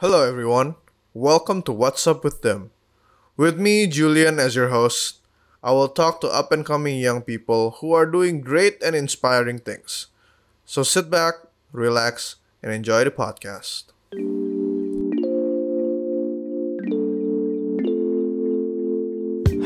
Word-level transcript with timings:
Hello, 0.00 0.22
everyone. 0.22 0.76
Welcome 1.12 1.60
to 1.62 1.72
What's 1.72 2.06
Up 2.06 2.22
with 2.22 2.42
Them. 2.42 2.70
With 3.36 3.58
me, 3.58 3.88
Julian, 3.88 4.38
as 4.38 4.54
your 4.54 4.68
host, 4.68 5.18
I 5.60 5.72
will 5.72 5.88
talk 5.88 6.20
to 6.20 6.28
up 6.28 6.52
and 6.52 6.64
coming 6.64 7.00
young 7.00 7.20
people 7.20 7.72
who 7.80 7.92
are 7.94 8.06
doing 8.06 8.40
great 8.40 8.80
and 8.80 8.94
inspiring 8.94 9.58
things. 9.58 10.06
So 10.64 10.84
sit 10.84 11.10
back, 11.10 11.34
relax, 11.72 12.36
and 12.62 12.70
enjoy 12.72 13.02
the 13.02 13.10
podcast. 13.10 13.90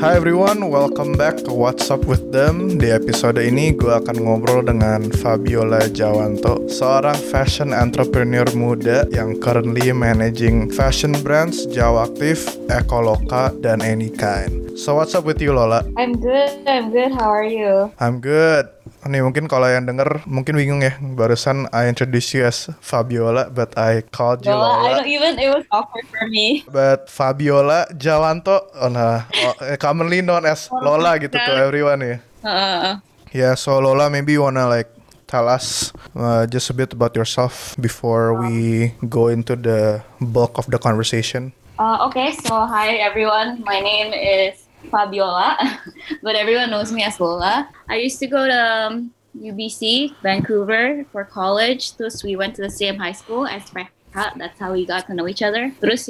Hai 0.03 0.19
everyone, 0.19 0.67
welcome 0.67 1.15
back 1.15 1.39
to 1.47 1.55
What's 1.55 1.87
Up 1.87 2.03
with 2.11 2.35
Them. 2.35 2.75
Di 2.75 2.91
episode 2.91 3.39
ini 3.39 3.71
gue 3.71 3.87
akan 3.87 4.19
ngobrol 4.19 4.67
dengan 4.67 5.07
Fabiola 5.07 5.79
Jawanto, 5.87 6.67
seorang 6.67 7.15
fashion 7.31 7.71
entrepreneur 7.71 8.43
muda 8.51 9.07
yang 9.15 9.39
currently 9.39 9.95
managing 9.95 10.67
fashion 10.67 11.15
brands 11.23 11.63
Jawa 11.71 12.11
Aktif, 12.11 12.51
Ekoloka, 12.67 13.55
dan 13.63 13.79
Anykind. 13.79 14.62
So 14.73 14.95
what's 14.97 15.13
up 15.13 15.23
with 15.23 15.37
you 15.41 15.53
Lola? 15.53 15.85
I'm 15.97 16.17
good. 16.17 16.65
I'm 16.67 16.89
good. 16.89 17.13
How 17.13 17.29
are 17.29 17.45
you? 17.45 17.93
I'm 18.01 18.17
good. 18.19 18.67
Nih 19.05 19.21
mungkin 19.21 19.45
kalau 19.51 19.67
yang 19.69 19.83
denger 19.85 20.23
mungkin 20.25 20.55
bingung 20.55 20.81
ya 20.81 20.95
Barusan 20.97 21.67
I 21.75 21.91
introduce 21.91 22.31
you 22.31 22.47
as 22.47 22.71
Fabiola 22.79 23.51
But 23.51 23.75
I 23.75 23.99
called 24.01 24.47
you 24.47 24.55
I 24.55 24.57
Lola 24.57 24.89
don't 25.03 25.11
even. 25.11 25.35
It 25.37 25.51
was 25.51 25.67
awkward 25.69 26.07
for 26.07 26.25
me. 26.31 26.63
But 26.71 27.11
Fabiola 27.11 27.91
Jawanto 27.93 28.63
oh, 28.73 28.89
nah, 28.89 29.27
oh, 29.29 29.53
eh, 29.67 29.75
Commonly 29.75 30.23
known 30.23 30.47
as 30.47 30.71
Lola 30.71 31.19
gitu 31.19 31.35
to 31.35 31.51
everyone 31.53 31.99
ya 32.01 32.17
Uh, 32.43 32.99
Yeah, 33.33 33.55
so 33.57 33.79
Lola, 33.79 34.11
maybe 34.13 34.35
you 34.37 34.43
wanna 34.45 34.67
like 34.69 34.91
tell 35.25 35.47
us 35.49 35.89
uh, 36.13 36.45
just 36.45 36.69
a 36.69 36.75
bit 36.75 36.93
about 36.93 37.15
yourself 37.17 37.73
before 37.81 38.35
we 38.37 38.91
go 39.09 39.27
into 39.31 39.55
the 39.57 40.03
bulk 40.21 40.59
of 40.61 40.69
the 40.69 40.77
conversation. 40.77 41.49
uh, 41.79 42.05
okay. 42.07 42.31
So 42.45 42.53
hi 42.67 42.99
everyone. 43.01 43.63
My 43.65 43.79
name 43.81 44.13
is 44.13 44.62
Fabiola, 44.89 45.57
but 46.23 46.35
everyone 46.35 46.69
knows 46.69 46.91
me 46.91 47.03
as 47.03 47.19
Lola. 47.19 47.69
I 47.89 47.97
used 47.97 48.19
to 48.19 48.27
go 48.27 48.47
to 48.47 48.53
um, 48.53 49.13
UBC, 49.37 50.15
Vancouver, 50.21 51.05
for 51.11 51.23
college. 51.23 51.95
Thus, 51.97 52.23
we 52.23 52.35
went 52.35 52.55
to 52.55 52.61
the 52.61 52.69
same 52.69 52.97
high 52.97 53.11
school 53.11 53.47
as 53.47 53.63
Rekha. 53.71 53.89
That's 54.37 54.59
how 54.59 54.73
we 54.73 54.85
got 54.85 55.07
to 55.07 55.13
know 55.13 55.27
each 55.27 55.41
other. 55.41 55.71
Terus 55.81 56.07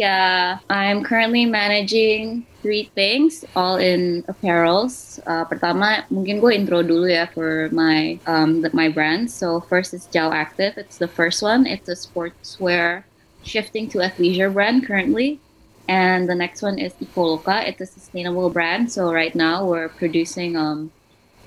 I'm 0.69 1.03
currently 1.03 1.45
managing 1.45 2.45
three 2.61 2.91
things, 2.95 3.45
all 3.55 3.77
in 3.77 4.23
apparels. 4.23 5.19
Uh, 5.27 5.45
pertama, 5.45 6.03
mungkin 6.11 6.39
gue 6.39 6.55
intro 6.55 6.83
dulu 6.83 7.11
ya 7.11 7.27
for 7.27 7.69
my 7.71 8.19
um, 8.27 8.63
my 8.73 8.87
brand. 8.87 9.31
So 9.31 9.59
first 9.67 9.93
is 9.93 10.08
Gel 10.08 10.31
Active. 10.31 10.80
It's 10.80 10.97
the 10.97 11.08
first 11.08 11.43
one. 11.43 11.67
It's 11.67 11.87
a 11.87 11.95
sportswear 11.95 13.03
shifting 13.43 13.91
to 13.91 13.99
athleisure 13.99 14.52
brand 14.52 14.87
currently. 14.87 15.42
And 15.88 16.30
the 16.30 16.36
next 16.36 16.62
one 16.62 16.80
is 16.80 16.94
Ecoloca. 17.02 17.67
It's 17.67 17.81
a 17.81 17.86
sustainable 17.86 18.50
brand. 18.50 18.92
So 18.92 19.12
right 19.12 19.36
now 19.36 19.66
we're 19.66 19.89
producing 19.89 20.56
um, 20.56 20.92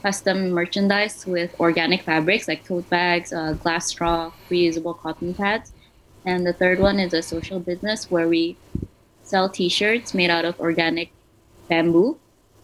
custom 0.02 0.50
merchandise 0.50 1.26
with 1.26 1.58
organic 1.58 2.02
fabrics 2.02 2.46
like 2.46 2.64
tote 2.64 2.88
bags, 2.90 3.32
uh, 3.32 3.54
glass 3.54 3.86
straw, 3.86 4.30
reusable 4.50 4.98
cotton 4.98 5.32
pads. 5.34 5.72
And 6.26 6.46
the 6.46 6.52
third 6.52 6.80
one 6.80 7.00
is 7.00 7.14
a 7.14 7.22
social 7.22 7.60
business 7.60 8.10
where 8.10 8.28
we 8.28 8.56
sell 9.22 9.48
T-shirts 9.48 10.14
made 10.14 10.30
out 10.30 10.44
of 10.44 10.58
organic 10.60 11.10
bamboo, 11.68 12.18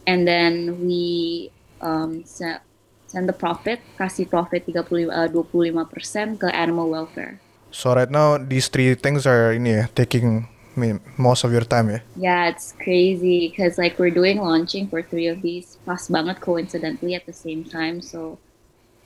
and 0.07 0.27
then 0.27 0.87
we 0.87 1.51
um, 1.81 2.25
se- 2.25 2.63
send 3.07 3.29
the 3.29 3.33
profit, 3.33 3.81
kasih 3.99 4.31
profit 4.31 4.67
35, 4.67 5.11
uh, 5.11 5.29
25% 5.29 6.39
ke 6.39 6.49
animal 6.55 6.91
welfare. 6.91 7.43
So 7.71 7.95
right 7.95 8.11
now 8.11 8.39
these 8.39 8.69
three 8.69 8.95
things 8.95 9.27
are 9.27 9.55
ini 9.55 9.83
ya, 9.83 9.85
taking 9.95 10.47
me 10.77 10.99
most 11.19 11.45
of 11.45 11.53
your 11.53 11.65
time 11.65 11.91
ya. 11.91 11.99
Yeah, 12.17 12.49
it's 12.49 12.73
crazy 12.83 13.49
because 13.49 13.79
like 13.79 13.99
we're 13.99 14.15
doing 14.15 14.39
launching 14.41 14.89
for 14.89 15.03
three 15.03 15.27
of 15.29 15.43
these 15.43 15.77
pas 15.87 16.09
banget 16.09 16.41
coincidentally 16.41 17.15
at 17.15 17.27
the 17.27 17.33
same 17.33 17.65
time. 17.65 18.01
So 18.01 18.39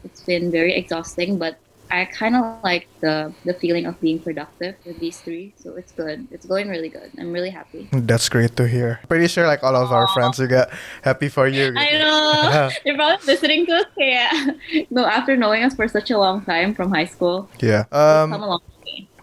it's 0.04 0.22
been 0.22 0.50
very 0.50 0.74
exhausting, 0.74 1.38
but 1.38 1.58
I 1.90 2.04
kind 2.10 2.34
of 2.34 2.58
like 2.66 2.90
the 2.98 3.30
the 3.46 3.54
feeling 3.54 3.86
of 3.86 3.94
being 4.02 4.18
productive 4.18 4.74
with 4.82 4.98
these 4.98 5.22
three. 5.22 5.54
So 5.54 5.78
it's 5.78 5.92
good. 5.94 6.26
It's 6.34 6.42
going 6.46 6.66
really 6.68 6.88
good. 6.90 7.10
I'm 7.18 7.30
really 7.30 7.50
happy. 7.54 7.86
That's 7.94 8.26
great 8.28 8.56
to 8.58 8.66
hear. 8.66 8.98
Pretty 9.06 9.28
sure 9.30 9.46
like 9.46 9.62
all 9.62 9.74
of 9.78 9.94
our 9.94 10.10
friends 10.10 10.34
juga 10.38 10.66
happy 11.06 11.30
for 11.30 11.46
you. 11.46 11.70
I 11.78 11.94
know. 11.94 12.70
They're 12.84 12.98
probably 12.98 13.22
listening 13.26 13.66
to 13.70 13.86
us. 13.86 13.90
Yeah. 13.96 14.30
No, 14.90 15.06
after 15.06 15.36
knowing 15.38 15.62
us 15.62 15.74
for 15.78 15.86
such 15.88 16.10
a 16.10 16.18
long 16.18 16.42
time 16.44 16.74
from 16.74 16.90
high 16.90 17.06
school, 17.06 17.48
Yeah. 17.62 17.84
come 17.90 18.34
Um, 18.34 18.42
along 18.42 18.60
with 18.66 18.74
me. 18.74 18.75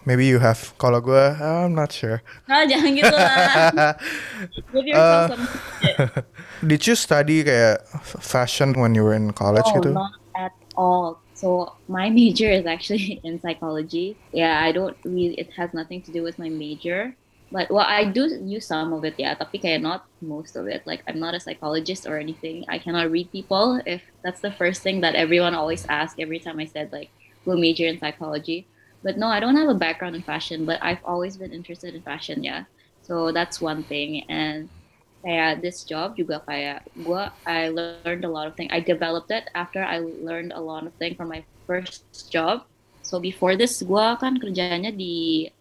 Maybe 0.06 0.24
you 0.26 0.38
have. 0.38 0.72
Kalau 0.78 1.00
gue, 1.00 1.24
I'm 1.40 1.74
not 1.74 1.92
sure. 1.92 2.22
Nah, 2.48 2.64
jangan 2.64 2.90
gitu 2.94 3.12
lah. 3.12 3.94
Give 4.72 4.86
yourself 4.88 5.30
some 5.32 5.44
credit. 5.48 6.24
Did 6.64 6.80
you 6.86 6.94
study 6.96 7.44
kayak 7.44 7.84
fashion 8.04 8.72
when 8.76 8.94
you 8.94 9.04
were 9.04 9.16
in 9.16 9.32
college 9.32 9.66
Oh, 9.68 9.74
gitu? 9.80 9.92
not 9.92 10.12
at 10.36 10.54
all. 10.76 11.20
So 11.34 11.76
my 11.90 12.08
major 12.08 12.48
is 12.48 12.64
actually 12.64 13.20
in 13.26 13.40
psychology. 13.42 14.16
Yeah, 14.32 14.62
I 14.62 14.72
don't 14.72 14.96
really. 15.04 15.34
It 15.36 15.52
has 15.58 15.74
nothing 15.74 16.00
to 16.06 16.10
do 16.12 16.22
with 16.22 16.38
my 16.38 16.48
major. 16.48 17.16
But 17.52 17.70
well, 17.70 17.86
I 17.86 18.02
do 18.08 18.26
use 18.42 18.66
some 18.66 18.90
of 18.96 19.04
it. 19.06 19.14
Yeah, 19.14 19.34
tapi 19.38 19.62
kayak 19.62 19.82
not 19.84 20.08
most 20.18 20.56
of 20.56 20.66
it. 20.66 20.82
Like 20.88 21.04
I'm 21.06 21.20
not 21.22 21.36
a 21.36 21.40
psychologist 21.42 22.02
or 22.08 22.18
anything. 22.18 22.64
I 22.66 22.80
cannot 22.82 23.10
read 23.14 23.30
people. 23.30 23.78
If 23.86 24.02
that's 24.26 24.40
the 24.42 24.50
first 24.50 24.82
thing 24.82 25.02
that 25.06 25.14
everyone 25.14 25.54
always 25.54 25.86
asks 25.86 26.18
every 26.18 26.40
time 26.42 26.58
I 26.58 26.66
said 26.66 26.90
like 26.90 27.10
we'll 27.44 27.60
major 27.60 27.86
in 27.86 28.00
psychology. 28.00 28.66
But 29.04 29.20
no, 29.20 29.28
I 29.28 29.38
don't 29.38 29.56
have 29.56 29.68
a 29.68 29.76
background 29.76 30.16
in 30.16 30.24
fashion. 30.24 30.64
But 30.64 30.80
I've 30.80 31.04
always 31.04 31.36
been 31.36 31.52
interested 31.52 31.94
in 31.94 32.00
fashion. 32.00 32.42
Yeah, 32.42 32.64
so 33.04 33.30
that's 33.30 33.60
one 33.60 33.84
thing. 33.84 34.24
And 34.32 34.72
kayak 35.24 35.60
this 35.60 35.84
job 35.84 36.16
juga 36.16 36.40
kayak 36.44 36.88
gua 37.04 37.32
I 37.44 37.68
learned 37.68 38.24
a 38.24 38.32
lot 38.32 38.48
of 38.48 38.56
things. 38.56 38.72
I 38.72 38.80
developed 38.80 39.28
it 39.28 39.52
after 39.52 39.84
I 39.84 40.00
learned 40.00 40.56
a 40.56 40.60
lot 40.60 40.88
of 40.88 40.96
things 40.96 41.20
from 41.20 41.28
my 41.28 41.44
first 41.68 42.08
job. 42.32 42.64
So 43.04 43.20
before 43.20 43.60
this 43.60 43.84
gua 43.84 44.16
kan 44.16 44.40
kerjanya 44.40 44.88
di 44.88 45.52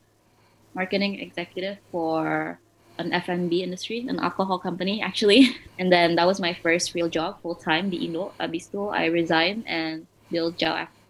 marketing 0.72 1.20
executive 1.20 1.78
for 1.92 2.58
an 2.98 3.12
F&B 3.12 3.64
industry, 3.64 4.06
an 4.08 4.20
alcohol 4.20 4.60
company 4.60 5.02
actually. 5.02 5.52
And 5.80 5.92
then 5.92 6.16
that 6.16 6.28
was 6.28 6.40
my 6.40 6.54
first 6.54 6.96
real 6.96 7.10
job 7.10 7.44
full 7.44 7.56
time 7.60 7.92
di 7.92 8.08
Indo. 8.08 8.32
Abis 8.40 8.72
itu 8.72 8.88
I 8.88 9.12
resigned 9.12 9.68
and 9.68 10.08
built 10.32 10.58
Jao 10.60 10.76
Active. 10.76 11.03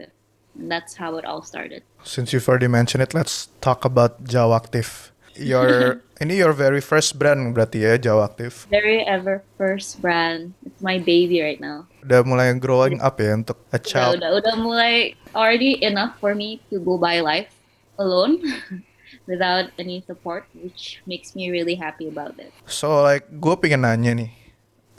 That's 0.55 0.95
how 0.95 1.17
it 1.17 1.25
all 1.25 1.41
started. 1.41 1.81
Since 2.03 2.31
you've 2.31 2.45
already 2.47 2.69
mentioned 2.69 3.01
it, 3.01 3.13
let's 3.13 3.49
talk 3.59 3.85
about 3.85 4.23
Jawa 4.23 4.61
Active. 4.61 5.09
Your 5.33 5.97
ini 6.21 6.37
your 6.37 6.53
very 6.53 6.77
first 6.77 7.17
brand 7.17 7.57
berarti 7.57 7.81
ya 7.81 7.97
Jawa 7.97 8.29
Active. 8.29 8.69
Very 8.69 9.01
ever 9.01 9.41
first 9.57 9.97
brand. 9.97 10.53
It's 10.61 10.77
my 10.77 11.01
baby 11.01 11.41
right 11.41 11.57
now. 11.57 11.89
Udah 12.05 12.21
mulai 12.21 12.53
growing 12.61 13.01
up 13.01 13.17
ya 13.17 13.33
untuk 13.33 13.57
a 13.73 13.81
udah, 13.81 13.81
child. 13.81 14.13
udah 14.21 14.29
udah 14.37 14.55
mulai 14.61 14.93
already 15.33 15.81
enough 15.81 16.13
for 16.21 16.37
me 16.37 16.61
to 16.69 16.77
go 16.77 17.01
by 17.01 17.17
life 17.17 17.49
alone 17.97 18.37
without 19.29 19.73
any 19.81 20.05
support 20.05 20.45
which 20.53 21.01
makes 21.09 21.33
me 21.33 21.49
really 21.49 21.73
happy 21.73 22.05
about 22.09 22.37
it 22.37 22.53
So 22.69 23.01
like 23.01 23.25
gue 23.29 23.55
pengen 23.57 23.85
nanya 23.85 24.13
nih, 24.13 24.31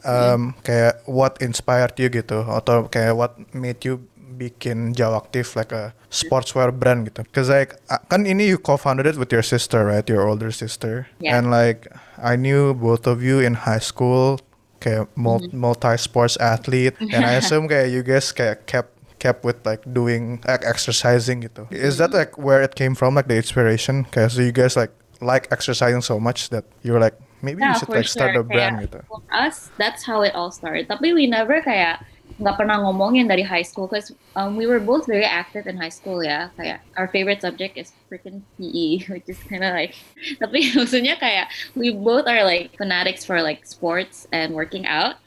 um, 0.02 0.54
kayak 0.66 1.02
what 1.06 1.38
inspired 1.38 1.94
you 1.98 2.10
gitu, 2.10 2.42
atau 2.42 2.86
kayak 2.90 3.14
what 3.14 3.34
made 3.54 3.78
you 3.82 4.02
bikin 4.34 4.92
Jawa 4.94 5.22
Active 5.22 5.48
like 5.54 5.72
a 5.72 5.94
sportswear 6.10 6.74
brand 6.74 7.06
gitu. 7.08 7.22
Cause 7.30 7.48
like 7.48 7.78
kan 8.10 8.26
ini 8.26 8.50
you 8.50 8.58
co-founded 8.58 9.06
it 9.06 9.16
with 9.16 9.30
your 9.30 9.42
sister 9.42 9.86
right, 9.86 10.04
your 10.06 10.26
older 10.26 10.50
sister, 10.50 11.06
Yeah. 11.18 11.38
and 11.38 11.50
like 11.50 11.86
I 12.18 12.34
knew 12.36 12.74
both 12.74 13.06
of 13.06 13.22
you 13.22 13.38
in 13.38 13.66
high 13.66 13.82
school 13.82 14.38
kayak 14.82 15.08
mul- 15.16 15.48
multi 15.54 15.96
sports 15.96 16.36
athlete, 16.36 16.92
and 17.00 17.24
I 17.24 17.40
assume 17.40 17.66
kayak 17.66 17.88
you 17.88 18.04
guys 18.04 18.28
kayak 18.30 18.68
kept 18.68 18.92
kept 19.16 19.40
with 19.40 19.64
like 19.64 19.80
doing 19.96 20.44
like 20.44 20.60
exercising 20.68 21.40
gitu. 21.48 21.64
Is 21.72 21.96
that 21.96 22.12
like 22.12 22.36
where 22.36 22.60
it 22.60 22.76
came 22.76 22.92
from, 22.92 23.16
like 23.16 23.26
the 23.30 23.40
inspiration? 23.40 24.04
Kayak 24.12 24.28
so 24.36 24.44
you 24.44 24.52
guys 24.52 24.76
like 24.76 24.92
like 25.24 25.48
exercising 25.48 26.04
so 26.04 26.20
much 26.20 26.52
that 26.52 26.68
you're 26.84 27.00
like 27.00 27.16
maybe 27.40 27.64
you 27.64 27.72
should 27.80 27.88
like 27.88 28.04
start 28.08 28.36
a 28.36 28.44
brand 28.44 28.76
Kayak, 28.80 28.84
gitu. 28.92 29.00
for 29.08 29.20
us 29.32 29.68
that's 29.80 30.00
how 30.04 30.20
it 30.24 30.32
all 30.32 30.48
started 30.52 30.88
tapi 30.88 31.12
we 31.12 31.24
never 31.28 31.60
kayak 31.60 32.00
nggak 32.34 32.56
pernah 32.58 32.82
ngomongin 32.82 33.30
dari 33.30 33.46
high 33.46 33.62
school 33.62 33.86
because 33.86 34.10
um, 34.34 34.58
we 34.58 34.66
were 34.66 34.82
both 34.82 35.06
very 35.06 35.24
active 35.24 35.70
in 35.70 35.78
high 35.78 35.92
school 35.92 36.18
ya. 36.18 36.50
Kayak 36.58 36.82
our 36.98 37.06
favorite 37.06 37.38
subject 37.38 37.78
is 37.78 37.94
freaking 38.10 38.42
PE 38.58 39.06
which 39.12 39.28
is 39.30 39.38
kind 39.46 39.62
of 39.62 39.70
like 39.70 39.94
tapi 40.42 40.66
maksudnya 40.78 41.14
kayak 41.14 41.46
we 41.78 41.94
both 41.94 42.26
are 42.26 42.42
like 42.42 42.74
fanatics 42.74 43.22
for 43.22 43.38
like 43.38 43.62
sports 43.62 44.26
and 44.34 44.50
working 44.50 44.86
out. 44.90 45.22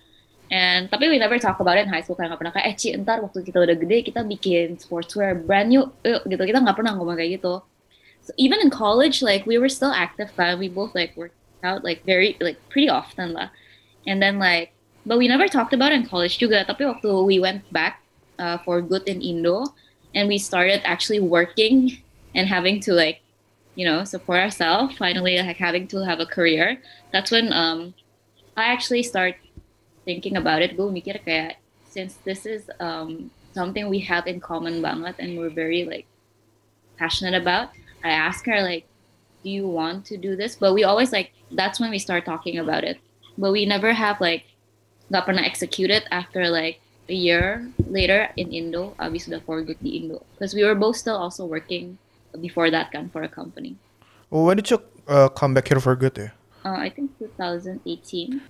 And 0.48 0.88
tapi 0.88 1.12
we 1.12 1.20
never 1.20 1.40
talk 1.40 1.60
about 1.60 1.76
it 1.80 1.88
in 1.88 1.92
high 1.92 2.04
school 2.04 2.20
kayak 2.20 2.36
nggak 2.36 2.42
pernah 2.44 2.54
kayak 2.56 2.68
eh 2.72 2.76
Ci 2.76 2.88
ntar 3.00 3.24
waktu 3.24 3.44
kita 3.44 3.60
udah 3.64 3.76
gede 3.76 3.98
kita 4.12 4.24
bikin 4.28 4.76
sportswear 4.80 5.36
brand 5.36 5.72
yuk 5.72 5.96
yuk 6.04 6.24
gitu. 6.28 6.44
Kita 6.44 6.60
nggak 6.60 6.76
pernah 6.76 6.96
ngomong 7.00 7.16
kayak 7.16 7.40
gitu. 7.40 7.64
So 8.28 8.36
even 8.36 8.60
in 8.60 8.68
college 8.68 9.24
like 9.24 9.48
we 9.48 9.56
were 9.56 9.72
still 9.72 9.96
active 9.96 10.28
kan 10.36 10.60
we 10.60 10.68
both 10.68 10.92
like 10.92 11.16
worked 11.16 11.40
out 11.64 11.88
like 11.88 12.04
very 12.04 12.36
like 12.44 12.60
pretty 12.68 12.92
often 12.92 13.32
lah. 13.32 13.48
And 14.04 14.20
then 14.20 14.40
like 14.40 14.76
but 15.08 15.18
we 15.18 15.28
never 15.28 15.48
talked 15.48 15.72
about 15.72 15.92
it 15.92 15.96
in 15.96 16.06
college 16.06 16.36
juga 16.36 16.68
tapi 16.68 16.84
waktu 16.84 17.08
we 17.24 17.40
went 17.40 17.64
back 17.72 18.04
uh, 18.44 18.60
for 18.68 18.84
good 18.84 19.08
in 19.08 19.24
Indo 19.24 19.72
and 20.12 20.28
we 20.28 20.36
started 20.36 20.84
actually 20.84 21.24
working 21.24 22.04
and 22.36 22.46
having 22.46 22.84
to 22.84 22.92
like 22.92 23.24
you 23.80 23.88
know 23.88 24.04
support 24.04 24.44
ourselves 24.44 25.00
finally 25.00 25.40
like 25.40 25.56
having 25.56 25.88
to 25.88 26.04
have 26.04 26.20
a 26.20 26.28
career. 26.28 26.78
That's 27.16 27.32
when 27.32 27.56
um 27.56 27.96
I 28.60 28.68
actually 28.68 29.08
start 29.08 29.40
thinking 30.04 30.36
about 30.36 30.60
it. 30.60 30.76
Gue 30.76 30.92
mikir 30.92 31.24
kayak 31.24 31.64
since 31.88 32.20
this 32.28 32.44
is 32.44 32.68
um 32.84 33.32
something 33.56 33.88
we 33.88 34.04
have 34.04 34.28
in 34.28 34.44
common 34.44 34.84
banget 34.84 35.16
and 35.24 35.40
we're 35.40 35.54
very 35.54 35.88
like 35.88 36.06
passionate 37.00 37.34
about 37.34 37.72
I 38.04 38.12
ask 38.12 38.46
her 38.46 38.62
like 38.62 38.86
do 39.46 39.50
you 39.50 39.70
want 39.70 40.04
to 40.12 40.18
do 40.18 40.36
this? 40.36 40.60
But 40.60 40.76
we 40.76 40.84
always 40.84 41.16
like 41.16 41.32
that's 41.56 41.80
when 41.80 41.96
we 41.96 42.02
start 42.02 42.28
talking 42.28 42.60
about 42.60 42.84
it. 42.84 43.00
But 43.38 43.56
we 43.56 43.64
never 43.64 43.94
have 43.94 44.20
like 44.20 44.44
nggak 45.08 45.24
pernah 45.24 45.44
execute 45.44 45.92
it 45.92 46.04
after 46.12 46.50
like 46.52 46.80
a 47.08 47.16
year 47.16 47.64
later 47.88 48.28
in 48.36 48.52
Indo 48.52 48.92
udah 49.00 49.40
for 49.48 49.64
good 49.64 49.80
di 49.80 50.04
Indo 50.04 50.24
because 50.36 50.52
we 50.52 50.64
were 50.64 50.76
both 50.76 51.00
still 51.00 51.16
also 51.16 51.48
working 51.48 51.96
before 52.44 52.68
that 52.70 52.92
kan 52.92 53.08
for 53.10 53.24
a 53.24 53.32
company 53.32 53.76
Well, 54.28 54.44
when 54.44 54.60
did 54.60 54.68
you 54.68 54.84
uh, 55.08 55.32
come 55.32 55.56
back 55.56 55.72
here 55.72 55.80
for 55.80 55.96
good 55.96 56.20
ya? 56.20 56.36
uh, 56.68 56.76
I 56.76 56.92
think 56.92 57.16
2018 57.16 57.80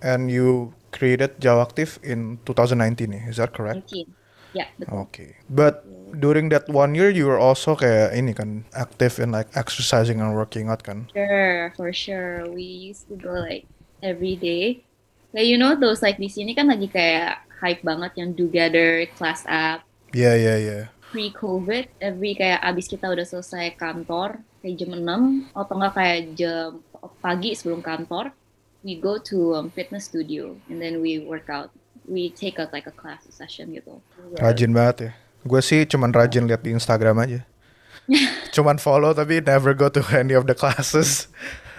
And 0.02 0.34
you 0.34 0.74
created 0.90 1.38
Jawaktif 1.38 2.02
in 2.02 2.42
2019 2.50 3.14
ya, 3.14 3.22
is 3.30 3.38
that 3.38 3.54
correct? 3.54 3.86
19 3.94 4.10
yeah 4.58 4.74
betul. 4.82 5.06
Okay. 5.06 5.38
But 5.54 5.86
during 6.18 6.50
that 6.50 6.66
one 6.66 6.98
year 6.98 7.14
you 7.14 7.30
were 7.30 7.38
also 7.38 7.78
kayak 7.78 8.18
ini 8.18 8.34
kan 8.34 8.66
active 8.74 9.22
in 9.22 9.30
like 9.30 9.54
exercising 9.54 10.18
and 10.18 10.34
working 10.34 10.72
out 10.74 10.82
kan? 10.82 11.06
Sure, 11.14 11.70
for 11.78 11.94
sure. 11.94 12.50
We 12.50 12.64
used 12.66 13.06
to 13.14 13.20
go 13.20 13.38
like 13.38 13.70
every 14.02 14.34
day. 14.34 14.87
Like 15.36 15.48
you 15.48 15.60
know 15.60 15.76
those 15.76 16.00
like 16.00 16.18
di 16.18 16.32
sini 16.32 16.56
kan 16.56 16.72
lagi 16.72 16.88
kayak 16.88 17.44
hype 17.60 17.82
banget 17.84 18.12
yang 18.16 18.32
together 18.38 19.06
class 19.18 19.44
app 19.50 19.84
Iya 20.16 20.34
iya 20.40 20.56
iya. 20.58 20.80
pre-covid 21.12 21.92
every 22.00 22.32
kayak 22.38 22.64
abis 22.64 22.88
kita 22.88 23.12
udah 23.12 23.26
selesai 23.28 23.76
kantor 23.76 24.40
kayak 24.64 24.76
jam 24.80 24.96
6 24.96 25.52
atau 25.52 25.74
enggak 25.76 25.94
kayak 25.96 26.20
jam 26.38 26.80
pagi 27.20 27.52
sebelum 27.56 27.84
kantor 27.84 28.32
we 28.88 28.96
go 28.96 29.20
to 29.20 29.56
um, 29.58 29.68
fitness 29.74 30.08
studio 30.08 30.56
and 30.72 30.80
then 30.80 31.04
we 31.04 31.20
work 31.20 31.52
out 31.52 31.72
we 32.08 32.32
take 32.32 32.56
a 32.58 32.72
like 32.72 32.88
a 32.88 32.96
class 32.96 33.28
session 33.28 33.76
gitu 33.76 34.00
Rajin 34.40 34.72
banget 34.72 34.98
ya. 35.00 35.12
Gue 35.44 35.60
sih 35.60 35.84
cuman 35.84 36.16
rajin 36.16 36.48
lihat 36.48 36.64
di 36.64 36.72
Instagram 36.72 37.20
aja. 37.20 37.44
cuman 38.56 38.80
follow 38.80 39.12
tapi 39.12 39.44
never 39.44 39.76
go 39.76 39.92
to 39.92 40.00
any 40.16 40.32
of 40.32 40.48
the 40.48 40.56
classes. 40.56 41.28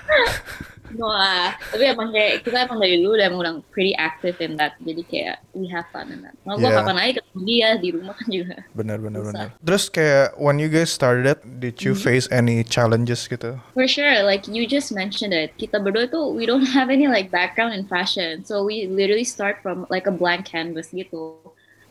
no 0.98 1.08
lah 1.08 1.54
tapi 1.70 1.86
emang 1.86 2.10
kayak 2.10 2.42
kita 2.42 2.66
emang 2.66 2.82
dari 2.82 2.98
dulu 2.98 3.14
udah 3.14 3.28
udah 3.30 3.52
pretty 3.70 3.94
active 3.94 4.34
in 4.42 4.58
that 4.58 4.74
jadi 4.82 5.02
kayak 5.06 5.36
we 5.54 5.70
have 5.70 5.86
fun 5.88 6.10
in 6.10 6.20
that 6.20 6.34
gue 6.42 6.58
Yeah. 6.58 6.74
kapan 6.74 6.96
aja 6.98 7.12
ketemu 7.22 7.40
dia 7.46 7.68
di 7.78 7.88
rumah 7.94 8.14
kan 8.18 8.28
juga 8.42 8.56
Benar 8.74 8.98
benar 8.98 9.18
Susah. 9.22 9.30
benar. 9.30 9.48
Terus 9.62 9.84
kayak 9.88 10.26
when 10.36 10.58
you 10.58 10.66
guys 10.66 10.90
started, 10.90 11.38
did 11.58 11.78
you 11.80 11.94
face 11.94 12.26
any 12.28 12.60
challenges 12.62 13.24
gitu? 13.26 13.54
For 13.72 13.86
sure, 13.86 14.26
like 14.26 14.50
you 14.50 14.66
just 14.66 14.90
mentioned 14.90 15.30
it. 15.30 15.54
Kita 15.54 15.78
berdua 15.78 16.10
tuh 16.10 16.34
we 16.34 16.44
don't 16.44 16.66
have 16.76 16.90
any 16.90 17.06
like 17.06 17.30
background 17.30 17.72
in 17.78 17.86
fashion, 17.86 18.42
so 18.42 18.66
we 18.66 18.90
literally 18.90 19.22
start 19.26 19.62
from 19.62 19.86
like 19.88 20.10
a 20.10 20.14
blank 20.14 20.46
canvas 20.50 20.90
gitu. 20.90 21.38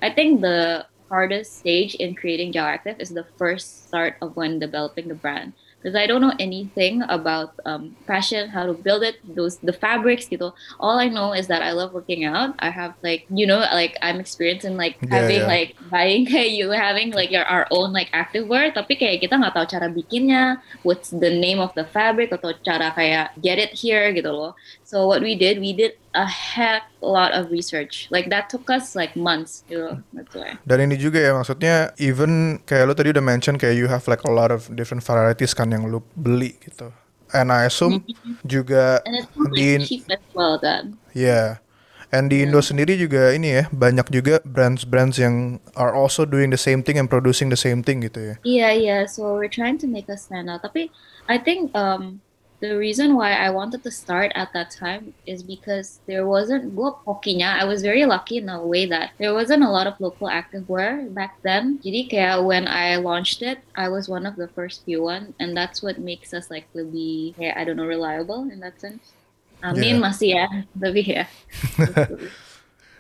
I 0.03 0.12
think 0.12 0.44
the 0.44 0.83
hardest 1.07 1.63
stage 1.63 1.95
in 1.95 2.12
creating 2.13 2.51
Gel 2.51 2.68
Active 2.68 3.00
is 3.00 3.15
the 3.15 3.24
first 3.39 3.88
start 3.88 4.19
of 4.19 4.36
when 4.36 4.60
developing 4.60 5.07
the 5.07 5.15
brand. 5.15 5.56
Because 5.88 5.95
I 5.95 6.04
don't 6.04 6.19
know 6.19 6.36
anything 6.36 7.00
about 7.07 7.56
um, 7.63 7.95
fashion, 8.04 8.51
how 8.51 8.68
to 8.68 8.75
build 8.75 9.07
it, 9.07 9.24
those 9.24 9.56
the 9.63 9.72
fabrics 9.72 10.28
gitu. 10.28 10.51
All 10.84 11.00
I 11.00 11.07
know 11.07 11.31
is 11.31 11.48
that 11.48 11.63
I 11.63 11.72
love 11.72 11.95
working 11.95 12.28
out. 12.28 12.60
I 12.60 12.75
have 12.75 13.00
like 13.07 13.24
you 13.31 13.48
know 13.48 13.63
like 13.72 13.95
I'm 14.04 14.19
experienced 14.19 14.68
in 14.68 14.75
like 14.75 15.00
Yeah, 15.00 15.24
having 15.24 15.48
yeah. 15.48 15.48
like 15.48 15.80
buying 15.88 16.28
kayak 16.31 16.51
you 16.51 16.75
having 16.75 17.16
like 17.16 17.31
your 17.31 17.48
our 17.48 17.72
own 17.72 17.95
like 17.95 18.12
active 18.12 18.51
wear. 18.51 18.68
Tapi 18.75 19.00
kayak 19.00 19.24
kita 19.24 19.39
nggak 19.39 19.56
tahu 19.56 19.63
cara 19.63 19.88
bikinnya, 19.88 20.60
what's 20.84 21.16
the 21.16 21.31
name 21.31 21.63
of 21.63 21.72
the 21.80 21.88
fabric 21.88 22.36
atau 22.36 22.51
cara 22.68 22.92
kayak 22.92 23.31
get 23.39 23.56
it 23.56 23.72
here 23.72 24.12
gitu 24.12 24.28
loh. 24.28 24.60
So 24.88 25.04
what 25.04 25.19
we 25.19 25.36
did, 25.36 25.60
we 25.60 25.75
did 25.75 26.00
a 26.16 26.24
heck 26.24 26.88
lot 27.04 27.36
of 27.36 27.51
research. 27.51 28.07
Like 28.07 28.31
that 28.31 28.48
took 28.48 28.72
us 28.72 28.95
like 28.95 29.19
months 29.19 29.68
gitu. 29.68 30.00
That's 30.16 30.31
why. 30.31 30.56
Dan 30.63 30.88
ini 30.88 30.95
juga 30.95 31.19
ya 31.19 31.36
maksudnya 31.36 31.92
even 32.00 32.63
kayak 32.63 32.88
lu 32.88 32.95
tadi 32.95 33.12
udah 33.12 33.19
mention 33.19 33.60
kayak 33.60 33.75
you 33.75 33.92
have 33.92 34.07
like 34.07 34.24
a 34.24 34.31
lot 34.31 34.48
of 34.48 34.72
different 34.80 35.04
varieties 35.04 35.51
kan 35.51 35.75
yang 35.75 35.92
lu 35.92 36.00
beli 36.16 36.56
gitu. 36.63 36.88
And 37.36 37.51
I 37.51 37.68
assume 37.68 38.07
juga 38.48 39.04
And 39.04 39.28
di 39.51 39.84
cheap 39.84 40.07
as 40.07 40.24
well 40.31 40.56
then. 40.56 40.95
yeah. 41.12 41.60
And 42.07 42.31
di 42.31 42.48
Indo 42.48 42.63
sendiri 42.63 42.95
juga 42.95 43.36
ini 43.36 43.60
ya 43.60 43.63
banyak 43.68 44.07
juga 44.07 44.39
brands-brands 44.48 45.19
yang 45.19 45.60
are 45.75 45.92
also 45.92 46.24
doing 46.24 46.48
the 46.48 46.56
same 46.56 46.80
thing 46.80 46.95
and 46.95 47.12
producing 47.12 47.51
the 47.51 47.60
same 47.60 47.84
thing 47.84 48.00
gitu 48.00 48.31
ya. 48.31 48.36
Yeah, 48.48 48.72
yeah. 48.72 49.01
So 49.12 49.36
we're 49.36 49.51
trying 49.51 49.75
to 49.84 49.88
make 49.92 50.07
us 50.07 50.31
stand 50.31 50.48
out. 50.48 50.63
Tapi 50.63 50.88
I 51.28 51.36
think 51.36 51.75
um 51.75 52.24
the 52.59 52.74
reason 52.77 53.13
why 53.13 53.33
I 53.38 53.50
wanted 53.54 53.83
to 53.83 53.92
start 53.92 54.31
at 54.33 54.50
that 54.54 54.71
time 54.71 55.13
is 55.25 55.44
because 55.44 56.00
there 56.09 56.25
wasn't 56.25 56.74
gue 56.74 56.92
hokinya 57.06 57.54
I 57.54 57.65
was 57.69 57.86
very 57.86 58.06
lucky 58.06 58.38
in 58.42 58.50
a 58.50 58.65
way 58.65 58.86
that 58.89 59.12
there 59.21 59.33
wasn't 59.33 59.62
a 59.63 59.69
lot 59.69 59.86
of 59.86 60.00
local 60.01 60.27
activewear 60.27 61.13
back 61.13 61.38
then. 61.45 61.77
Jadi 61.86 62.09
kayak 62.09 62.42
when 62.42 62.65
I 62.65 62.98
launched 62.98 63.45
it, 63.45 63.62
I 63.77 63.89
was 63.94 64.09
one 64.09 64.25
of 64.25 64.36
the 64.42 64.50
first 64.57 64.81
few 64.89 65.06
one, 65.06 65.38
and 65.38 65.54
that's 65.54 65.86
what 65.86 66.01
makes 66.01 66.33
us 66.33 66.50
like 66.50 66.65
lebih 66.74 67.38
kayak 67.38 67.54
I 67.57 67.62
don't 67.62 67.77
know 67.77 67.86
reliable 67.86 68.50
in 68.50 68.57
that 68.65 68.81
sense. 68.81 69.13
Amin 69.62 69.98
Yeah. 69.98 70.06
masih 70.10 70.30
ya, 70.38 70.45
tapi 70.81 71.01
ya. 71.06 71.25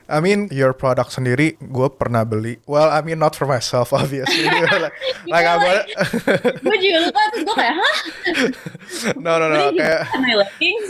I 0.07 0.23
mean 0.23 0.47
your 0.55 0.71
product 0.71 1.11
sendiri 1.11 1.59
gue 1.59 1.87
pernah 1.91 2.23
beli. 2.23 2.63
Well, 2.63 2.87
I 2.87 3.03
mean 3.03 3.19
not 3.19 3.35
for 3.35 3.43
myself 3.43 3.91
obviously. 3.99 4.47
like, 4.83 4.95
like 5.27 5.45
I 5.47 5.55
bought 5.59 5.85
gue 6.63 6.77
juga 6.79 6.97
lupa 7.11 7.21
terus 7.35 7.43
gue 7.43 7.55
kayak 7.59 7.75
hah? 7.75 7.95
no 9.23 9.35
no 9.35 9.45
no 9.51 9.75
kayak 9.75 10.07
my 10.23 10.33
leggings? 10.39 10.87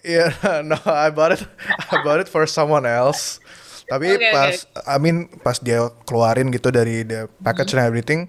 yeah 0.00 0.32
no 0.64 0.80
I 0.88 1.12
bought 1.12 1.36
it 1.36 1.44
I 1.92 2.00
bought 2.00 2.20
it 2.24 2.28
for 2.32 2.48
someone 2.48 2.88
else. 2.88 3.38
Tapi 3.86 4.18
Okay, 4.18 4.34
pas 4.34 4.66
I 4.82 4.96
mean 4.98 5.30
pas 5.46 5.62
dia 5.62 5.86
keluarin 6.10 6.50
gitu 6.50 6.74
dari 6.74 7.06
the 7.06 7.30
package 7.44 7.78
and 7.78 7.86
everything, 7.86 8.26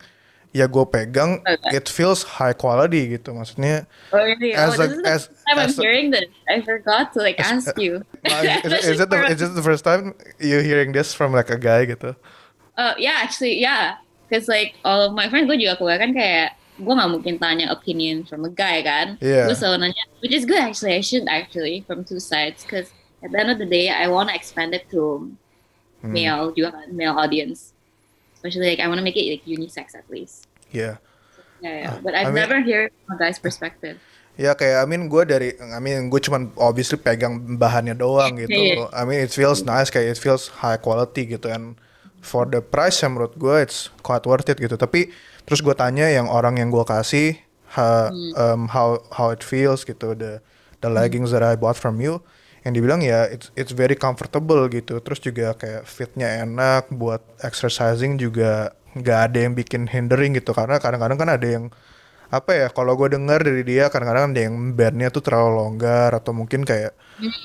ya 0.56 0.66
gue 0.66 0.86
pegang 0.88 1.44
Okay. 1.44 1.78
it 1.78 1.86
feels 1.88 2.24
high 2.40 2.54
quality 2.56 3.16
gitu 3.18 3.36
maksudnya. 3.36 3.86
Oh, 4.12 4.22
really? 4.24 4.54
As 4.56 4.80
oh, 4.80 4.84
a- 4.84 5.04
as- 5.06 5.30
I'm 5.48 5.60
as 5.60 5.76
hearing 5.78 6.12
this. 6.12 6.28
I 6.50 6.62
forgot 6.64 7.14
to 7.16 7.20
like 7.22 7.40
ask 7.40 7.72
you. 7.78 8.02
Nah, 8.28 8.44
is, 8.68 8.96
is, 8.96 9.00
it 9.00 9.08
the, 9.08 9.20
is 9.32 9.40
it 9.42 9.54
the 9.56 9.64
first 9.64 9.84
time 9.88 10.12
you 10.40 10.60
hearing 10.60 10.92
this 10.92 11.14
from 11.16 11.32
like 11.32 11.48
a 11.50 11.60
guy 11.60 11.88
gitu? 11.88 12.16
Uh, 12.76 12.94
yeah, 13.00 13.24
actually, 13.24 13.58
yeah. 13.60 13.98
Because 14.28 14.48
like 14.52 14.76
all 14.84 15.02
of 15.08 15.16
my 15.16 15.32
friends, 15.32 15.48
gue 15.48 15.56
juga 15.56 15.80
kebanyakan 15.80 16.12
kayak 16.12 16.50
gue 16.78 16.94
gak 16.94 17.10
mungkin 17.10 17.34
tanya 17.42 17.72
opinion 17.74 18.22
from 18.28 18.44
a 18.46 18.52
guy 18.52 18.84
kan. 18.84 19.16
Yeah. 19.24 19.48
Gue 19.48 19.56
selalu 19.56 19.88
nanya, 19.90 20.04
which 20.20 20.36
is 20.36 20.44
good 20.46 20.60
actually. 20.60 20.94
I 20.94 21.02
should 21.02 21.26
actually 21.32 21.82
from 21.88 22.04
two 22.04 22.20
sides 22.20 22.62
because 22.68 22.92
at 23.24 23.32
the 23.32 23.38
end 23.40 23.50
of 23.50 23.58
the 23.58 23.66
day, 23.70 23.90
I 23.90 24.12
want 24.12 24.30
to 24.30 24.36
expand 24.36 24.76
it 24.76 24.86
to 24.92 25.32
Hmm. 25.98 26.14
male 26.14 26.54
juga 26.54 26.78
kan, 26.78 26.94
male 26.94 27.18
audience. 27.18 27.74
Especially 28.48 28.72
like 28.72 28.80
I 28.80 28.88
want 28.88 29.04
to 29.04 29.06
make 29.06 29.20
it 29.20 29.28
like 29.28 29.44
unisex 29.44 29.92
at 29.92 30.08
least. 30.08 30.48
Yeah. 30.72 31.04
Yeah, 31.60 31.76
yeah. 31.84 31.94
But 32.00 32.16
I've 32.16 32.28
I 32.28 32.32
mean- 32.32 32.48
never 32.48 32.64
heard 32.64 32.96
from 33.04 33.16
a 33.16 33.18
guy's 33.20 33.36
perspective. 33.36 34.00
Ya 34.38 34.54
kayak 34.54 34.82
I 34.82 34.86
mean 34.86 35.10
gue 35.10 35.26
dari 35.28 35.58
I 35.60 35.82
mean 35.84 36.14
gue 36.14 36.22
cuman 36.22 36.54
obviously 36.62 37.02
pegang 37.02 37.58
bahannya 37.58 37.98
doang 37.98 38.38
gitu. 38.38 38.54
Iya. 38.54 38.88
I 38.94 39.02
mean 39.04 39.20
it 39.26 39.34
feels 39.34 39.66
nice 39.66 39.90
kayak 39.90 40.14
it 40.14 40.20
feels 40.22 40.54
high 40.62 40.78
quality 40.78 41.26
gitu 41.26 41.50
and 41.50 41.74
for 42.22 42.46
the 42.46 42.62
price 42.62 43.02
yang 43.02 43.18
menurut 43.18 43.34
gue 43.34 43.66
it's 43.66 43.90
quite 44.06 44.22
worth 44.30 44.46
it 44.46 44.62
gitu. 44.62 44.78
Tapi 44.78 45.10
terus 45.50 45.66
gue 45.66 45.74
tanya 45.74 46.06
yang 46.06 46.30
orang 46.30 46.62
yang 46.62 46.70
gue 46.70 46.86
kasih 46.86 47.42
ha- 47.74 48.14
um, 48.38 48.70
how 48.70 49.02
how 49.10 49.34
it 49.34 49.42
feels 49.42 49.82
gitu 49.82 50.14
the 50.14 50.38
the 50.86 50.90
leggings 50.94 51.34
that 51.34 51.42
I 51.42 51.58
bought 51.58 51.76
from 51.76 51.98
you 51.98 52.22
yang 52.68 52.76
dibilang 52.76 53.00
ya 53.00 53.24
it's 53.32 53.48
it's 53.56 53.72
very 53.72 53.96
comfortable 53.96 54.68
gitu. 54.68 55.00
Terus 55.00 55.24
juga 55.24 55.56
kayak 55.56 55.88
fitnya 55.88 56.44
enak 56.44 56.92
buat 56.92 57.24
exercising 57.40 58.20
juga 58.20 58.76
nggak 58.92 59.20
ada 59.32 59.38
yang 59.48 59.54
bikin 59.56 59.88
hindering 59.88 60.36
gitu 60.36 60.52
karena 60.52 60.76
kadang-kadang 60.84 61.16
kan 61.16 61.30
ada 61.32 61.48
yang 61.48 61.66
apa 62.28 62.52
ya 62.52 62.68
kalau 62.68 63.00
gue 63.00 63.16
dengar 63.16 63.40
dari 63.40 63.64
dia 63.64 63.88
kadang-kadang 63.88 64.36
ada 64.36 64.42
yang 64.44 64.76
bandnya 64.76 65.08
tuh 65.08 65.24
terlalu 65.24 65.64
longgar 65.64 66.12
atau 66.12 66.36
mungkin 66.36 66.68
kayak 66.68 66.92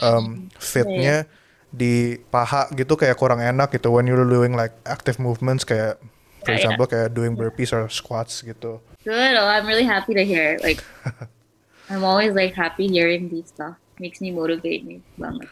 um, 0.03 0.51
fitnya 0.59 1.31
di 1.71 2.19
paha 2.35 2.67
gitu 2.75 2.99
kayak 2.99 3.15
kurang 3.15 3.39
enak 3.39 3.71
gitu 3.71 3.95
when 3.95 4.11
you're 4.11 4.27
doing 4.27 4.59
like 4.59 4.75
active 4.83 5.23
movements 5.23 5.63
kayak 5.63 6.03
for 6.43 6.51
Yeah, 6.51 6.59
yeah. 6.59 6.59
example 6.59 6.87
kayak 6.91 7.15
doing 7.15 7.39
burpees 7.39 7.71
or 7.71 7.87
squats 7.87 8.43
gitu 8.43 8.83
Good. 9.03 9.35
Oh, 9.35 9.47
I'm 9.51 9.67
really 9.67 9.83
happy 9.83 10.15
to 10.15 10.23
hear. 10.23 10.63
Like, 10.63 10.79
I'm 11.91 12.07
always 12.07 12.39
like 12.39 12.55
happy 12.55 12.87
hearing 12.87 13.27
these 13.27 13.51
stuff. 13.51 13.75
Makes 14.01 14.21
me 14.21 14.33
motivate 14.33 14.85
me 14.87 15.05
banget. 15.21 15.49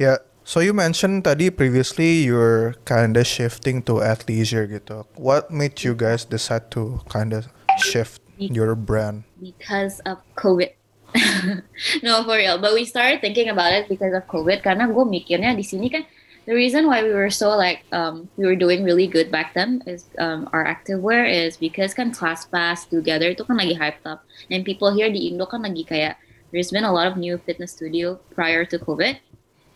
ya 0.00 0.16
so 0.48 0.64
you 0.64 0.72
mentioned 0.72 1.28
tadi 1.28 1.52
previously 1.52 2.24
you're 2.24 2.72
kinda 2.88 3.20
shifting 3.20 3.84
to 3.84 4.00
athleisure 4.00 4.64
gitu 4.64 5.04
what 5.20 5.52
made 5.52 5.76
you 5.84 5.92
guys 5.92 6.24
decide 6.24 6.72
to 6.72 7.04
kinda 7.12 7.44
shift 7.84 8.24
your 8.40 8.72
brand 8.72 9.28
because 9.36 10.00
of 10.08 10.24
COVID. 10.40 10.72
no, 12.06 12.22
for 12.24 12.38
real. 12.38 12.56
But 12.56 12.72
we 12.72 12.86
started 12.86 13.20
thinking 13.20 13.50
about 13.50 13.74
it 13.74 13.90
because 13.90 14.14
of 14.14 14.24
COVID. 14.30 14.62
Karena 14.64 14.88
gue 14.88 15.04
mikirnya 15.04 15.52
di 15.52 15.66
sini 15.66 15.92
kan 15.92 16.06
the 16.46 16.54
reason 16.54 16.86
why 16.86 17.02
we 17.02 17.12
were 17.12 17.30
so 17.30 17.52
like 17.52 17.84
um, 17.92 18.28
we 18.36 18.46
were 18.46 18.56
doing 18.56 18.82
really 18.84 19.06
good 19.06 19.30
back 19.30 19.52
then 19.52 19.82
is 19.86 20.08
um, 20.18 20.48
our 20.52 20.64
activewear 20.64 21.28
is 21.28 21.56
because 21.56 21.92
kan 21.92 22.14
class 22.14 22.46
pass 22.48 22.86
together 22.88 23.30
itu 23.34 23.44
kan 23.44 23.60
lagi 23.60 23.76
hyped 23.76 24.06
up 24.08 24.24
and 24.48 24.64
people 24.64 24.88
here 24.94 25.10
di 25.12 25.28
Indo 25.28 25.44
kan 25.44 25.66
lagi 25.66 25.84
kayak 25.84 26.16
there's 26.52 26.70
been 26.70 26.84
a 26.84 26.92
lot 26.92 27.06
of 27.06 27.16
new 27.16 27.38
fitness 27.38 27.72
studio 27.72 28.18
prior 28.34 28.64
to 28.66 28.78
COVID 28.78 29.18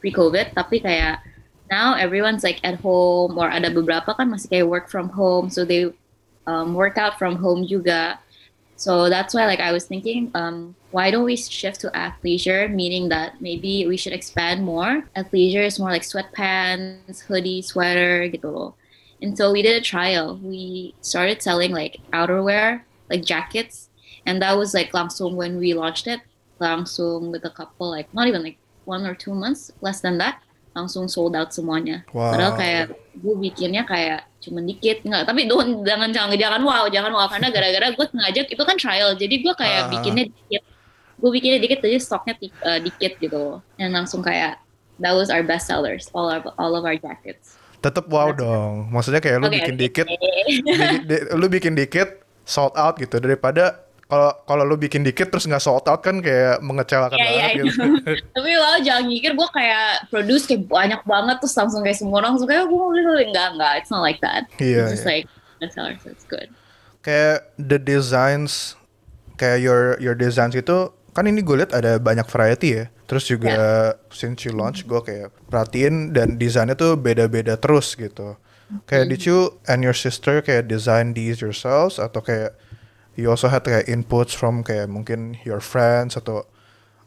pre-COVID. 0.05 0.53
Tapi 0.53 0.85
kayak 0.85 1.25
now 1.73 1.97
everyone's 1.97 2.45
like 2.45 2.61
at 2.61 2.77
home 2.85 3.41
or 3.41 3.49
ada 3.49 3.73
beberapa 3.73 4.13
kan 4.13 4.29
masih 4.29 4.53
kayak 4.53 4.69
work 4.69 4.87
from 4.93 5.09
home 5.09 5.49
so 5.49 5.65
they 5.65 5.89
um, 6.45 6.77
work 6.77 7.01
out 7.01 7.17
from 7.17 7.41
home 7.41 7.65
juga. 7.65 8.21
So 8.77 9.09
that's 9.09 9.33
why 9.33 9.49
like 9.49 9.65
I 9.65 9.73
was 9.73 9.89
thinking 9.89 10.29
um, 10.37 10.77
why 10.93 11.09
don't 11.09 11.25
we 11.25 11.41
shift 11.41 11.81
to 11.89 11.91
athleisure 11.97 12.69
meaning 12.69 13.09
that 13.09 13.41
maybe 13.41 13.89
we 13.89 13.97
should 13.97 14.13
expand 14.13 14.61
more. 14.61 15.09
Athleisure 15.17 15.65
is 15.65 15.81
more 15.81 15.89
like 15.89 16.05
sweatpants 16.05 17.25
hoodie 17.25 17.65
sweater 17.65 18.29
gitu 18.29 18.77
and 19.25 19.33
so 19.33 19.49
we 19.57 19.65
did 19.65 19.81
a 19.81 19.81
trial. 19.81 20.37
We 20.37 20.93
started 21.01 21.41
selling 21.41 21.73
like 21.73 21.97
outerwear 22.13 22.85
like 23.09 23.25
jackets 23.25 23.89
and 24.29 24.43
that 24.45 24.59
was 24.59 24.77
like 24.77 24.93
langsung 24.93 25.33
when 25.33 25.57
we 25.57 25.73
launched 25.73 26.05
it 26.05 26.21
langsung 26.59 27.31
with 27.31 27.43
a 27.43 27.51
couple 27.51 27.89
like 27.89 28.07
not 28.13 28.27
even 28.27 28.43
like 28.43 28.59
one 28.85 29.03
or 29.03 29.15
two 29.15 29.33
months 29.33 29.73
less 29.81 29.99
than 29.99 30.17
that 30.17 30.39
langsung 30.75 31.07
sold 31.07 31.33
out 31.33 31.55
semuanya. 31.55 32.03
Wow. 32.11 32.35
Padahal 32.35 32.55
kayak 32.55 32.85
gue 33.15 33.35
bikinnya 33.41 33.87
kayak 33.87 34.27
cuma 34.43 34.59
dikit 34.59 35.01
nggak 35.01 35.23
tapi 35.25 35.47
don't 35.47 35.87
jangan 35.87 36.11
jangan 36.11 36.35
jangan 36.35 36.61
wow 36.61 36.85
jangan 36.91 37.15
wow 37.15 37.31
karena 37.31 37.49
gara-gara 37.49 37.87
gue 37.91 38.07
sengaja 38.11 38.41
itu 38.45 38.59
kan 38.61 38.77
trial 38.77 39.15
jadi 39.15 39.35
gue 39.39 39.55
kayak 39.55 39.81
Ah. 39.81 39.89
bikinnya 39.89 40.25
dikit 40.29 40.63
gue 41.15 41.31
bikinnya 41.31 41.59
dikit 41.63 41.79
jadi 41.79 41.97
stoknya 41.97 42.35
ti- 42.37 42.51
eh, 42.53 42.81
dikit 42.83 43.13
gitu 43.17 43.63
dan 43.79 43.95
langsung 43.95 44.19
kayak 44.21 44.59
that 44.99 45.15
was 45.15 45.31
our 45.31 45.41
best 45.41 45.71
sellers 45.71 46.11
all 46.11 46.27
of 46.27 46.43
all 46.59 46.75
of 46.75 46.83
our 46.83 46.99
jackets. 46.99 47.55
Tetep 47.79 48.09
wow 48.09 48.33
dong. 48.33 48.89
Maksudnya 48.91 49.21
kayak 49.21 49.39
lu 49.39 49.47
Oke, 49.47 49.61
bikin 49.61 49.75
oke. 49.77 49.83
dikit, 49.85 50.07
di- 50.09 51.05
di- 51.05 51.25
lu 51.37 51.47
bikin 51.47 51.73
dikit 51.77 52.09
sold 52.43 52.73
out 52.75 52.97
gitu 52.97 53.17
daripada 53.17 53.84
kalau 54.15 54.31
kalau 54.47 54.63
lu 54.63 54.79
bikin 54.79 55.03
dikit 55.03 55.35
terus 55.35 55.51
nggak 55.51 55.59
sold 55.59 55.83
out 55.91 55.99
kan 56.07 56.23
kayak 56.23 56.63
mengecewakan 56.63 57.19
Iya, 57.19 57.27
iya, 57.27 57.35
banget 57.35 57.51
I 57.51 57.59
gitu. 57.59 57.83
tapi 58.39 58.51
lo 58.55 58.71
jangan 58.87 59.05
mikir 59.11 59.31
gue 59.35 59.49
kayak 59.51 59.91
produce 60.15 60.45
kayak 60.47 60.63
banyak 60.71 61.03
banget 61.03 61.37
terus 61.43 61.55
langsung 61.59 61.83
kayak 61.83 61.99
semua 61.99 62.23
orang 62.23 62.39
langsung 62.39 62.47
kayak 62.47 62.65
gue 62.71 62.79
mau 62.79 62.91
beli 62.95 63.27
enggak 63.27 63.49
enggak. 63.59 63.73
It's 63.83 63.91
not 63.91 64.07
like 64.07 64.23
that. 64.23 64.47
Iya, 64.63 64.87
it's 64.87 65.03
just 65.03 65.07
iya. 65.07 65.11
like 65.11 65.27
best 65.59 65.75
sellers 65.75 66.05
it's 66.07 66.27
good. 66.31 66.49
Kayak 67.03 67.51
the 67.59 67.79
designs 67.83 68.79
kayak 69.35 69.59
your 69.59 69.99
your 69.99 70.15
designs 70.15 70.55
itu 70.55 70.95
kan 71.11 71.27
ini 71.27 71.43
gue 71.43 71.57
lihat 71.59 71.75
ada 71.75 71.99
banyak 71.99 72.27
variety 72.31 72.69
ya. 72.79 72.85
Terus 73.11 73.27
juga 73.27 73.57
since 74.15 74.47
you 74.47 74.55
launch 74.55 74.87
gue 74.87 75.01
kayak 75.03 75.35
perhatiin 75.51 76.15
dan 76.15 76.39
desainnya 76.39 76.79
tuh 76.79 76.95
beda-beda 76.95 77.59
terus 77.59 77.99
gitu. 77.99 78.39
Kayak 78.89 79.13
did 79.13 79.23
you 79.29 79.59
and 79.69 79.85
your 79.85 79.93
sister 79.93 80.41
kayak 80.41 80.71
design 80.71 81.13
these 81.13 81.45
yourselves 81.45 82.01
atau 82.01 82.25
kayak 82.25 82.57
you 83.15 83.31
also 83.31 83.49
had 83.49 83.63
kayak 83.63 83.87
inputs 83.87 84.35
from 84.35 84.63
kayak 84.67 84.91
mungkin 84.91 85.39
your 85.47 85.63
friends 85.63 86.19
atau 86.19 86.47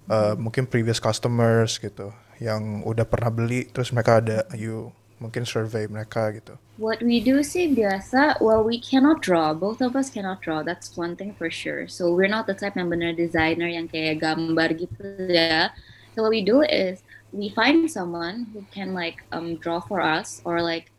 uh, 0.07 0.33
mungkin 0.39 0.67
previous 0.67 0.99
customers 1.03 1.79
gitu 1.79 2.11
yang 2.37 2.85
udah 2.85 3.03
pernah 3.03 3.33
beli 3.33 3.67
terus 3.69 3.89
mereka 3.91 4.21
ada 4.21 4.45
you 4.53 4.93
mungkin 5.17 5.43
survey 5.43 5.89
mereka 5.89 6.29
gitu 6.33 6.55
What 6.77 7.01
we 7.01 7.17
do 7.17 7.41
sih 7.41 7.73
biasa, 7.73 8.37
well 8.37 8.61
we 8.61 8.77
cannot 8.77 9.25
draw, 9.25 9.49
both 9.49 9.81
of 9.81 9.97
us 9.97 10.13
cannot 10.13 10.45
draw, 10.45 10.61
that's 10.61 10.93
one 10.93 11.17
thing 11.17 11.33
for 11.33 11.49
sure. 11.49 11.89
So 11.89 12.13
we're 12.13 12.29
not 12.29 12.45
the 12.45 12.53
type 12.53 12.77
yang 12.77 12.93
bener 12.93 13.17
designer 13.17 13.65
yang 13.65 13.89
kayak 13.89 14.21
gambar 14.21 14.77
gitu 14.77 15.25
ya. 15.25 15.73
So 16.13 16.21
what 16.21 16.29
we 16.29 16.45
do 16.45 16.61
is 16.61 17.01
we 17.33 17.49
find 17.49 17.89
someone 17.89 18.53
who 18.53 18.61
can 18.69 18.93
like 18.93 19.25
um, 19.33 19.57
draw 19.57 19.81
for 19.81 20.05
us 20.05 20.37
or 20.45 20.61
like 20.61 20.93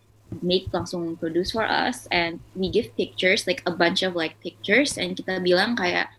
make 0.44 0.68
langsung 0.72 1.16
produce 1.16 1.52
for 1.56 1.64
us 1.64 2.04
and 2.12 2.40
we 2.52 2.68
give 2.68 2.92
pictures 2.96 3.48
like 3.48 3.64
a 3.64 3.72
bunch 3.72 4.04
of 4.04 4.12
like 4.12 4.36
pictures 4.44 5.00
and 5.00 5.16
kita 5.16 5.40
bilang 5.40 5.72
kayak 5.74 6.12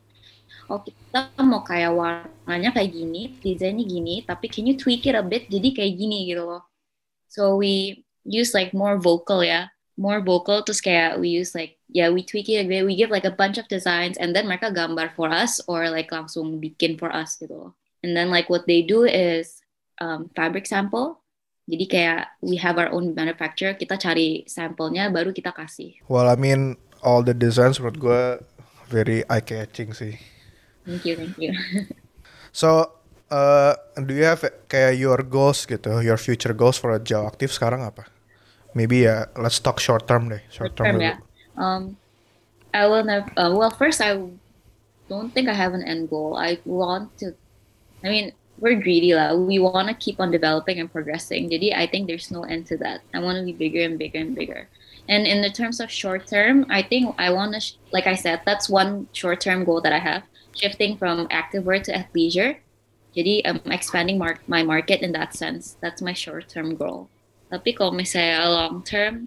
oh 0.70 0.82
kita 0.86 1.34
mau 1.42 1.66
kayak 1.66 1.92
warnanya 1.92 2.70
kayak 2.70 2.94
gini, 2.94 3.34
desainnya 3.42 3.84
gini, 3.84 4.22
tapi 4.22 4.46
can 4.48 4.70
you 4.70 4.78
tweak 4.78 5.04
it 5.10 5.18
a 5.18 5.26
bit 5.26 5.50
jadi 5.50 5.74
kayak 5.74 5.94
gini 5.98 6.30
gitu 6.30 6.46
loh. 6.46 6.64
So 7.26 7.58
we 7.58 8.06
use 8.22 8.54
like 8.54 8.72
more 8.72 9.02
vocal 9.02 9.42
ya, 9.42 9.74
more 9.98 10.22
vocal 10.22 10.62
terus 10.62 10.80
kayak 10.80 11.18
we 11.18 11.34
use 11.34 11.58
like 11.58 11.82
yeah 11.90 12.14
we 12.14 12.22
tweak 12.22 12.48
it 12.54 12.64
a 12.64 12.70
bit, 12.70 12.86
we 12.86 12.94
give 12.94 13.10
like 13.10 13.26
a 13.26 13.34
bunch 13.34 13.58
of 13.58 13.66
designs 13.66 14.22
and 14.22 14.38
then 14.38 14.46
mereka 14.46 14.70
gambar 14.70 15.10
for 15.18 15.34
us 15.34 15.58
or 15.66 15.90
like 15.90 16.14
langsung 16.14 16.62
bikin 16.62 17.02
for 17.02 17.10
us 17.10 17.36
gitu 17.42 17.54
loh. 17.54 17.72
And 18.06 18.14
then 18.16 18.30
like 18.30 18.48
what 18.48 18.70
they 18.70 18.86
do 18.86 19.04
is 19.04 19.60
um, 20.00 20.30
fabric 20.38 20.70
sample. 20.70 21.20
Jadi 21.70 21.86
kayak 21.86 22.42
we 22.42 22.58
have 22.58 22.82
our 22.82 22.90
own 22.90 23.14
manufacturer, 23.14 23.78
kita 23.78 24.02
cari 24.02 24.42
sampelnya 24.50 25.14
baru 25.14 25.30
kita 25.30 25.54
kasih. 25.54 25.94
Well, 26.10 26.26
I 26.26 26.34
mean, 26.34 26.82
all 27.06 27.22
the 27.22 27.38
designs 27.38 27.78
menurut 27.78 27.98
gue 28.02 28.22
very 28.90 29.22
eye 29.30 29.46
catching 29.46 29.94
sih. 29.94 30.18
Thank 30.84 31.06
you, 31.06 31.14
thank 31.14 31.38
you. 31.38 31.54
So, 32.50 32.98
uh, 33.30 33.78
do 33.94 34.10
you 34.10 34.26
have 34.26 34.42
kayak 34.66 34.98
your 34.98 35.22
goals 35.22 35.70
gitu, 35.70 36.02
your 36.02 36.18
future 36.18 36.50
goals 36.58 36.82
for 36.82 36.98
Jauh 36.98 37.30
Aktif 37.30 37.54
sekarang 37.54 37.86
apa? 37.86 38.10
Maybe 38.74 39.06
ya, 39.06 39.30
let's 39.38 39.62
talk 39.62 39.78
short 39.78 40.10
term 40.10 40.34
deh, 40.34 40.42
short, 40.50 40.74
term, 40.74 40.86
term 40.86 40.96
dulu. 40.98 41.06
ya. 41.06 41.16
Um, 41.54 41.94
I 42.74 42.90
will 42.90 43.06
never. 43.06 43.30
Uh, 43.38 43.54
well, 43.54 43.70
first 43.70 44.02
I 44.02 44.18
don't 45.10 45.30
think 45.30 45.50
I 45.50 45.54
have 45.54 45.78
an 45.78 45.86
end 45.86 46.10
goal. 46.10 46.38
I 46.38 46.58
want 46.66 47.14
to. 47.22 47.38
I 48.02 48.10
mean, 48.10 48.34
we're 48.60 48.80
greedy 48.80 49.16
lah. 49.16 49.36
We 49.36 49.60
want 49.60 49.88
to 49.88 49.96
keep 49.96 50.20
on 50.20 50.32
developing 50.32 50.80
and 50.80 50.92
progressing. 50.92 51.50
Jadi 51.50 51.76
I 51.76 51.88
think 51.88 52.08
there's 52.08 52.32
no 52.32 52.44
end 52.44 52.68
to 52.68 52.78
that. 52.78 53.02
I 53.14 53.20
want 53.20 53.40
to 53.40 53.44
be 53.44 53.54
bigger 53.54 53.82
and 53.82 53.98
bigger 53.98 54.20
and 54.20 54.36
bigger. 54.36 54.68
And 55.10 55.26
in 55.26 55.42
the 55.42 55.50
terms 55.50 55.80
of 55.80 55.90
short 55.90 56.28
term, 56.28 56.68
I 56.70 56.84
think 56.84 57.16
I 57.18 57.32
want 57.32 57.54
to, 57.56 57.60
sh- 57.60 57.82
like 57.92 58.06
I 58.06 58.14
said, 58.14 58.42
that's 58.46 58.70
one 58.70 59.08
short 59.12 59.42
term 59.42 59.66
goal 59.66 59.82
that 59.82 59.94
I 59.94 60.00
have. 60.00 60.24
Shifting 60.54 60.98
from 60.98 61.28
activewear 61.30 61.82
to 61.84 61.92
athleisure. 61.94 62.58
Jadi 63.16 63.42
I'm 63.44 63.60
expanding 63.72 64.20
mar- 64.20 64.44
my 64.48 64.62
market 64.62 65.02
in 65.02 65.12
that 65.14 65.34
sense. 65.34 65.78
That's 65.82 66.02
my 66.02 66.14
short 66.14 66.48
term 66.48 66.76
goal. 66.76 67.10
Tapi 67.50 67.74
kalau 67.74 67.90
misalnya 67.90 68.46
long 68.46 68.86
term, 68.86 69.26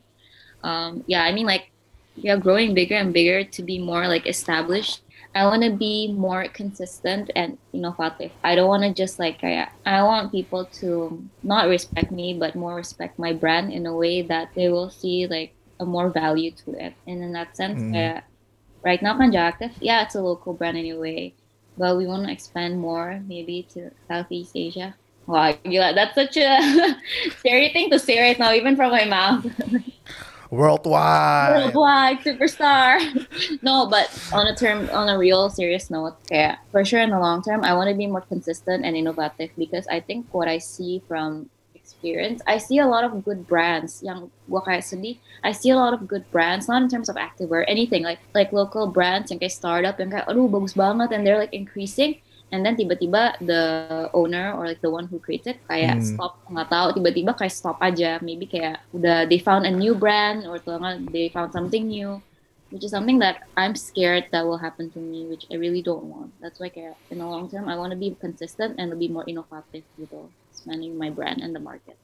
um, 0.63 1.03
yeah, 1.11 1.27
I 1.27 1.35
mean 1.35 1.47
like 1.51 1.75
yeah, 2.15 2.37
growing 2.37 2.75
bigger 2.75 2.95
and 2.95 3.11
bigger 3.11 3.43
to 3.43 3.61
be 3.63 3.83
more 3.83 4.07
like 4.07 4.27
established. 4.29 5.03
I 5.35 5.47
want 5.47 5.63
to 5.63 5.71
be 5.73 6.13
more 6.13 6.47
consistent 6.49 7.31
and 7.35 7.57
innovative. 7.73 8.33
I 8.45 8.55
don't 8.55 8.69
want 8.69 8.83
to 8.85 8.93
just 8.93 9.19
like 9.19 9.43
I, 9.43 9.69
I 9.87 10.03
want 10.03 10.33
people 10.33 10.67
to 10.81 11.25
not 11.43 11.69
respect 11.69 12.13
me, 12.13 12.37
but 12.39 12.55
more 12.55 12.77
respect 12.77 13.19
my 13.19 13.33
brand 13.33 13.73
in 13.73 13.87
a 13.87 13.97
way 13.97 14.23
that 14.23 14.51
they 14.55 14.69
will 14.69 14.91
see 14.91 15.27
like 15.27 15.55
a 15.81 15.87
more 15.87 16.11
value 16.11 16.51
to 16.65 16.73
it. 16.77 16.95
And 17.07 17.23
in 17.25 17.33
that 17.33 17.57
sense, 17.57 17.81
Mhm. 17.81 17.93
kayak, 17.93 18.25
right 18.85 19.01
now 19.03 19.17
kan 19.17 19.35
Active, 19.35 19.73
yeah, 19.81 20.03
it's 20.05 20.15
a 20.17 20.23
local 20.23 20.53
brand 20.53 20.77
anyway, 20.77 21.33
but 21.79 21.97
we 21.97 22.05
want 22.07 22.27
to 22.27 22.33
expand 22.33 22.77
more 22.81 23.21
maybe 23.25 23.65
to 23.73 23.91
Southeast 24.09 24.53
Asia. 24.55 24.95
Wow, 25.27 25.55
gila, 25.65 25.95
that's 25.95 26.15
such 26.15 26.37
a 26.37 26.61
scary 27.41 27.73
thing 27.73 27.89
to 27.91 27.99
say 27.99 28.21
right 28.21 28.39
now, 28.39 28.53
even 28.53 28.77
from 28.77 28.91
my 28.93 29.05
mouth. 29.07 29.47
Worldwide. 30.53 31.73
Worldwide 31.73 32.19
superstar. 32.21 33.01
no, 33.63 33.89
but 33.89 34.13
on 34.35 34.47
a 34.47 34.55
term, 34.55 34.85
on 34.93 35.09
a 35.09 35.17
real 35.17 35.49
serious 35.49 35.89
note, 35.89 36.17
yeah, 36.31 36.57
for 36.71 36.85
sure 36.85 37.01
in 37.01 37.09
the 37.09 37.19
long 37.19 37.43
term, 37.43 37.65
I 37.65 37.73
want 37.73 37.89
to 37.89 37.97
be 37.97 38.07
more 38.07 38.21
consistent 38.21 38.85
and 38.85 38.95
innovative 38.95 39.49
because 39.57 39.89
I 39.89 40.01
think 40.01 40.27
what 40.31 40.49
I 40.49 40.59
see 40.59 41.01
from 41.09 41.49
experience, 41.75 42.43
I 42.47 42.59
see 42.59 42.77
a 42.79 42.87
lot 42.87 43.03
of 43.03 43.25
good 43.25 43.49
brands. 43.49 44.03
Yang 44.05 44.31
I 45.43 45.53
see 45.53 45.71
a 45.71 45.77
lot 45.77 45.95
of 45.95 46.07
good 46.07 46.31
brands, 46.31 46.69
not 46.69 46.83
in 46.83 46.91
terms 46.91 47.09
of 47.09 47.17
activewear, 47.17 47.65
anything 47.67 48.05
like 48.05 48.21
like 48.35 48.53
local 48.53 48.87
brands 48.93 49.33
yang 49.33 49.41
kayak 49.41 49.57
startup 49.57 49.97
yang 49.97 50.13
kayak 50.13 50.29
bagus 50.29 50.77
banget 50.77 51.17
and 51.17 51.25
they're 51.25 51.41
like 51.41 51.57
increasing. 51.57 52.21
And 52.53 52.61
then 52.61 52.77
tiba-tiba 52.77 53.41
the 53.41 53.63
owner 54.13 54.53
or 54.53 54.69
like 54.69 54.85
the 54.85 54.93
one 54.93 55.09
who 55.09 55.17
creates 55.17 55.49
it 55.49 55.57
kayak 55.65 56.05
Hmm. 56.05 56.05
stop 56.05 56.37
nggak 56.53 56.69
tahu 56.69 56.89
tiba-tiba 57.01 57.33
kayak 57.33 57.55
stop 57.57 57.81
aja. 57.81 58.21
Maybe 58.21 58.45
kayak 58.45 58.85
udah 58.93 59.25
they 59.25 59.41
found 59.41 59.65
a 59.65 59.73
new 59.73 59.97
brand 59.97 60.45
or 60.45 60.61
they 61.09 61.33
found 61.33 61.57
something 61.57 61.89
new 61.89 62.21
which 62.73 62.89
is 62.89 62.93
something 62.93 63.21
that 63.21 63.45
I'm 63.53 63.77
scared 63.77 64.33
that 64.33 64.49
will 64.49 64.57
happen 64.57 64.89
to 64.97 65.01
me 65.01 65.29
which 65.29 65.45
I 65.53 65.61
really 65.61 65.85
don't 65.85 66.09
want. 66.09 66.33
That's 66.41 66.57
why 66.57 66.73
kayak 66.73 66.97
in 67.13 67.21
the 67.21 67.29
long 67.29 67.53
term 67.53 67.69
I 67.69 67.77
want 67.77 67.93
to 67.93 68.01
be 68.01 68.17
consistent 68.17 68.81
and 68.81 68.93
be 68.97 69.13
more 69.13 69.29
innovative 69.29 69.85
gitu 70.01 70.33
expanding 70.49 70.97
my 70.97 71.13
brand 71.13 71.45
and 71.45 71.53
the 71.53 71.61
market. 71.61 72.01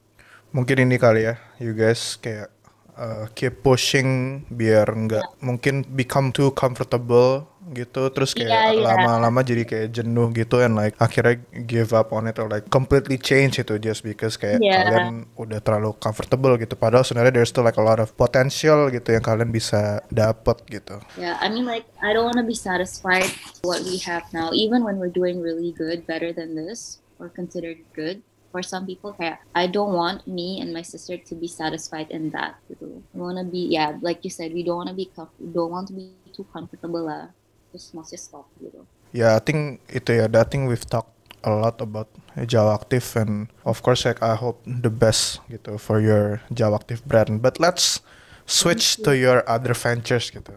Mungkin 0.53 0.85
ini 0.85 1.01
kali 1.01 1.25
ya, 1.25 1.41
you 1.57 1.73
guys 1.73 2.17
kayak 2.21 2.53
uh, 2.93 3.25
keep 3.33 3.65
pushing 3.65 4.41
biar 4.53 4.85
nggak 4.85 5.41
mungkin 5.41 5.81
become 5.97 6.29
too 6.29 6.53
comfortable 6.53 7.48
gitu, 7.71 8.09
terus 8.09 8.33
kayak 8.33 8.49
Iya, 8.49 8.61
iya. 8.75 8.83
lama-lama 8.83 9.39
jadi 9.41 9.63
kayak 9.63 9.89
jenuh 9.93 10.29
gitu 10.33 10.59
and 10.59 10.73
like 10.73 10.97
akhirnya 10.97 11.37
give 11.65 11.93
up 11.93 12.09
on 12.11 12.25
it 12.25 12.37
or 12.37 12.49
like 12.49 12.65
completely 12.67 13.15
change 13.15 13.57
itu 13.57 13.77
just 13.77 14.01
because 14.01 14.35
kayak 14.35 14.59
Iya. 14.59 14.77
kalian 14.89 15.29
udah 15.37 15.59
terlalu 15.61 15.93
comfortable 15.97 16.57
gitu. 16.57 16.73
Padahal 16.73 17.05
sebenarnya 17.05 17.39
there's 17.39 17.49
still 17.49 17.63
like 17.63 17.77
a 17.77 17.83
lot 17.83 18.01
of 18.01 18.13
potential 18.13 18.89
gitu 18.89 19.13
yang 19.13 19.21
kalian 19.21 19.49
bisa 19.49 20.01
dapet 20.09 20.57
gitu. 20.67 20.97
yeah 21.15 21.37
I 21.39 21.47
mean 21.49 21.63
like 21.63 21.85
I 22.01 22.11
don't 22.11 22.25
want 22.25 22.37
to 22.37 22.47
be 22.47 22.57
satisfied 22.57 23.25
with 23.25 23.59
what 23.61 23.79
we 23.85 23.97
have 24.03 24.25
now 24.31 24.49
even 24.51 24.81
when 24.83 24.97
we're 24.97 25.11
doing 25.13 25.39
really 25.39 25.71
good 25.71 26.03
better 26.05 26.33
than 26.33 26.53
this 26.57 26.99
or 27.21 27.29
considered 27.29 27.79
good 27.93 28.21
for 28.49 28.65
some 28.65 28.89
people 28.89 29.13
kayak 29.13 29.45
I 29.53 29.69
don't 29.69 29.93
want 29.93 30.25
me 30.25 30.57
and 30.57 30.73
my 30.73 30.81
sister 30.81 31.13
to 31.21 31.33
be 31.37 31.45
satisfied 31.45 32.09
in 32.09 32.33
that 32.33 32.57
gitu. 32.65 33.05
We 33.13 33.19
wanna 33.21 33.45
be 33.45 33.69
yeah 33.69 33.95
like 34.01 34.25
you 34.25 34.33
said 34.33 34.51
we 34.57 34.65
don't 34.65 34.81
wanna 34.81 34.97
be 34.97 35.05
don't 35.39 35.69
want 35.69 35.87
to 35.89 35.95
be 35.95 36.17
too 36.33 36.45
comfortable 36.49 37.05
lah. 37.05 37.29
Just 37.73 37.93
maksudnya 37.93 38.19
stop 38.21 38.45
gitu. 38.57 38.85
Yeah, 39.11 39.33
I 39.37 39.41
think 39.41 39.81
itu 39.89 40.13
ya. 40.21 40.29
I 40.29 40.45
think 40.45 40.69
we've 40.69 40.85
talked 40.85 41.13
a 41.41 41.49
lot 41.49 41.81
about 41.81 42.09
Jawa 42.35 42.77
Active 42.77 43.05
and 43.17 43.47
of 43.65 43.81
course 43.81 44.05
like 44.05 44.21
I 44.21 44.35
hope 44.37 44.61
the 44.67 44.91
best 44.93 45.41
gitu 45.49 45.79
for 45.81 45.97
your 46.03 46.45
Jawa 46.53 46.77
Active 46.81 47.01
brand. 47.09 47.41
But 47.41 47.57
let's 47.57 48.05
switch 48.45 49.01
to 49.05 49.17
your 49.17 49.41
other 49.49 49.73
ventures 49.73 50.29
gitu. 50.29 50.53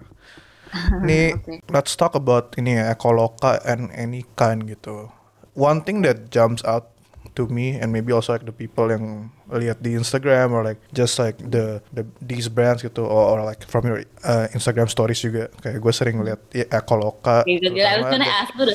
Nih, 1.04 1.36
Okay. 1.36 1.60
let's 1.68 1.92
talk 1.96 2.16
about 2.16 2.56
ini 2.56 2.80
ya, 2.80 2.92
Ekoloka 2.96 3.60
and 3.68 3.92
any 3.92 4.24
kind 4.40 4.64
gitu. 4.64 5.12
One 5.52 5.84
thing 5.84 6.00
that 6.04 6.32
jumps 6.32 6.64
out 6.64 6.91
to 7.34 7.48
me 7.48 7.80
and 7.80 7.92
maybe 7.92 8.12
also 8.12 8.32
like 8.36 8.44
the 8.44 8.52
people 8.52 8.88
yang 8.92 9.32
lihat 9.48 9.80
di 9.80 9.96
Instagram 9.96 10.52
or 10.52 10.64
like 10.64 10.80
just 10.92 11.16
like 11.16 11.36
the 11.40 11.80
the 11.92 12.04
these 12.20 12.48
brands 12.48 12.84
gitu 12.84 13.04
or, 13.04 13.36
or 13.36 13.38
like 13.44 13.64
from 13.64 13.84
your 13.88 14.04
uh, 14.24 14.48
Instagram 14.52 14.88
stories 14.88 15.20
juga 15.20 15.48
kayak 15.64 15.80
gue 15.80 15.92
sering 15.92 16.20
lihat 16.20 16.40
ya, 16.52 16.64
Ekoloka 16.68 17.44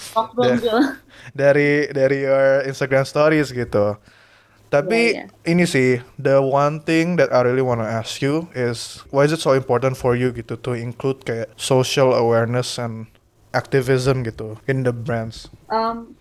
stop 0.01 0.33
from 0.33 0.45
da- 0.49 0.57
Jill. 0.57 0.79
dari 1.33 1.89
dari 1.93 2.25
your 2.25 2.65
Instagram 2.65 3.05
stories 3.05 3.53
gitu. 3.53 3.97
Tapi 4.67 5.15
Yeah, 5.15 5.31
ini 5.47 5.63
sih 5.63 6.03
the 6.19 6.43
one 6.43 6.83
thing 6.83 7.15
that 7.15 7.31
I 7.31 7.39
really 7.47 7.63
wanna 7.63 7.87
ask 7.87 8.19
you 8.19 8.51
is 8.51 8.99
why 9.15 9.23
is 9.23 9.31
it 9.31 9.39
so 9.39 9.55
important 9.55 9.95
for 9.95 10.11
you 10.11 10.35
gitu 10.35 10.59
to 10.59 10.75
include 10.75 11.23
kayak 11.23 11.55
social 11.55 12.11
awareness 12.11 12.75
and 12.75 13.07
activism 13.55 14.27
gitu 14.27 14.59
in 14.67 14.83
the 14.83 14.91
brands. 14.91 15.47
Um, 15.71 16.19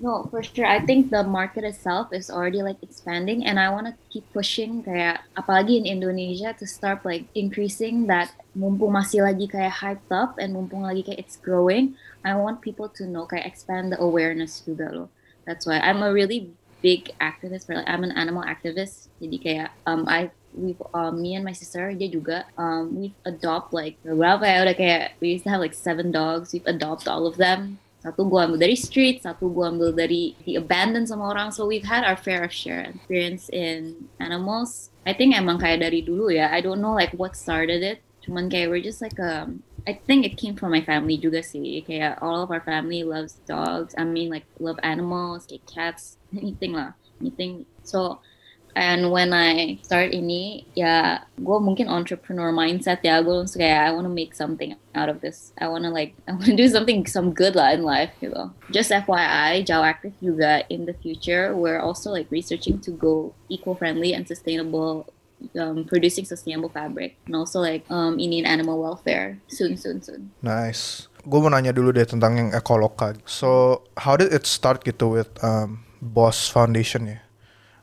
no, 0.00 0.26
for 0.30 0.42
sure. 0.42 0.64
I 0.64 0.80
think 0.80 1.10
the 1.10 1.22
market 1.22 1.62
itself 1.62 2.12
is 2.12 2.30
already 2.30 2.62
like 2.62 2.82
expanding, 2.82 3.44
and 3.44 3.60
I 3.60 3.68
want 3.68 3.86
to 3.86 3.94
keep 4.08 4.24
pushing 4.32 4.80
kayak 4.82 5.20
apalagi 5.36 5.76
in 5.76 5.84
Indonesia 5.84 6.56
to 6.56 6.64
start 6.64 7.04
like 7.04 7.28
increasing 7.36 8.08
that 8.08 8.32
mumpung 8.56 8.96
masih 8.96 9.28
lagi 9.28 9.44
kayak 9.44 9.76
hyped 9.84 10.08
up 10.08 10.40
and 10.40 10.56
mumpung 10.56 10.88
lagi 10.88 11.04
kayak 11.04 11.20
it's 11.20 11.36
growing. 11.36 11.94
I 12.24 12.32
want 12.32 12.64
people 12.64 12.88
to 12.96 13.04
know 13.04 13.28
kayak 13.28 13.44
expand 13.44 13.92
the 13.92 14.00
awareness 14.00 14.64
juga 14.64 14.88
loh. 14.88 15.08
That's 15.44 15.68
why 15.68 15.76
I'm 15.84 16.00
a 16.00 16.08
really 16.08 16.48
big 16.80 17.12
activist. 17.20 17.68
Like, 17.68 17.84
I'm 17.84 18.00
an 18.00 18.16
animal 18.16 18.42
activist. 18.48 19.12
Jadi 19.20 19.36
kayak 19.36 19.68
um 19.84 20.08
I 20.08 20.32
we 20.56 20.74
um, 20.96 21.20
me 21.20 21.36
and 21.36 21.44
my 21.44 21.54
sister 21.54 21.92
dia 21.94 22.10
juga 22.10 22.42
um 22.58 22.90
we've 22.98 23.18
adopt 23.22 23.70
like 23.70 24.00
berapa 24.02 24.42
ya 24.42 24.58
udah 24.66 24.74
kayak 24.74 25.04
we 25.22 25.36
used 25.36 25.44
to 25.44 25.52
have 25.52 25.60
like 25.60 25.76
seven 25.76 26.08
dogs. 26.08 26.56
We've 26.56 26.64
adopt 26.64 27.04
all 27.04 27.28
of 27.28 27.36
them 27.36 27.76
satu 28.00 28.24
gua 28.24 28.48
ambil 28.48 28.64
dari 28.64 28.76
street, 28.76 29.20
satu 29.20 29.52
gua 29.52 29.68
ambil 29.68 29.92
dari 29.92 30.32
di 30.40 30.56
abandoned 30.56 31.04
sama 31.04 31.28
orang. 31.28 31.52
So 31.52 31.68
we've 31.68 31.84
had 31.84 32.02
our 32.02 32.16
fair 32.16 32.40
of 32.42 32.52
share 32.52 32.88
experience 32.88 33.52
in 33.52 34.08
animals. 34.16 34.88
I 35.04 35.12
think 35.12 35.36
emang 35.36 35.60
kayak 35.60 35.84
dari 35.84 36.00
dulu 36.00 36.32
ya. 36.32 36.48
I 36.48 36.64
don't 36.64 36.80
know 36.80 36.96
like 36.96 37.12
what 37.16 37.36
started 37.36 37.84
it. 37.84 38.00
Cuman 38.24 38.48
kayak 38.48 38.72
we're 38.72 38.84
just 38.84 39.04
like 39.04 39.16
um 39.20 39.60
I 39.88 39.96
think 39.96 40.24
it 40.24 40.36
came 40.36 40.56
from 40.56 40.72
my 40.72 40.84
family 40.84 41.20
juga 41.20 41.44
sih. 41.44 41.84
Kayak 41.84 42.20
all 42.24 42.40
of 42.40 42.48
our 42.48 42.64
family 42.64 43.04
loves 43.04 43.40
dogs. 43.44 43.92
I 43.96 44.08
mean 44.08 44.32
like 44.32 44.48
love 44.56 44.80
animals, 44.80 45.44
kayak 45.44 45.64
cats, 45.68 46.16
anything 46.36 46.72
lah, 46.72 46.96
anything. 47.20 47.68
So 47.84 48.24
And 48.74 49.10
when 49.10 49.32
I 49.32 49.78
start 49.82 50.14
ini, 50.14 50.64
ya 50.78 51.26
gue 51.36 51.58
mungkin 51.58 51.90
entrepreneur 51.90 52.54
mindset 52.54 53.02
ya. 53.02 53.18
Gue 53.22 53.42
langsung 53.42 53.60
kayak 53.62 53.80
I 53.86 53.90
want 53.92 54.06
to 54.06 54.14
make 54.14 54.32
something 54.36 54.76
out 54.94 55.10
of 55.10 55.20
this. 55.20 55.52
I 55.58 55.66
want 55.66 55.84
to 55.84 55.92
like 55.92 56.14
I 56.28 56.36
want 56.36 56.50
to 56.50 56.56
do 56.56 56.68
something 56.70 57.06
some 57.06 57.34
good 57.34 57.58
lah 57.58 57.74
in 57.74 57.82
life 57.82 58.14
gitu. 58.22 58.50
Just 58.70 58.94
FYI, 58.94 59.66
Jawa 59.66 59.98
Active 59.98 60.14
juga 60.22 60.62
in 60.70 60.86
the 60.86 60.94
future 60.94 61.52
we're 61.54 61.80
also 61.80 62.10
like 62.14 62.30
researching 62.30 62.78
to 62.86 62.94
go 62.94 63.34
eco-friendly 63.50 64.14
and 64.14 64.26
sustainable. 64.26 65.10
Um, 65.56 65.88
producing 65.88 66.28
sustainable 66.28 66.68
fabric 66.68 67.16
and 67.24 67.32
also 67.32 67.64
like 67.64 67.88
um, 67.88 68.20
ini 68.20 68.44
animal 68.44 68.76
welfare 68.76 69.40
soon 69.48 69.80
soon 69.80 70.04
soon. 70.04 70.36
Nice. 70.44 71.08
Gue 71.24 71.40
mau 71.40 71.48
nanya 71.48 71.72
dulu 71.72 71.96
deh 71.96 72.04
tentang 72.04 72.36
yang 72.36 72.52
Ekoloka. 72.52 73.16
So 73.24 73.80
how 73.96 74.20
did 74.20 74.36
it 74.36 74.44
start 74.44 74.84
gitu 74.84 75.16
with 75.16 75.32
um, 75.40 75.80
Boss 76.04 76.52
Foundation 76.52 77.08
ya? 77.08 77.24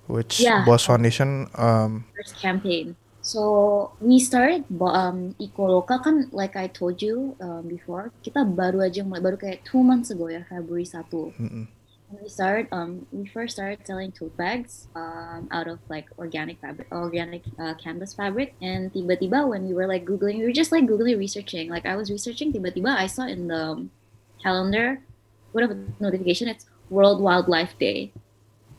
Which 0.07 0.39
Yeah. 0.39 0.63
Boss 0.63 0.87
Foundation 0.87 1.51
um, 1.55 2.07
first 2.15 2.39
campaign. 2.39 2.96
So 3.27 3.91
we 4.00 4.24
started 4.24 4.63
um, 4.79 5.35
Ecoloca 5.35 6.00
kan 6.00 6.31
like 6.31 6.55
I 6.55 6.72
told 6.72 7.03
you 7.03 7.35
um, 7.43 7.67
before 7.67 8.15
kita 8.24 8.48
baru 8.48 8.87
aja 8.87 9.03
mulai 9.03 9.20
baru 9.20 9.35
kayak 9.35 9.67
two 9.67 9.83
months 9.83 10.07
ago 10.15 10.31
ya 10.31 10.48
February 10.48 10.87
1 10.87 11.35
mm-mm. 11.35 11.67
And 12.07 12.24
we 12.24 12.31
started 12.31 12.72
um 12.72 13.03
we 13.11 13.27
first 13.27 13.59
started 13.59 13.83
selling 13.83 14.15
tote 14.15 14.31
bags 14.39 14.87
um 14.96 15.51
out 15.51 15.67
of 15.67 15.83
like 15.91 16.07
organic 16.15 16.63
fabric 16.63 16.87
organic 16.87 17.43
uh, 17.59 17.75
canvas 17.75 18.15
fabric 18.15 18.55
and 18.63 18.96
tiba-tiba 18.96 19.43
when 19.43 19.67
we 19.67 19.75
were 19.75 19.91
like 19.91 20.07
googling 20.07 20.39
we 20.39 20.48
were 20.48 20.55
just 20.55 20.72
like 20.72 20.87
googling 20.87 21.20
researching 21.20 21.67
like 21.67 21.83
I 21.83 22.00
was 22.00 22.07
researching 22.07 22.55
tiba-tiba 22.55 22.96
I 22.96 23.11
saw 23.11 23.27
in 23.27 23.51
the 23.51 23.91
calendar 24.39 25.03
what 25.51 25.67
a 25.67 25.75
notification 26.00 26.48
it's 26.48 26.63
World 26.87 27.20
Wildlife 27.20 27.75
Day 27.75 28.15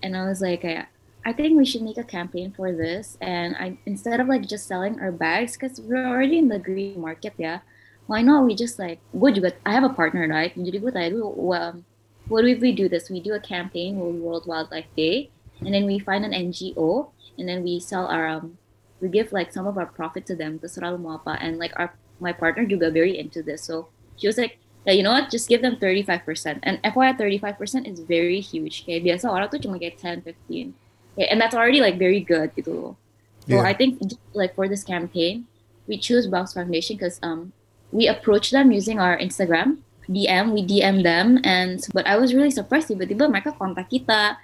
and 0.00 0.16
I 0.16 0.24
was 0.24 0.40
like 0.40 0.64
I, 0.64 0.88
I 1.24 1.32
think 1.32 1.58
we 1.58 1.66
should 1.66 1.82
make 1.82 1.98
a 1.98 2.04
campaign 2.04 2.52
for 2.56 2.72
this 2.72 3.18
and 3.20 3.56
I 3.56 3.78
instead 3.86 4.20
of 4.20 4.28
like 4.28 4.46
just 4.46 4.66
selling 4.66 5.00
our 5.00 5.12
bags 5.12 5.56
because 5.58 5.80
we're 5.80 6.06
already 6.06 6.38
in 6.38 6.48
the 6.48 6.58
green 6.58 7.00
market 7.00 7.34
yeah 7.36 7.60
why 8.06 8.22
not 8.22 8.44
we 8.44 8.54
just 8.54 8.78
like 8.78 9.00
gue 9.12 9.30
juga 9.34 9.52
I 9.66 9.76
have 9.76 9.84
a 9.84 9.92
partner 9.92 10.24
right 10.26 10.56
jadi 10.56 10.80
well, 10.80 11.84
what 12.28 12.44
if 12.44 12.60
we 12.60 12.72
do 12.72 12.88
this? 12.88 13.10
We 13.10 13.20
do 13.20 13.32
a 13.32 13.40
campaign 13.40 13.98
World 13.98 14.46
Wildlife 14.46 14.88
Day, 14.96 15.30
and 15.60 15.72
then 15.72 15.86
we 15.86 15.98
find 15.98 16.24
an 16.24 16.32
NGO, 16.32 17.10
and 17.38 17.48
then 17.48 17.64
we 17.64 17.80
sell 17.80 18.06
our, 18.06 18.28
um, 18.28 18.58
we 19.00 19.08
give 19.08 19.32
like 19.32 19.52
some 19.52 19.66
of 19.66 19.78
our 19.78 19.86
profit 19.86 20.26
to 20.26 20.36
them. 20.36 20.58
Terserah 20.58 20.92
lu 20.92 20.98
mau 20.98 21.16
apa. 21.16 21.40
And 21.40 21.58
like 21.58 21.72
our 21.76 21.94
my 22.20 22.32
partner 22.32 22.66
juga 22.66 22.92
very 22.92 23.16
into 23.18 23.42
this, 23.42 23.64
so 23.64 23.88
she 24.16 24.26
was 24.26 24.36
like, 24.36 24.58
yeah, 24.84 24.92
you 24.92 25.02
know 25.02 25.12
what? 25.12 25.30
Just 25.30 25.48
give 25.48 25.62
them 25.62 25.80
thirty 25.80 26.02
five 26.02 26.24
percent. 26.24 26.60
And 26.62 26.82
FYI, 26.84 27.16
thirty 27.16 27.38
five 27.38 27.56
percent 27.56 27.88
is 27.88 28.00
very 28.04 28.40
huge. 28.40 28.84
Kayak 28.84 29.08
biasa 29.08 29.32
orang 29.32 29.48
tuh 29.48 29.60
cuma 29.64 29.80
kayak 29.80 29.96
10, 29.96 30.22
15. 30.22 30.76
And 31.18 31.40
that's 31.40 31.54
already 31.54 31.80
like 31.80 31.98
very 31.98 32.20
good 32.22 32.54
gitu 32.54 32.70
loh. 32.70 32.94
So 33.50 33.58
Yeah. 33.58 33.66
I 33.66 33.74
think 33.74 33.98
like 34.38 34.54
for 34.54 34.70
this 34.70 34.86
campaign, 34.86 35.50
we 35.90 35.98
choose 35.98 36.30
Box 36.30 36.54
Foundation 36.54 36.94
because 36.94 37.18
um 37.26 37.50
we 37.90 38.06
approach 38.06 38.52
them 38.54 38.70
using 38.70 39.00
our 39.00 39.16
Instagram 39.18 39.82
DM, 40.08 40.52
we 40.52 40.64
DM 40.64 41.02
them, 41.02 41.38
and 41.44 41.84
but 41.92 42.06
I 42.06 42.16
was 42.16 42.32
really 42.32 42.50
surprised 42.50 42.88
tiba-tiba 42.88 43.28
mereka 43.28 43.52
kontak 43.52 43.92
kita, 43.92 44.40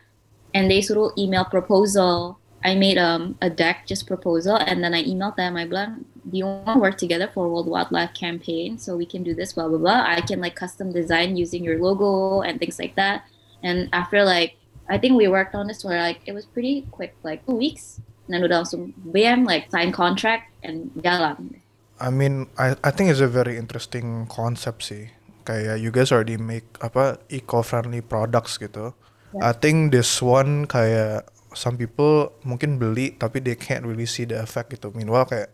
and 0.53 0.69
they 0.69 0.85
suruh 0.85 1.11
email 1.17 1.49
proposal. 1.49 2.37
I 2.65 2.77
made 2.77 2.97
um, 2.97 3.37
a 3.45 3.49
deck 3.53 3.85
just 3.85 4.09
proposal, 4.09 4.57
and 4.57 4.81
then 4.85 4.97
I 4.97 5.05
emailed 5.05 5.37
them. 5.37 5.57
I 5.57 5.69
bilang, 5.69 6.05
do 6.25 6.37
you 6.41 6.49
want 6.49 6.77
to 6.77 6.81
work 6.81 6.97
together 6.97 7.29
for 7.29 7.49
World 7.49 7.69
Wildlife 7.69 8.17
Campaign 8.17 8.77
so 8.81 8.97
we 8.97 9.05
can 9.05 9.21
do 9.25 9.37
this, 9.37 9.53
blah 9.53 9.69
blah 9.69 9.81
blah. 9.81 10.05
I 10.05 10.21
can 10.21 10.41
like 10.41 10.57
custom 10.57 10.93
design 10.93 11.37
using 11.37 11.65
your 11.65 11.77
logo 11.81 12.41
and 12.41 12.61
things 12.61 12.81
like 12.81 12.97
that. 12.97 13.29
And 13.65 13.89
after 13.93 14.25
like, 14.25 14.57
I 14.89 14.99
think 15.01 15.17
we 15.17 15.29
worked 15.29 15.55
on 15.57 15.67
this 15.69 15.83
for 15.83 15.97
like 15.97 16.21
it 16.29 16.33
was 16.37 16.45
pretty 16.45 16.85
quick, 16.93 17.17
like 17.25 17.45
two 17.49 17.57
weeks. 17.57 18.01
And 18.29 18.37
then 18.37 18.41
udah 18.45 18.65
langsung 18.65 18.97
BM 19.13 19.45
like 19.45 19.69
sign 19.69 19.93
contract 19.93 20.49
and 20.65 20.89
jalan. 21.05 21.61
I 22.01 22.09
mean, 22.09 22.49
I 22.57 22.77
I 22.85 22.91
think 22.91 23.13
it's 23.13 23.21
a 23.25 23.29
very 23.29 23.57
interesting 23.57 24.25
concept 24.29 24.89
sih. 24.89 25.13
Kayak 25.45 25.77
you 25.81 25.93
guys 25.93 26.09
already 26.09 26.41
make 26.41 26.65
apa 26.81 27.21
eco-friendly 27.29 28.01
products 28.01 28.57
gitu. 28.57 28.97
I 29.37 29.51
Yeah. 29.51 29.55
think 29.57 29.79
this 29.93 30.23
one 30.25 30.65
kayak 30.65 31.29
some 31.53 31.77
people 31.77 32.33
mungkin 32.47 32.81
beli 32.81 33.15
tapi 33.15 33.45
they 33.45 33.55
can't 33.59 33.85
really 33.85 34.09
see 34.09 34.25
the 34.25 34.41
effect 34.41 34.73
gitu. 34.73 34.91
Meanwhile 34.97 35.29
kayak 35.29 35.51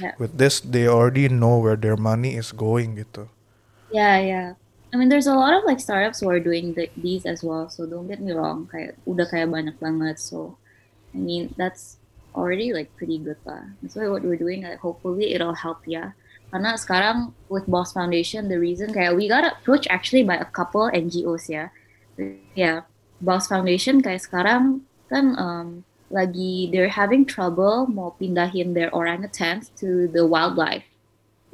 Yeah. 0.00 0.14
with 0.18 0.34
this 0.40 0.58
they 0.64 0.88
already 0.90 1.28
know 1.30 1.60
where 1.62 1.76
their 1.78 1.96
money 1.96 2.34
is 2.34 2.50
going 2.50 2.96
gitu. 2.98 3.28
Yeah, 3.90 4.18
yeah. 4.18 4.46
I 4.92 4.96
mean, 4.96 5.08
there's 5.08 5.26
a 5.26 5.34
lot 5.34 5.54
of 5.54 5.62
like 5.64 5.78
startups 5.78 6.20
who 6.20 6.28
are 6.28 6.40
doing 6.40 6.74
the, 6.74 6.90
these 6.96 7.24
as 7.24 7.42
well. 7.44 7.68
So 7.70 7.86
don't 7.86 8.08
get 8.08 8.20
me 8.20 8.32
wrong, 8.32 8.68
kayak 8.72 8.98
udah 9.06 9.30
kayak 9.30 9.50
banyak 9.50 9.78
banget. 9.78 10.18
So, 10.18 10.58
I 11.14 11.18
mean, 11.18 11.54
that's 11.54 11.98
already 12.34 12.74
like 12.74 12.90
pretty 12.98 13.18
good 13.18 13.38
lah. 13.46 13.70
That's 13.82 13.94
why 13.94 14.10
what 14.10 14.26
we're 14.26 14.40
doing, 14.40 14.66
like, 14.66 14.82
hopefully 14.82 15.34
it'll 15.34 15.54
help 15.54 15.86
ya. 15.86 16.18
Karena 16.50 16.74
sekarang 16.74 17.30
with 17.46 17.70
Boss 17.70 17.94
Foundation, 17.94 18.50
the 18.50 18.58
reason 18.58 18.90
kayak 18.90 19.14
we 19.14 19.30
got 19.30 19.46
approached 19.46 19.86
actually 19.86 20.26
by 20.26 20.34
a 20.34 20.50
couple 20.50 20.90
NGOs 20.90 21.46
ya. 21.46 21.70
Yeah, 22.58 22.90
Boss 23.22 23.46
Foundation 23.46 24.02
kayak 24.02 24.26
sekarang 24.26 24.82
kan 25.06 25.38
um, 25.38 25.86
lagi 26.10 26.66
they're 26.74 26.90
having 26.90 27.22
trouble 27.22 27.86
mau 27.86 28.18
pindahin 28.18 28.74
their 28.74 28.90
orangutans 28.90 29.70
to 29.78 30.10
the 30.10 30.26
wildlife 30.26 30.86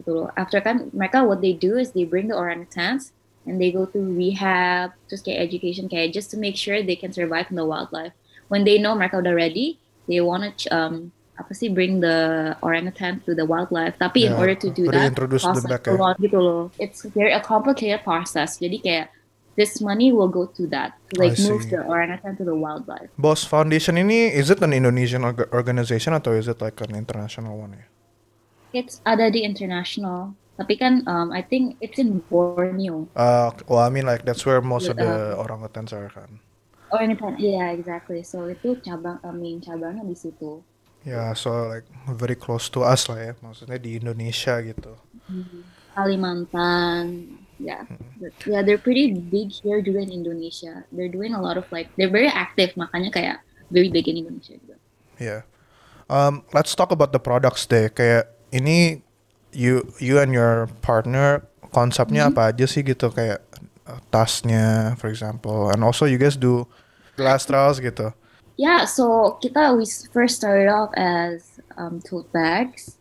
gitu 0.01 0.25
loh. 0.25 0.29
After 0.37 0.65
kan 0.65 0.89
mereka 0.97 1.29
what 1.29 1.45
they 1.45 1.53
do 1.53 1.77
is 1.77 1.93
they 1.93 2.09
bring 2.09 2.33
the 2.33 2.37
orangutans 2.37 3.13
and 3.47 3.63
they 3.63 3.71
go 3.71 3.87
through 3.87 4.13
rehab, 4.15 4.93
terus 5.09 5.23
get 5.23 5.39
education 5.39 5.89
kayak 5.89 6.13
just 6.13 6.31
to 6.31 6.37
make 6.37 6.59
sure 6.59 6.83
they 6.83 6.99
can 6.99 7.15
survive 7.15 7.47
in 7.49 7.57
the 7.57 7.65
wildlife. 7.65 8.13
When 8.51 8.67
they 8.67 8.79
know 8.79 8.95
mereka 8.95 9.23
udah 9.23 9.35
ready, 9.35 9.79
they 10.11 10.21
wanna 10.21 10.55
um 10.71 11.15
apa 11.37 11.53
sih 11.53 11.69
bring 11.69 12.01
the 12.01 12.53
orangutan 12.65 13.21
to 13.29 13.37
the 13.37 13.45
wildlife. 13.45 13.95
Tapi 14.01 14.27
in 14.27 14.33
order 14.35 14.57
to 14.57 14.73
do 14.73 14.89
that, 14.89 15.13
process 15.15 15.65
back 15.69 15.87
a 15.87 15.93
ya. 15.93 16.01
lot 16.01 16.17
gitu 16.19 16.39
loh. 16.41 16.63
It's 16.81 17.05
very 17.13 17.33
a 17.33 17.43
complicated 17.45 18.03
process. 18.03 18.57
Jadi 18.57 18.81
kayak 18.81 19.07
this 19.57 19.81
money 19.81 20.13
will 20.13 20.29
go 20.29 20.49
to 20.57 20.69
that 20.69 20.97
to 21.13 21.21
like 21.21 21.37
move 21.41 21.69
the 21.69 21.85
orangutan 21.85 22.37
to 22.41 22.45
the 22.45 22.57
wildlife. 22.57 23.09
Boss 23.21 23.45
Foundation 23.45 24.01
ini 24.01 24.33
is 24.33 24.49
it 24.49 24.61
an 24.65 24.73
Indonesian 24.73 25.25
organization 25.53 26.17
atau 26.17 26.37
is 26.37 26.49
it 26.49 26.61
like 26.61 26.81
an 26.81 26.97
international 26.97 27.57
one 27.57 27.77
ya? 27.77 27.87
It's 28.77 29.01
ada 29.05 29.33
di 29.33 29.45
international, 29.45 30.37
tapi 30.57 30.81
kan 30.81 31.05
um, 31.05 31.29
I 31.33 31.45
think 31.45 31.77
it's 31.85 32.01
in 32.01 32.25
Borneo. 32.33 33.09
Uh, 33.13 33.53
well, 33.69 33.85
I 33.85 33.93
mean 33.93 34.09
like 34.09 34.25
that's 34.25 34.45
where 34.49 34.65
most 34.65 34.89
of 34.89 34.97
Yeah. 34.97 35.05
the 35.05 35.17
orangutans 35.37 35.93
are 35.93 36.09
kan. 36.09 36.41
Oh, 36.95 37.03
ini 37.03 37.19
kan, 37.19 37.35
yeah, 37.37 37.75
exactly. 37.75 38.23
So 38.23 38.47
itu 38.47 38.79
cabang, 38.81 39.19
I 39.27 39.35
mean 39.35 39.59
cabangnya 39.59 40.07
di 40.07 40.15
situ. 40.15 40.63
Ya, 41.03 41.35
so 41.35 41.67
like 41.67 41.87
very 42.15 42.39
close 42.39 42.71
to 42.71 42.87
us 42.87 43.11
lah 43.11 43.19
ya. 43.19 43.33
Maksudnya 43.43 43.79
di 43.79 43.99
Indonesia 43.99 44.55
gitu. 44.63 44.95
Kalimantan, 45.99 47.27
yeah, 47.59 47.91
But, 48.23 48.33
yeah, 48.47 48.63
they're 48.63 48.79
pretty 48.79 49.13
big 49.19 49.51
here 49.51 49.83
juga 49.83 50.03
in 50.07 50.15
Indonesia. 50.15 50.87
They're 50.95 51.11
doing 51.11 51.35
a 51.35 51.43
lot 51.43 51.59
of 51.59 51.67
like, 51.75 51.91
they're 51.99 52.13
very 52.13 52.31
active, 52.31 52.75
makanya 52.79 53.11
kayak 53.11 53.37
very 53.75 53.91
big 53.91 54.07
in 54.07 54.23
Indonesia 54.23 54.55
juga. 54.55 54.77
Yeah. 55.19 55.43
Um, 56.07 56.47
let's 56.55 56.71
talk 56.79 56.95
about 56.95 57.11
the 57.11 57.19
products 57.19 57.67
deh. 57.67 57.91
Kayak 57.91 58.31
ini 58.55 59.03
you 59.57 59.89
you 59.97 60.21
and 60.21 60.37
your 60.37 60.69
partner 60.85 61.49
konsepnya 61.73 62.29
apa 62.29 62.53
aja 62.53 62.69
sih 62.69 62.85
gitu 62.85 63.09
kayak 63.09 63.41
uh, 63.89 64.01
tasnya 64.13 64.93
for 65.01 65.09
example 65.09 65.73
and 65.73 65.81
also 65.81 66.05
you 66.05 66.21
guys 66.21 66.37
do 66.37 66.69
glass 67.17 67.49
straws 67.49 67.81
gitu. 67.81 68.13
Yeah, 68.57 68.89
so 68.89 69.37
kita 69.45 69.77
we 69.77 69.85
first 70.13 70.41
started 70.41 70.73
off 70.73 70.89
as 70.97 71.61
um, 71.77 72.01
tote 72.01 72.33
bags, 72.33 72.97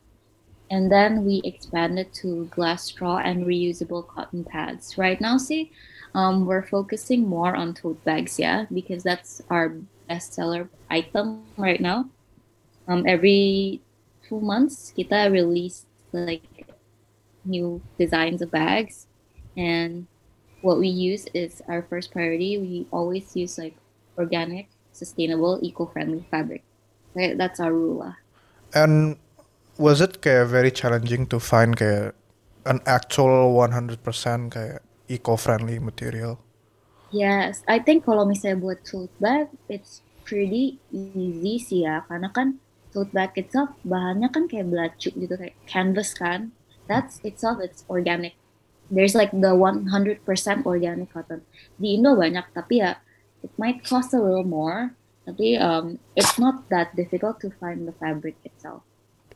and 0.68 0.91
then 0.91 1.24
we 1.24 1.39
expanded 1.48 2.12
to 2.20 2.52
glass 2.52 2.91
straw 2.91 3.24
and 3.24 3.48
reusable 3.48 4.04
cotton 4.04 4.44
pads. 4.44 5.00
Right 5.00 5.20
now, 5.24 5.39
see, 5.39 5.72
um, 6.12 6.44
we're 6.44 6.68
focusing 6.68 7.24
more 7.24 7.56
on 7.56 7.72
tote 7.72 8.04
bags, 8.04 8.36
yeah, 8.36 8.68
because 8.68 9.04
that's 9.04 9.39
our 9.48 9.80
bestseller 10.12 10.68
item 10.91 11.48
right 11.56 11.80
now. 11.80 12.12
Um, 12.91 13.08
every 13.08 13.80
two 14.28 14.44
months, 14.44 14.91
kita 14.91 15.32
release 15.32 15.88
like 16.15 16.47
new 17.43 17.84
designs 17.99 18.41
of 18.41 18.49
bags, 18.49 19.06
and 19.60 20.08
what 20.63 20.80
we 20.80 20.88
use 20.88 21.28
is 21.36 21.62
our 21.67 21.84
first 21.84 22.15
priority. 22.15 22.58
We 22.58 22.88
always 22.89 23.36
use 23.36 23.60
like 23.60 23.75
organic, 24.17 24.71
sustainable, 24.95 25.60
eco-friendly 25.62 26.23
fabric. 26.32 26.63
Right? 27.13 27.38
That's 27.38 27.60
our 27.60 27.71
rule. 27.71 28.15
And 28.75 29.15
was 29.80 29.99
it 29.99 30.19
kayak 30.19 30.51
very 30.51 30.71
challenging 30.71 31.28
to 31.32 31.39
find 31.39 31.75
kayak 31.75 32.15
an 32.65 32.84
actual 32.84 33.56
100% 33.56 34.04
kayak 34.51 34.84
eco-friendly 35.08 35.80
material? 35.80 36.41
Yes, 37.13 37.63
I 37.71 37.80
think 37.80 38.04
kalau 38.04 38.28
misalnya 38.28 38.60
buat 38.60 38.84
tote 38.84 39.13
bag, 39.23 39.47
it's 39.71 40.04
pretty 40.28 40.82
easy 40.91 41.62
sih 41.62 41.88
ya, 41.88 42.04
karena 42.10 42.34
kan 42.34 42.60
tote 42.95 43.12
bag 43.12 43.36
itself 43.36 43.75
bahannya 43.84 44.31
kan 44.31 44.47
kayak 44.47 44.71
belacu 44.71 45.12
gitu, 45.12 45.36
kayak 45.36 45.60
canvas 45.67 46.15
kan. 46.15 46.55
That's 46.88 47.19
itself 47.27 47.60
it's 47.60 47.84
organic. 47.91 48.39
There's 48.88 49.17
like 49.17 49.36
the 49.36 49.51
100% 49.51 49.91
organic 50.63 51.12
cotton. 51.12 51.43
Di 51.75 51.99
Indo 51.99 52.15
banyak, 52.15 52.55
tapi 52.55 52.79
ya 52.79 53.03
it 53.43 53.51
might 53.60 53.84
cost 53.84 54.15
a 54.15 54.21
little 54.21 54.47
more, 54.47 54.95
tapi 55.27 55.60
um, 55.60 55.99
it's 56.15 56.39
not 56.39 56.69
that 56.71 56.95
difficult 56.95 57.41
to 57.43 57.51
find 57.60 57.84
the 57.84 57.95
fabric 57.99 58.38
itself. 58.47 58.86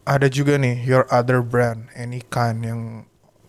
Ada 0.07 0.31
juga 0.31 0.55
nih 0.55 0.85
your 0.85 1.09
other 1.11 1.43
brand, 1.43 1.91
any 1.97 2.23
kind 2.31 2.63
yang 2.63 2.81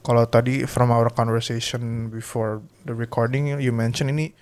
kalau 0.00 0.24
tadi 0.24 0.64
from 0.64 0.88
our 0.88 1.12
conversation 1.12 2.08
before 2.08 2.64
the 2.88 2.96
recording 2.96 3.52
you 3.60 3.70
mentioned 3.70 4.08
ini 4.08 4.32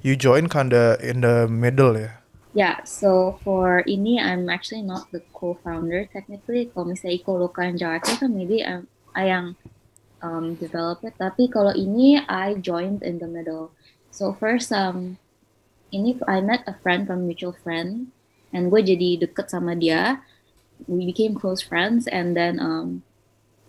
you 0.00 0.16
join 0.16 0.48
kinda 0.48 0.96
in 1.04 1.20
the 1.20 1.44
middle 1.48 1.92
ya. 1.96 2.21
Yeah, 2.52 2.84
so 2.84 3.40
for 3.40 3.80
ini 3.88 4.20
I'm 4.20 4.52
actually 4.52 4.84
not 4.84 5.08
the 5.08 5.24
co-founder 5.32 6.04
technically. 6.12 6.68
Kalau 6.68 6.92
misalnya 6.92 7.16
Iko 7.24 7.32
Loka 7.40 7.64
and 7.64 7.80
Jakarta 7.80 8.20
kan 8.20 8.28
maybe 8.28 8.60
I'm, 8.60 8.84
I 9.16 9.32
yang 9.32 9.56
um, 10.20 10.60
develop 10.60 11.00
it. 11.00 11.16
Tapi 11.16 11.48
kalau 11.48 11.72
ini 11.72 12.20
I 12.28 12.60
joined 12.60 13.00
in 13.00 13.24
the 13.24 13.28
middle. 13.28 13.72
So 14.12 14.36
first 14.36 14.68
um 14.68 15.16
ini 15.96 16.20
I 16.28 16.44
met 16.44 16.68
a 16.68 16.76
friend 16.84 17.08
from 17.08 17.24
mutual 17.24 17.56
friend 17.56 18.12
and 18.52 18.68
gue 18.68 18.84
jadi 18.84 19.24
deket 19.24 19.48
sama 19.48 19.72
dia. 19.72 20.20
We 20.84 21.08
became 21.08 21.32
close 21.32 21.64
friends 21.64 22.04
and 22.04 22.36
then 22.36 22.60
um 22.60 23.00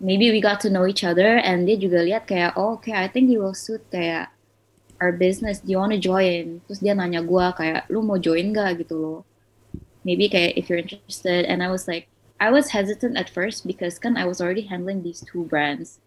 maybe 0.04 0.28
we 0.28 0.44
got 0.44 0.60
to 0.60 0.70
know 0.70 0.84
each 0.84 1.08
other 1.08 1.40
and 1.40 1.72
dia 1.72 1.80
juga 1.80 2.04
lihat 2.04 2.28
kayak 2.28 2.60
oh 2.60 2.76
okay 2.76 2.92
I 2.92 3.08
think 3.08 3.32
you 3.32 3.40
will 3.40 3.56
suit 3.56 3.88
kayak 3.88 4.28
our 5.04 5.12
business 5.12 5.60
do 5.60 5.76
you 5.76 5.80
want 5.84 5.92
to 5.92 6.00
join? 6.00 6.64
Terus 6.64 6.80
dia 6.80 6.96
nanya 6.96 7.20
gue 7.20 7.46
kayak 7.60 7.92
lu 7.92 8.00
mau 8.00 8.16
join 8.16 8.56
gak 8.56 8.80
gitu 8.80 8.96
loh. 8.96 9.20
Maybe 10.08 10.32
kayak 10.32 10.56
if 10.56 10.72
you're 10.72 10.80
interested. 10.80 11.44
And 11.44 11.60
I 11.60 11.68
was 11.68 11.92
like 11.92 12.08
I 12.40 12.48
was 12.56 12.72
hesitant 12.72 13.20
at 13.20 13.28
first 13.28 13.68
because 13.68 14.00
kan 14.00 14.16
I 14.16 14.24
was 14.24 14.40
already 14.40 14.64
handling 14.64 15.04
these 15.04 15.20
two 15.28 15.44
brands. 15.52 16.00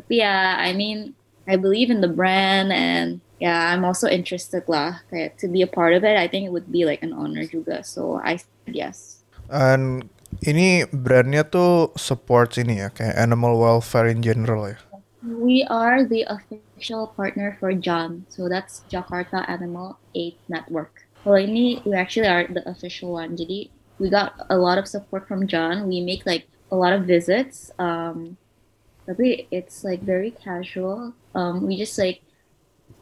Tapi 0.00 0.24
ya 0.24 0.56
I 0.56 0.72
mean 0.72 1.12
I 1.44 1.60
believe 1.60 1.92
in 1.92 2.00
the 2.00 2.08
brand 2.08 2.72
and 2.72 3.20
yeah 3.36 3.68
I'm 3.68 3.84
also 3.84 4.08
interested 4.08 4.64
lah. 4.64 5.04
Kayak 5.12 5.36
to 5.44 5.46
be 5.52 5.60
a 5.60 5.68
part 5.68 5.92
of 5.92 6.00
it 6.08 6.16
I 6.16 6.24
think 6.24 6.48
it 6.48 6.52
would 6.56 6.72
be 6.72 6.88
like 6.88 7.04
an 7.04 7.12
honor 7.12 7.44
juga. 7.44 7.84
So 7.84 8.16
I 8.24 8.40
said 8.40 8.72
yes. 8.72 9.20
And 9.52 10.08
ini 10.44 10.84
brandnya 10.92 11.44
tuh 11.44 11.92
supports 11.96 12.60
ini 12.60 12.84
ya 12.84 12.88
kayak 12.92 13.16
animal 13.16 13.56
welfare 13.56 14.08
in 14.08 14.20
general 14.20 14.68
ya. 14.68 14.80
We 15.24 15.64
are 15.66 16.04
the 16.04 16.28
official 16.28 16.67
partner 17.06 17.56
for 17.58 17.72
John. 17.74 18.26
So 18.28 18.48
that's 18.48 18.82
Jakarta 18.90 19.48
Animal 19.48 19.98
Aid 20.14 20.36
Network. 20.48 21.06
Well, 21.24 21.36
ini 21.36 21.84
we 21.84 21.94
actually 21.94 22.28
are 22.28 22.46
the 22.46 22.62
official 22.68 23.12
one. 23.12 23.36
Jadi 23.36 23.70
we 23.98 24.10
got 24.10 24.34
a 24.50 24.56
lot 24.56 24.78
of 24.78 24.86
support 24.86 25.26
from 25.26 25.46
John. 25.46 25.88
We 25.88 26.00
make 26.00 26.24
like 26.24 26.46
a 26.70 26.76
lot 26.76 26.92
of 26.92 27.04
visits. 27.04 27.70
Um, 27.78 28.38
tapi 29.08 29.48
it's 29.50 29.82
like 29.82 30.00
very 30.04 30.30
casual. 30.30 31.12
Um, 31.34 31.66
we 31.66 31.76
just 31.76 31.98
like 31.98 32.22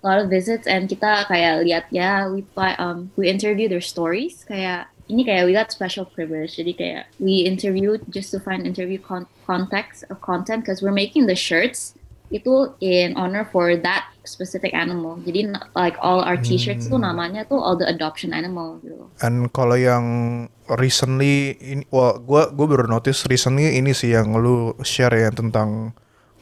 a 0.03 0.07
lot 0.07 0.19
of 0.23 0.31
visits 0.31 0.67
and 0.67 0.89
kita 0.89 1.27
kayak 1.27 1.67
lihat 1.67 1.85
ya 1.91 2.31
we 2.31 2.47
um 2.79 3.11
we 3.19 3.27
interview 3.27 3.67
their 3.67 3.83
stories 3.83 4.47
kayak 4.47 4.87
ini 5.11 5.23
kayak 5.27 5.47
we 5.47 5.53
got 5.55 5.71
special 5.71 6.07
privilege 6.07 6.59
jadi 6.59 6.73
kayak 6.75 7.05
we 7.19 7.43
interview 7.43 7.99
just 8.11 8.31
to 8.31 8.39
find 8.39 8.67
interview 8.67 8.99
con- 8.99 9.27
context 9.47 10.07
of 10.11 10.19
content 10.23 10.63
because 10.63 10.83
we're 10.83 10.95
making 10.95 11.27
the 11.27 11.35
shirts 11.35 11.95
itu 12.35 12.75
in 12.83 13.15
honor 13.15 13.47
for 13.47 13.79
that 13.79 14.11
specific 14.27 14.75
animal 14.75 15.15
jadi 15.23 15.55
like 15.79 15.95
all 16.03 16.19
our 16.27 16.35
t-shirts 16.35 16.91
tuh 16.91 16.99
namanya 16.99 17.47
tuh 17.47 17.63
all 17.63 17.79
the 17.79 17.87
adoption 17.87 18.35
animal 18.35 18.83
gitu 18.83 19.07
And 19.23 19.47
kalau 19.55 19.79
yang 19.79 20.05
recently 20.67 21.55
ini 21.63 21.87
wah 21.95 22.19
gua 22.19 22.51
gua 22.51 22.67
baru 22.67 22.91
notice 22.91 23.25
recently 23.31 23.79
ini 23.79 23.95
sih 23.95 24.13
yang 24.13 24.35
lu 24.35 24.75
share 24.83 25.15
ya 25.15 25.31
tentang 25.31 25.95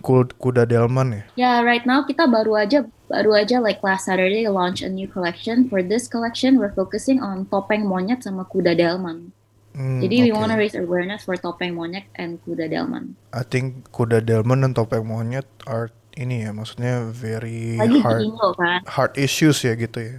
kud- 0.04 0.36
kuda 0.36 0.68
delman 0.68 1.08
ya. 1.12 1.22
Yeah, 1.36 1.56
right 1.64 1.84
now 1.84 2.04
kita 2.04 2.28
baru 2.28 2.60
aja 2.60 2.84
baru 3.08 3.36
aja 3.36 3.60
like 3.60 3.80
last 3.80 4.08
Saturday 4.08 4.44
launch 4.48 4.84
a 4.84 4.88
new 4.92 5.08
collection. 5.08 5.68
For 5.72 5.80
this 5.80 6.08
collection, 6.08 6.60
we're 6.60 6.72
focusing 6.76 7.24
on 7.24 7.48
topeng 7.48 7.88
monyet 7.88 8.20
sama 8.20 8.44
kuda 8.44 8.76
delman. 8.76 9.32
Hmm, 9.74 10.06
Jadi 10.06 10.16
we 10.22 10.30
oke. 10.30 10.38
wanna 10.38 10.56
raise 10.56 10.74
awareness 10.78 11.26
for 11.26 11.34
topeng 11.36 11.74
monyet 11.74 12.06
and 12.14 12.38
kuda 12.46 12.70
delman. 12.70 13.18
I 13.34 13.42
think 13.42 13.90
kuda 13.90 14.22
delman 14.22 14.62
dan 14.62 14.72
topeng 14.74 15.02
monyet 15.02 15.46
are 15.66 15.90
ini 16.14 16.46
ya 16.46 16.54
maksudnya 16.54 17.10
very 17.10 17.74
Lagi 17.82 17.98
hard 18.06 18.22
Indo 18.30 18.54
kan. 18.54 18.80
hard 18.86 19.12
issues 19.18 19.66
ya 19.66 19.74
gitu 19.74 19.98
ya. 19.98 20.16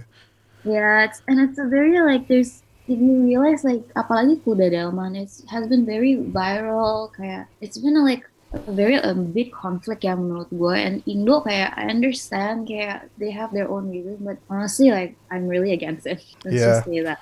Yeah, 0.66 1.04
it's, 1.06 1.22
and 1.28 1.38
it's 1.40 1.58
a 1.62 1.68
very 1.70 1.94
like 2.02 2.26
there's 2.28 2.62
if 2.90 2.98
you 3.00 3.22
realize 3.24 3.64
like 3.64 3.86
apalagi 3.96 4.42
kuda 4.44 4.70
delman 4.70 5.16
it 5.16 5.30
has 5.48 5.64
been 5.70 5.86
very 5.86 6.20
viral 6.20 7.10
kayak 7.16 7.48
it's 7.62 7.78
been 7.78 7.96
a, 7.96 8.02
like 8.04 8.22
a 8.52 8.60
very 8.74 8.94
a 9.00 9.14
big 9.14 9.50
conflict 9.56 10.02
ya 10.04 10.14
menurut 10.14 10.50
gue 10.52 10.76
and 10.76 11.02
Indo 11.08 11.40
kayak 11.42 11.72
I 11.80 11.88
understand 11.88 12.68
kayak 12.68 13.08
they 13.16 13.30
have 13.32 13.50
their 13.56 13.70
own 13.72 13.88
reasons 13.90 14.20
but 14.20 14.38
honestly 14.52 14.90
like 14.92 15.16
I'm 15.32 15.48
really 15.48 15.72
against 15.72 16.04
it. 16.06 16.20
Let's 16.44 16.60
Yeah. 16.60 16.82
just 16.82 16.86
say 16.86 17.00
that. 17.08 17.18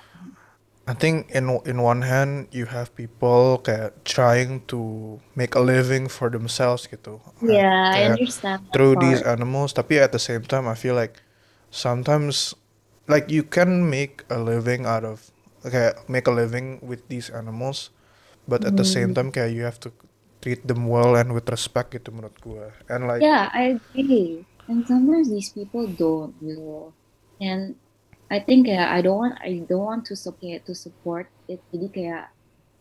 I 0.85 0.93
think 0.93 1.33
in 1.33 1.49
in 1.65 1.81
one 1.81 2.05
hand 2.05 2.53
you 2.53 2.69
have 2.69 2.93
people 2.93 3.57
kayak 3.65 4.05
trying 4.05 4.61
to 4.69 5.17
make 5.33 5.57
a 5.57 5.63
living 5.63 6.05
for 6.05 6.29
themselves 6.29 6.85
gitu. 6.85 7.17
Yeah, 7.41 7.89
I 7.89 8.05
Kayak 8.05 8.21
understand. 8.21 8.61
that 8.69 8.71
through 8.73 8.93
these 9.01 9.25
part. 9.25 9.33
animals 9.41 9.73
tapi 9.73 9.97
at 9.97 10.13
the 10.13 10.21
same 10.21 10.45
time 10.45 10.69
I 10.69 10.77
feel 10.77 10.93
like 10.93 11.25
sometimes 11.73 12.53
like 13.09 13.33
you 13.33 13.41
can 13.41 13.89
make 13.89 14.21
a 14.29 14.37
living 14.37 14.85
out 14.85 15.01
of 15.01 15.33
kayak 15.65 16.05
make 16.05 16.29
a 16.29 16.33
living 16.35 16.77
with 16.85 17.01
these 17.09 17.33
animals 17.33 17.89
but 18.45 18.61
at 18.61 18.77
the 18.77 18.85
same 18.85 19.17
time 19.17 19.33
kayak 19.33 19.57
you 19.57 19.65
have 19.65 19.81
to 19.81 19.89
treat 20.45 20.61
them 20.69 20.85
well 20.85 21.17
and 21.17 21.33
with 21.33 21.49
respect 21.49 21.97
gitu 21.97 22.13
menurut 22.13 22.37
gue 22.45 22.69
and 22.93 23.09
like 23.09 23.25
Yeah, 23.25 23.49
I 23.53 23.81
agree. 23.81 24.45
And 24.67 24.81
sometimes 24.85 25.29
these 25.29 25.49
people 25.53 25.85
don't, 25.93 26.33
you 26.41 26.57
know. 26.57 26.93
And 27.39 27.77
I 28.31 28.41
think 28.41 28.67
kayak 28.67 28.89
I 28.89 28.99
don't 29.05 29.17
want 29.17 29.35
I 29.41 29.61
don't 29.65 29.85
want 29.85 30.03
to 30.09 30.15
support 30.17 30.65
to 30.65 30.73
support 30.73 31.29
it. 31.45 31.61
Jadi 31.69 31.87
kayak 31.93 32.23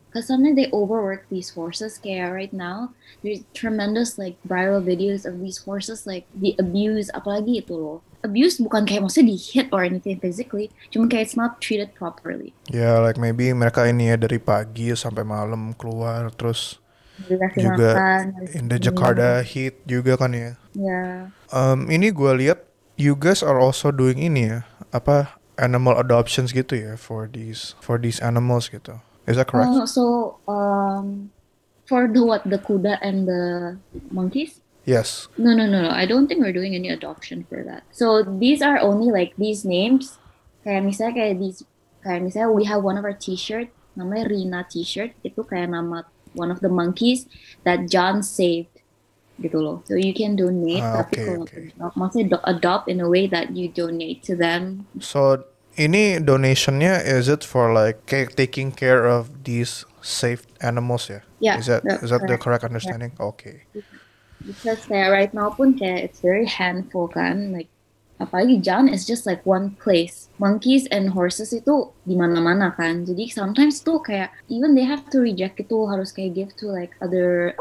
because 0.09 0.31
sometimes 0.31 0.57
they 0.57 0.73
overwork 0.73 1.29
these 1.29 1.53
horses. 1.53 2.01
Kayak 2.01 2.33
right 2.33 2.55
now 2.55 2.97
there's 3.21 3.45
tremendous 3.53 4.17
like 4.17 4.41
viral 4.49 4.81
videos 4.81 5.29
of 5.29 5.43
these 5.43 5.61
horses 5.61 6.09
like 6.09 6.25
the 6.33 6.57
abuse 6.57 7.13
apalagi 7.13 7.61
itu 7.61 7.77
loh. 7.77 8.01
abused 8.25 8.59
bukan 8.65 8.89
kayak 8.89 9.05
maksudnya 9.05 9.37
di 9.37 9.39
hit 9.39 9.69
or 9.69 9.85
anything 9.85 10.17
physically, 10.17 10.73
cuma 10.89 11.05
kayak 11.07 11.29
it's 11.29 11.37
not 11.37 11.61
treated 11.61 11.93
properly. 11.93 12.57
Ya, 12.73 12.99
like 13.05 13.21
maybe 13.21 13.53
mereka 13.53 13.85
ini 13.85 14.11
ya 14.11 14.17
dari 14.17 14.41
pagi 14.41 14.91
sampai 14.97 15.23
malam 15.23 15.77
keluar 15.77 16.33
terus 16.33 16.81
Dikasih 17.29 17.71
juga 17.71 17.91
makan, 17.95 18.25
in 18.59 18.65
the 18.67 18.79
Jakarta 18.81 19.39
heat 19.45 19.79
juga 19.87 20.19
kan 20.19 20.35
ya. 20.35 20.59
Ya, 20.75 21.31
Um, 21.55 21.87
ini 21.87 22.11
gue 22.11 22.33
lihat 22.43 22.67
you 22.99 23.15
guys 23.15 23.45
are 23.47 23.63
also 23.63 23.95
doing 23.95 24.19
ini 24.19 24.51
ya 24.51 24.67
apa 24.95 25.35
animal 25.59 25.99
adoptions 25.99 26.55
gitu 26.55 26.79
ya 26.79 26.95
for 26.95 27.27
these 27.27 27.75
for 27.83 27.99
these 27.99 28.23
animals 28.23 28.71
gitu. 28.71 29.03
Is 29.27 29.35
that 29.35 29.51
correct? 29.51 29.75
Oh, 29.75 29.89
so 29.89 30.05
um, 30.47 31.35
for 31.89 32.07
the 32.07 32.23
what 32.23 32.47
the 32.47 32.63
kuda 32.63 33.03
and 33.03 33.27
the 33.27 33.77
monkeys? 34.15 34.61
Yes. 34.85 35.33
No, 35.41 35.57
no, 35.57 35.65
no, 35.65 35.81
no. 35.81 35.91
I 35.91 36.05
don't 36.05 36.29
think 36.29 36.45
we're 36.45 36.53
doing 36.53 36.77
any 36.77 36.93
adoption 36.93 37.49
for 37.49 37.65
that. 37.65 37.89
So 37.89 38.21
these 38.21 38.61
are 38.61 38.77
only 38.79 39.09
like 39.09 39.33
these 39.41 39.65
names. 39.65 40.21
Kayak 40.61 40.85
misalnya 40.85 41.13
kayak 41.17 41.35
these, 41.41 41.65
kayak 42.05 42.21
misalnya 42.21 42.53
we 42.53 42.69
have 42.69 42.85
one 42.85 43.01
of 43.01 43.05
our 43.09 43.17
T-shirt, 43.17 43.73
namanya 43.97 44.29
Rina 44.29 44.61
T-shirt. 44.69 45.17
Itu 45.25 45.41
kayak 45.49 45.73
nama 45.73 46.05
one 46.37 46.53
of 46.53 46.61
the 46.61 46.69
monkeys 46.69 47.25
that 47.65 47.89
John 47.89 48.21
saved, 48.21 48.74
gitu 49.43 49.59
loh. 49.59 49.83
So 49.87 49.99
you 49.99 50.15
can 50.15 50.39
donate, 50.39 50.79
Ah, 50.79 51.03
tapi 51.03 51.15
okay, 51.19 51.27
kalau 51.27 51.43
okay. 51.43 51.65
adopt, 51.75 51.95
maksudnya 51.99 52.27
do- 52.39 52.47
adopt 52.47 52.85
in 52.87 52.99
a 53.03 53.09
way 53.11 53.27
that 53.27 53.51
you 53.55 53.67
donate 53.67 54.23
to 54.27 54.39
them. 54.39 54.87
So 55.03 55.43
ini 55.75 56.23
donationnya 56.23 57.03
is 57.03 57.27
it 57.27 57.43
for 57.43 57.75
like 57.75 58.07
taking 58.07 58.71
care 58.71 59.11
of 59.11 59.43
these 59.43 59.83
safe 59.99 60.47
animals 60.63 61.11
ya? 61.11 61.21
Yeah, 61.43 61.59
Is 61.59 61.67
that 61.67 61.83
that's 61.83 62.07
is 62.07 62.11
that 62.15 62.23
the 62.31 62.39
correct. 62.39 62.63
correct 62.63 62.65
understanding? 62.65 63.11
Okay. 63.19 63.67
Because 64.45 64.85
kayak 64.87 65.09
right 65.11 65.33
now 65.35 65.51
pun 65.51 65.75
kayak 65.75 66.05
it's 66.13 66.21
very 66.21 66.45
handful 66.47 67.09
kan, 67.09 67.51
like 67.51 67.67
apalagi 68.21 68.61
John 68.63 68.87
is 68.87 69.03
just 69.09 69.25
like 69.27 69.43
one 69.43 69.73
place. 69.81 70.29
Monkeys 70.39 70.85
and 70.93 71.11
horses 71.11 71.51
itu 71.51 71.91
di 72.05 72.15
mana-mana 72.15 72.71
kan. 72.77 73.03
Jadi 73.09 73.33
sometimes 73.33 73.81
tuh 73.83 73.99
kayak 73.99 74.31
even 74.53 74.77
they 74.77 74.85
have 74.87 75.03
to 75.11 75.19
reject 75.25 75.59
itu 75.59 75.89
harus 75.91 76.13
kayak 76.13 76.37
give 76.37 76.53
to 76.61 76.69
like 76.69 76.93
other 77.01 77.57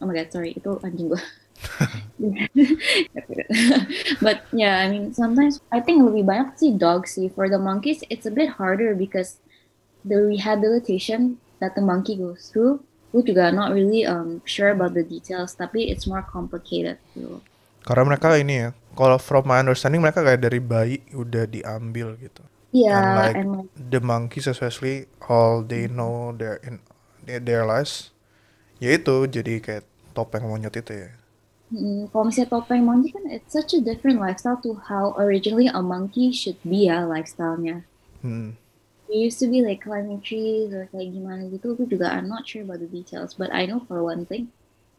oh 0.00 0.06
my 0.06 0.14
god 0.14 0.30
sorry 0.30 0.54
itu 0.54 0.70
anjing 0.82 1.10
gua. 1.10 1.22
but 4.24 4.38
yeah, 4.54 4.78
I 4.78 4.90
mean 4.90 5.14
sometimes 5.14 5.60
I 5.74 5.80
think 5.82 6.06
lebih 6.06 6.26
banyak 6.26 6.58
sih 6.58 6.78
dogs 6.78 7.18
sih. 7.18 7.30
For 7.30 7.50
the 7.50 7.58
monkeys 7.58 8.04
it's 8.06 8.26
a 8.26 8.34
bit 8.34 8.58
harder 8.58 8.94
because 8.94 9.42
the 10.06 10.22
rehabilitation 10.22 11.42
that 11.58 11.74
the 11.74 11.82
monkey 11.82 12.14
goes 12.14 12.50
through 12.50 12.86
gue 13.08 13.24
juga 13.24 13.48
not 13.48 13.72
really 13.72 14.04
um, 14.04 14.44
sure 14.44 14.68
about 14.68 14.92
the 14.92 15.04
details 15.04 15.56
tapi 15.56 15.88
it's 15.88 16.04
more 16.04 16.20
complicated 16.28 17.00
gitu. 17.16 17.40
Karena 17.80 18.04
mereka 18.04 18.36
ini 18.36 18.68
ya, 18.68 18.76
kalau 18.92 19.16
from 19.16 19.48
my 19.48 19.64
understanding 19.64 20.04
mereka 20.04 20.20
kayak 20.20 20.44
dari 20.44 20.60
bayi 20.60 21.00
udah 21.16 21.48
diambil 21.48 22.20
gitu. 22.20 22.44
Yeah, 22.68 23.00
and 23.00 23.08
like 23.16 23.36
and 23.40 23.48
like 23.64 23.72
the 23.72 24.04
monkeys 24.04 24.44
especially 24.44 25.08
all 25.24 25.64
they 25.64 25.88
know 25.88 26.36
their 26.36 26.60
in 26.60 26.84
their, 27.24 27.40
their 27.40 27.64
lives 28.78 28.86
yaitu 28.86 29.14
jadi 29.26 29.54
kayak 29.58 29.84
topeng 30.14 30.46
monyet 30.46 30.74
itu 30.74 30.94
ya. 30.94 31.10
mm, 31.72 32.08
kalau 32.10 32.28
misalnya 32.28 32.50
topeng 32.50 32.84
monkey 32.84 33.12
kan 33.12 33.24
it's 33.28 33.52
such 33.52 33.76
a 33.76 33.80
different 33.80 34.20
lifestyle 34.20 34.58
to 34.60 34.74
how 34.88 35.12
originally 35.20 35.68
a 35.68 35.82
monkey 35.82 36.32
should 36.32 36.56
be 36.64 36.88
ya 36.88 37.04
lifestyle-nya. 37.04 37.84
Hmm. 38.24 38.56
It 39.08 39.16
used 39.16 39.40
to 39.40 39.48
be 39.48 39.64
like 39.64 39.80
climbing 39.80 40.20
trees 40.20 40.68
or 40.68 40.84
kayak 40.92 41.16
gimana 41.16 41.48
gitu. 41.48 41.72
Gue 41.80 41.88
juga 41.88 42.12
I'm 42.12 42.28
not 42.28 42.44
sure 42.44 42.60
about 42.60 42.84
the 42.84 42.90
details, 42.90 43.32
but 43.32 43.48
I 43.56 43.64
know 43.64 43.80
for 43.88 44.04
one 44.04 44.28
thing, 44.28 44.52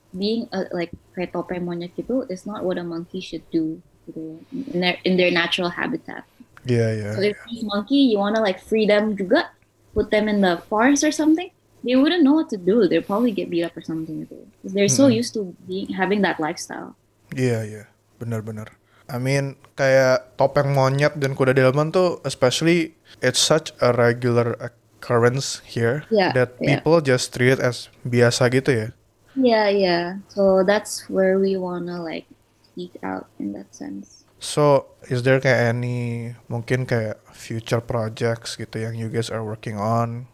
being 0.09 0.49
a, 0.49 0.65
like 0.73 0.89
kayak 1.13 1.37
topeng 1.37 1.69
monyet 1.69 1.93
gitu 1.93 2.25
is 2.25 2.49
not 2.49 2.65
what 2.65 2.81
a 2.81 2.85
monkey 2.85 3.21
should 3.21 3.45
do 3.53 3.77
gitu 4.09 4.41
in 4.73 4.81
their 4.81 4.97
in 5.05 5.13
their 5.13 5.29
natural 5.29 5.69
habitat. 5.69 6.25
Iya 6.65 6.87
iya. 6.97 7.09
So 7.13 7.21
if 7.21 7.37
these 7.45 7.61
monkey, 7.61 8.09
you 8.09 8.17
wanna 8.17 8.41
like 8.41 8.57
free 8.57 8.89
them 8.89 9.13
juga, 9.13 9.53
put 9.93 10.09
them 10.09 10.25
in 10.25 10.41
the 10.41 10.57
forest 10.65 11.05
or 11.05 11.13
something, 11.13 11.53
they 11.83 11.95
wouldn't 11.95 12.23
know 12.23 12.33
what 12.33 12.49
to 12.51 12.57
do. 12.57 12.87
They'll 12.87 13.05
probably 13.05 13.31
get 13.31 13.49
beat 13.49 13.63
up 13.63 13.75
or 13.77 13.81
something. 13.81 14.25
Because 14.25 14.73
they're 14.73 14.91
so 14.91 15.07
Mm-mm. 15.07 15.19
used 15.21 15.33
to 15.35 15.55
being 15.67 15.93
having 15.95 16.21
that 16.23 16.39
lifestyle. 16.39 16.95
Iya 17.33 17.59
iya, 17.65 17.83
benar-benar. 18.17 18.73
I 19.09 19.17
mean 19.17 19.57
kayak 19.73 20.37
topeng 20.37 20.77
monyet 20.77 21.17
dan 21.17 21.33
kuda 21.33 21.57
delman 21.57 21.89
tuh 21.89 22.21
especially 22.21 22.93
it's 23.25 23.41
such 23.41 23.73
a 23.81 23.89
regular 23.89 24.53
occurrence 24.61 25.65
here 25.65 26.05
Yeah, 26.13 26.29
that 26.37 26.53
yeah. 26.61 26.77
people 26.77 27.01
just 27.01 27.33
treat 27.33 27.57
it 27.57 27.61
as 27.61 27.89
biasa 28.05 28.53
gitu 28.53 28.69
ya. 28.69 28.87
Yeah, 29.33 29.67
yeah. 29.73 30.05
So 30.29 30.61
that's 30.61 31.09
where 31.09 31.41
we 31.41 31.57
wanna 31.57 32.01
like 32.05 32.29
speak 32.69 33.01
out 33.01 33.25
in 33.41 33.57
that 33.57 33.73
sense. 33.73 34.25
So 34.37 34.93
is 35.09 35.25
there 35.25 35.41
kayak 35.41 35.73
any 35.75 36.33
mungkin 36.45 36.85
kayak 36.85 37.17
future 37.33 37.81
projects 37.81 38.55
gitu 38.61 38.77
yang 38.77 38.93
you 38.93 39.09
guys 39.09 39.33
are 39.33 39.41
working 39.41 39.75
on 39.75 40.29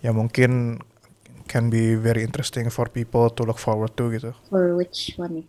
yang 0.00 0.16
mungkin 0.16 0.80
can 1.50 1.66
be 1.66 1.98
very 1.98 2.22
interesting 2.22 2.70
for 2.70 2.86
people 2.86 3.26
to 3.26 3.42
look 3.42 3.58
forward 3.58 3.90
to 3.98 4.06
gitu. 4.14 4.30
For 4.46 4.78
which 4.78 5.18
one? 5.18 5.42
nih? 5.42 5.46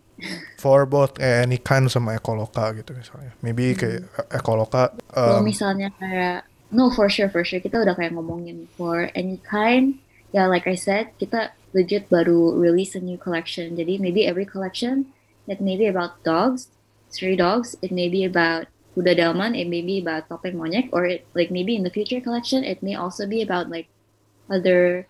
For 0.58 0.82
both 0.86 1.22
eh, 1.22 1.46
any 1.46 1.62
kind 1.62 1.86
sama 1.86 2.18
ekoloka 2.18 2.74
gitu 2.74 2.90
misalnya. 2.98 3.32
Maybe 3.38 3.78
kayak 3.78 4.10
ekoloka 4.34 4.98
Kalau 5.14 5.42
um, 5.42 5.46
misalnya 5.46 5.94
kayak 5.94 6.50
no 6.74 6.90
for 6.90 7.06
sure 7.06 7.30
for 7.30 7.46
sure 7.46 7.62
kita 7.62 7.78
udah 7.78 7.94
kayak 7.94 8.16
ngomongin 8.16 8.66
for 8.74 9.12
any 9.14 9.38
kind 9.44 10.00
ya 10.32 10.48
like 10.48 10.64
I 10.64 10.74
said 10.74 11.12
kita 11.20 11.52
legit 11.76 12.08
baru 12.08 12.56
release 12.56 12.96
a 12.96 13.02
new 13.04 13.20
collection 13.20 13.76
jadi 13.76 14.00
maybe 14.00 14.24
every 14.24 14.48
collection 14.48 15.12
it 15.44 15.60
may 15.60 15.76
be 15.76 15.84
about 15.84 16.16
dogs 16.24 16.72
stray 17.12 17.36
dogs 17.36 17.76
it 17.84 17.92
may 17.92 18.08
be 18.08 18.24
about 18.24 18.66
kuda 18.96 19.16
delman 19.20 19.52
it 19.52 19.68
may 19.68 19.84
be 19.84 20.00
about 20.00 20.28
topeng 20.32 20.56
monyet 20.56 20.88
or 20.96 21.04
it, 21.04 21.28
like 21.36 21.52
maybe 21.52 21.76
in 21.76 21.84
the 21.84 21.92
future 21.92 22.20
collection 22.20 22.64
it 22.64 22.80
may 22.80 22.96
also 22.96 23.28
be 23.28 23.44
about 23.44 23.68
like 23.68 23.88
other 24.50 25.06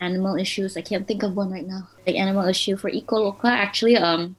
animal 0.00 0.36
issues 0.36 0.76
I 0.76 0.82
can't 0.82 1.06
think 1.06 1.22
of 1.22 1.36
one 1.36 1.50
right 1.50 1.66
now 1.66 1.88
like 2.06 2.16
animal 2.16 2.48
issue 2.48 2.76
for 2.76 2.90
Ecoloca 2.90 3.48
actually 3.48 3.96
um 3.96 4.36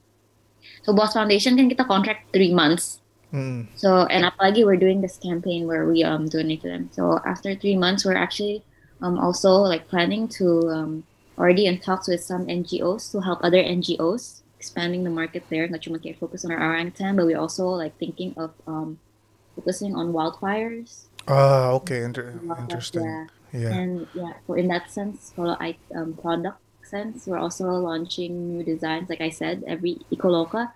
so 0.84 0.94
Boss 0.94 1.14
Foundation 1.14 1.58
kan 1.58 1.70
kita 1.70 1.88
contract 1.88 2.30
three 2.34 2.54
months 2.54 3.02
mm, 3.34 3.66
so 3.76 4.06
and 4.08 4.26
apalagi 4.26 4.66
we're 4.66 4.80
doing 4.80 5.02
this 5.02 5.18
campaign 5.18 5.68
where 5.68 5.86
we 5.86 6.04
um 6.04 6.28
donate 6.30 6.62
to 6.62 6.70
them. 6.70 6.90
So 6.94 7.20
after 7.26 7.56
three 7.56 7.76
months, 7.76 8.06
we're 8.06 8.18
actually 8.18 8.64
um 9.02 9.20
also 9.20 9.66
like 9.66 9.88
planning 9.92 10.28
to 10.40 10.70
um 10.72 10.92
already 11.38 11.66
in 11.68 11.80
talks 11.80 12.08
with 12.08 12.24
some 12.24 12.48
NGOs 12.48 13.12
to 13.12 13.20
help 13.20 13.44
other 13.44 13.60
NGOs 13.60 14.42
expanding 14.58 15.04
the 15.04 15.12
market 15.12 15.44
there. 15.50 15.68
Not 15.68 15.84
kayak 15.84 16.18
focus 16.18 16.46
on 16.46 16.52
our 16.56 16.62
orangutan, 16.62 17.16
but 17.20 17.26
we 17.28 17.36
also 17.36 17.68
like 17.68 17.98
thinking 18.00 18.34
of 18.40 18.56
um 18.68 19.00
focusing 19.56 19.96
on 19.96 20.16
wildfires. 20.16 21.12
ah 21.28 21.74
okay, 21.82 22.06
inter- 22.06 22.38
interesting. 22.60 23.04
Yeah. 23.04 23.35
Yeah. 23.56 23.72
And 23.74 24.08
yeah, 24.14 24.34
so 24.46 24.54
in 24.60 24.68
that 24.68 24.92
sense, 24.92 25.32
for 25.36 25.56
I 25.60 25.80
um, 25.96 26.14
product 26.20 26.60
sense, 26.84 27.26
we're 27.26 27.40
also 27.40 27.66
launching 27.80 28.52
new 28.52 28.64
designs. 28.64 29.10
Like 29.10 29.22
I 29.22 29.32
said, 29.32 29.64
every 29.66 30.04
Ecoloca, 30.12 30.70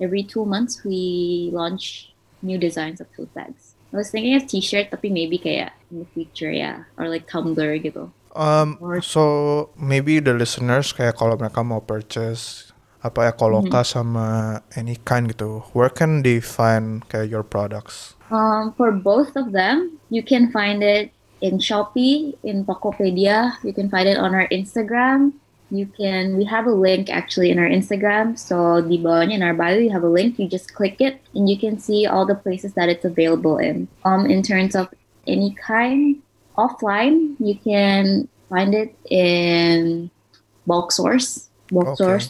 every 0.00 0.24
two 0.24 0.44
months 0.48 0.82
we 0.82 1.50
launch 1.52 2.10
new 2.42 2.58
designs 2.58 2.98
of 3.00 3.06
tote 3.14 3.32
bags. 3.34 3.76
I 3.92 4.00
was 4.00 4.10
thinking 4.10 4.34
of 4.34 4.48
t-shirt, 4.48 4.88
tapi 4.90 5.12
maybe 5.12 5.36
kayak 5.36 5.76
in 5.92 6.00
the 6.00 6.08
future, 6.16 6.50
yeah, 6.50 6.88
or 6.96 7.12
like 7.12 7.28
tumbler 7.28 7.76
gitu. 7.76 8.08
Um, 8.32 8.80
Or- 8.80 9.04
so 9.04 9.68
maybe 9.76 10.16
the 10.16 10.32
listeners 10.32 10.96
kayak 10.96 11.20
kalau 11.20 11.36
mereka 11.36 11.60
mau 11.60 11.84
purchase 11.84 12.72
apa 13.04 13.28
ekoloka 13.28 13.84
Mm-hmm. 13.84 13.92
sama 13.92 14.26
any 14.78 14.96
kind 15.04 15.28
gitu, 15.28 15.60
where 15.76 15.92
can 15.92 16.24
they 16.24 16.40
find 16.40 17.04
kayak 17.12 17.28
your 17.28 17.44
products? 17.44 18.16
Um, 18.32 18.72
for 18.80 18.88
both 18.96 19.36
of 19.36 19.52
them, 19.52 20.00
you 20.08 20.24
can 20.24 20.48
find 20.48 20.80
it 20.80 21.12
in 21.42 21.58
Shopee, 21.58 22.38
in 22.46 22.64
Tokopedia. 22.64 23.58
You 23.66 23.74
can 23.74 23.90
find 23.90 24.08
it 24.08 24.16
on 24.16 24.32
our 24.32 24.46
Instagram. 24.48 25.34
You 25.74 25.90
can. 25.90 26.38
We 26.38 26.44
have 26.46 26.70
a 26.70 26.72
link 26.72 27.10
actually 27.10 27.50
in 27.50 27.58
our 27.58 27.68
Instagram. 27.68 28.38
So 28.38 28.80
di 28.80 29.02
bawahnya 29.02 29.40
in 29.40 29.42
our 29.42 29.52
bio, 29.56 29.76
you 29.76 29.90
have 29.90 30.06
a 30.06 30.08
link. 30.08 30.38
You 30.38 30.46
just 30.46 30.72
click 30.72 31.00
it, 31.02 31.18
and 31.34 31.50
you 31.50 31.58
can 31.58 31.82
see 31.82 32.06
all 32.06 32.24
the 32.24 32.38
places 32.38 32.78
that 32.78 32.88
it's 32.88 33.04
available 33.04 33.58
in. 33.58 33.88
Um, 34.06 34.28
in 34.30 34.44
terms 34.44 34.76
of 34.78 34.92
any 35.26 35.56
kind 35.58 36.22
offline, 36.60 37.34
you 37.40 37.56
can 37.56 38.28
find 38.52 38.76
it 38.76 38.94
in 39.08 40.10
bulk 40.68 40.92
source. 40.92 41.48
Bulk 41.72 41.96
Okay. 41.96 42.04
source. 42.04 42.28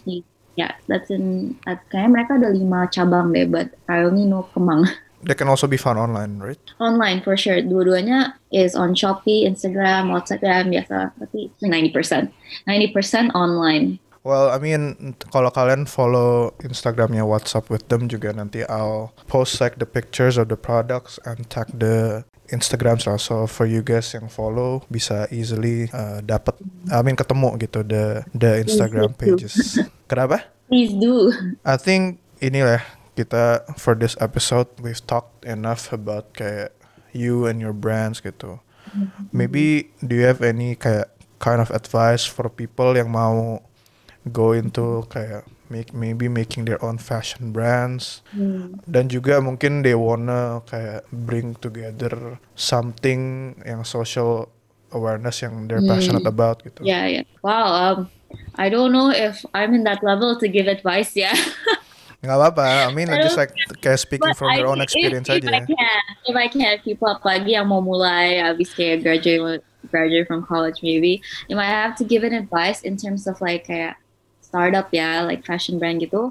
Yeah, 0.55 0.79
that's 0.87 1.11
in. 1.11 1.59
At, 1.66 1.83
kayaknya 1.90 2.09
mereka 2.14 2.31
ada 2.38 2.48
lima 2.55 2.87
cabang 2.94 3.35
deh, 3.35 3.51
but 3.51 3.75
I 3.90 4.07
only 4.07 4.25
know 4.25 4.46
Kemang. 4.55 4.87
They 5.23 5.35
can 5.35 5.47
also 5.47 5.67
be 5.71 5.79
found 5.79 5.99
online, 5.99 6.39
right? 6.43 6.59
Online 6.83 7.23
for 7.23 7.39
sure. 7.39 7.63
Dua-duanya 7.63 8.35
is 8.51 8.75
on 8.75 8.95
Shopee, 8.99 9.47
Instagram, 9.47 10.11
WhatsApp 10.11 10.43
biasa. 10.67 11.15
Tapi 11.19 11.51
90%. 11.63 12.31
90% 12.67 13.35
online. 13.39 14.03
Well, 14.23 14.55
I 14.55 14.63
mean, 14.63 15.15
kalau 15.35 15.51
kalian 15.51 15.91
follow 15.91 16.55
Instagramnya 16.63 17.27
WhatsApp 17.27 17.67
with 17.67 17.91
them 17.91 18.07
juga 18.07 18.31
nanti 18.31 18.63
I'll 18.71 19.11
post 19.27 19.59
like 19.59 19.83
the 19.83 19.87
pictures 19.87 20.39
of 20.39 20.47
the 20.47 20.55
products 20.55 21.19
and 21.27 21.43
tag 21.51 21.75
the 21.75 22.23
Instagrams. 22.55 23.03
So 23.19 23.51
for 23.51 23.67
you 23.67 23.83
guys 23.83 24.15
yang 24.15 24.31
follow 24.31 24.87
bisa 24.87 25.27
easily 25.35 25.91
uh, 25.91 26.23
dapat, 26.23 26.55
I 26.95 27.03
mean 27.03 27.19
ketemu 27.19 27.59
gitu 27.67 27.83
the 27.83 28.23
the 28.31 28.63
Instagram 28.63 29.19
pages. 29.19 29.83
Kenapa? 30.11 30.47
Please 30.71 30.95
do. 30.95 31.35
I 31.67 31.75
think 31.75 32.23
inilah 32.39 32.79
kita 33.12 33.66
for 33.77 33.92
this 33.92 34.16
episode 34.18 34.68
we've 34.81 35.03
talked 35.05 35.44
enough 35.44 35.92
about 35.92 36.33
kayak 36.33 36.72
you 37.12 37.44
and 37.44 37.61
your 37.61 37.77
brands 37.77 38.20
gitu. 38.20 38.61
Maybe 39.33 39.88
do 40.05 40.12
you 40.16 40.25
have 40.29 40.44
any 40.44 40.77
kayak 40.77 41.09
kind 41.40 41.61
of 41.61 41.72
advice 41.72 42.25
for 42.25 42.48
people 42.48 42.92
yang 42.92 43.09
mau 43.12 43.64
go 44.29 44.53
into 44.53 45.05
kayak 45.09 45.44
make 45.72 45.96
maybe 45.96 46.29
making 46.29 46.68
their 46.68 46.77
own 46.85 47.01
fashion 47.01 47.48
brands 47.51 48.20
Hmm. 48.37 48.77
dan 48.85 49.09
juga 49.09 49.40
mungkin 49.40 49.81
they 49.81 49.96
wanna 49.96 50.61
kayak 50.68 51.09
bring 51.09 51.57
together 51.57 52.37
something 52.53 53.53
yang 53.64 53.81
social 53.81 54.53
awareness 54.92 55.40
yang 55.40 55.64
they're 55.68 55.81
passionate 55.88 56.29
about 56.29 56.61
gitu. 56.61 56.85
Yeah, 56.85 57.09
yeah. 57.09 57.25
Wow. 57.40 57.64
Um, 57.72 57.96
I 58.61 58.68
don't 58.68 58.92
know 58.92 59.09
if 59.09 59.40
I'm 59.57 59.72
in 59.72 59.88
that 59.88 60.05
level 60.05 60.37
to 60.37 60.46
give 60.48 60.68
advice. 60.68 61.16
Yeah. 61.16 61.33
Nggak 62.23 62.39
apa-apa. 62.39 62.87
I 62.87 62.95
mean 62.95 63.11
I 63.11 63.19
just 63.19 63.35
like 63.35 63.51
kayak 63.83 63.99
speaking 63.99 64.31
from 64.39 64.55
your 64.55 64.71
own 64.71 64.79
experience 64.79 65.27
if, 65.27 65.43
aja. 65.43 65.51
If 65.51 65.59
I 65.59 65.67
can, 65.67 66.03
if 66.31 66.37
I 66.39 66.47
can, 66.47 66.75
people 66.87 67.11
up 67.11 67.27
lagi 67.27 67.59
yang 67.59 67.67
mau 67.67 67.83
mulai, 67.83 68.39
habis 68.39 68.71
kayak 68.71 69.03
graduate 69.03 69.67
graduate 69.91 70.31
from 70.31 70.47
college 70.47 70.79
maybe, 70.87 71.19
if 71.51 71.59
I 71.59 71.67
have 71.67 71.99
to 71.99 72.07
give 72.07 72.23
an 72.23 72.31
advice 72.31 72.87
in 72.87 72.95
terms 72.95 73.27
of 73.27 73.43
like 73.43 73.67
kayak 73.67 73.99
startup 74.39 74.95
ya, 74.95 75.27
like 75.27 75.43
fashion 75.43 75.83
brand 75.83 75.99
gitu. 75.99 76.31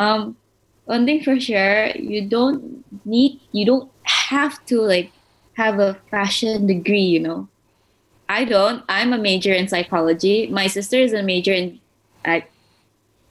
Um, 0.00 0.40
one 0.88 1.04
thing 1.04 1.20
for 1.20 1.36
sure, 1.36 1.92
you 2.00 2.24
don't 2.24 2.80
need, 3.04 3.44
you 3.52 3.68
don't 3.68 3.92
have 4.08 4.56
to 4.72 4.80
like 4.80 5.12
have 5.60 5.80
a 5.80 6.00
fashion 6.08 6.64
degree, 6.64 7.04
you 7.04 7.20
know. 7.20 7.48
I 8.28 8.44
don't. 8.44 8.82
I'm 8.88 9.12
a 9.12 9.18
major 9.18 9.52
in 9.52 9.68
psychology. 9.68 10.48
My 10.48 10.66
sister 10.66 10.96
is 10.96 11.12
a 11.12 11.22
major 11.22 11.52
in 11.52 11.78
I 12.24 12.44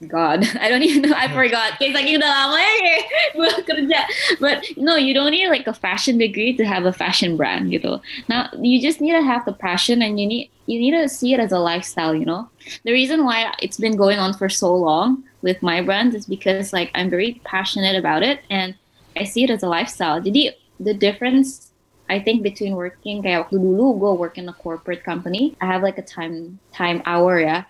God, 0.04 0.44
I 0.60 0.68
don't 0.68 0.82
even 0.82 1.08
know. 1.08 1.16
I 1.16 1.28
forgot. 1.32 1.80
Kayak 1.80 1.96
saking 1.96 2.20
udah 2.20 2.28
lama 2.28 2.60
ya 2.60 2.74
kayak 2.84 3.04
gue 3.32 3.50
kerja. 3.64 4.00
But 4.36 4.58
no, 4.76 5.00
you 5.00 5.16
don't 5.16 5.32
need 5.32 5.48
like 5.48 5.64
a 5.64 5.72
fashion 5.72 6.20
degree 6.20 6.52
to 6.60 6.64
have 6.68 6.84
a 6.84 6.92
fashion 6.92 7.36
brand 7.36 7.72
you 7.72 7.80
know. 7.80 8.04
Now 8.28 8.52
you 8.60 8.76
just 8.80 9.00
need 9.00 9.16
to 9.16 9.24
have 9.24 9.48
the 9.48 9.56
passion 9.56 10.04
and 10.04 10.20
you 10.20 10.28
need 10.28 10.52
you 10.68 10.76
need 10.76 10.92
to 10.92 11.08
see 11.08 11.32
it 11.32 11.40
as 11.40 11.52
a 11.52 11.58
lifestyle. 11.58 12.12
You 12.12 12.28
know, 12.28 12.52
the 12.84 12.92
reason 12.92 13.24
why 13.24 13.56
it's 13.64 13.80
been 13.80 13.96
going 13.96 14.20
on 14.20 14.36
for 14.36 14.52
so 14.52 14.74
long 14.76 15.24
with 15.40 15.64
my 15.64 15.80
brand 15.80 16.12
is 16.12 16.28
because 16.28 16.76
like 16.76 16.92
I'm 16.92 17.08
very 17.08 17.40
passionate 17.48 17.96
about 17.96 18.20
it 18.20 18.44
and 18.52 18.76
I 19.16 19.24
see 19.24 19.44
it 19.44 19.50
as 19.50 19.64
a 19.64 19.68
lifestyle. 19.68 20.20
Jadi 20.20 20.52
the 20.76 20.92
difference 20.92 21.72
I 22.12 22.20
think 22.20 22.44
between 22.44 22.76
working 22.76 23.24
kayak 23.24 23.48
waktu 23.48 23.58
dulu 23.58 23.96
gue 23.96 24.12
work 24.12 24.36
in 24.36 24.46
a 24.52 24.56
corporate 24.60 25.02
company, 25.02 25.56
I 25.58 25.66
have 25.66 25.80
like 25.80 25.96
a 25.96 26.04
time 26.04 26.60
time 26.68 27.00
hour 27.08 27.40
ya. 27.40 27.64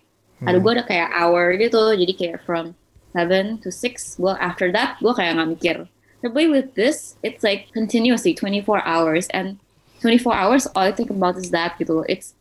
Ada 0.44 0.59
gue 0.61 0.72
ada 0.77 0.85
kayak 0.85 1.11
hour 1.16 1.57
gitu, 1.57 1.81
jadi 1.96 2.12
kayak 2.12 2.38
from 2.44 2.77
7 3.16 3.64
to 3.64 3.72
6, 3.72 4.20
gue 4.20 4.35
after 4.37 4.68
that 4.68 5.01
gue 5.01 5.12
kayak 5.16 5.40
nggak 5.40 5.51
mikir. 5.57 5.77
Tapi 6.20 6.49
with 6.53 6.77
this, 6.77 7.16
it's 7.25 7.40
like 7.40 7.72
continuously 7.72 8.37
24 8.37 8.85
hours 8.85 9.31
and 9.33 9.57
24 10.05 10.35
hours 10.35 10.64
all 10.77 10.85
I 10.85 10.92
think 10.92 11.09
about 11.09 11.40
is 11.40 11.51
that 11.57 11.81
gitu. 11.81 12.05
It's 12.09 12.37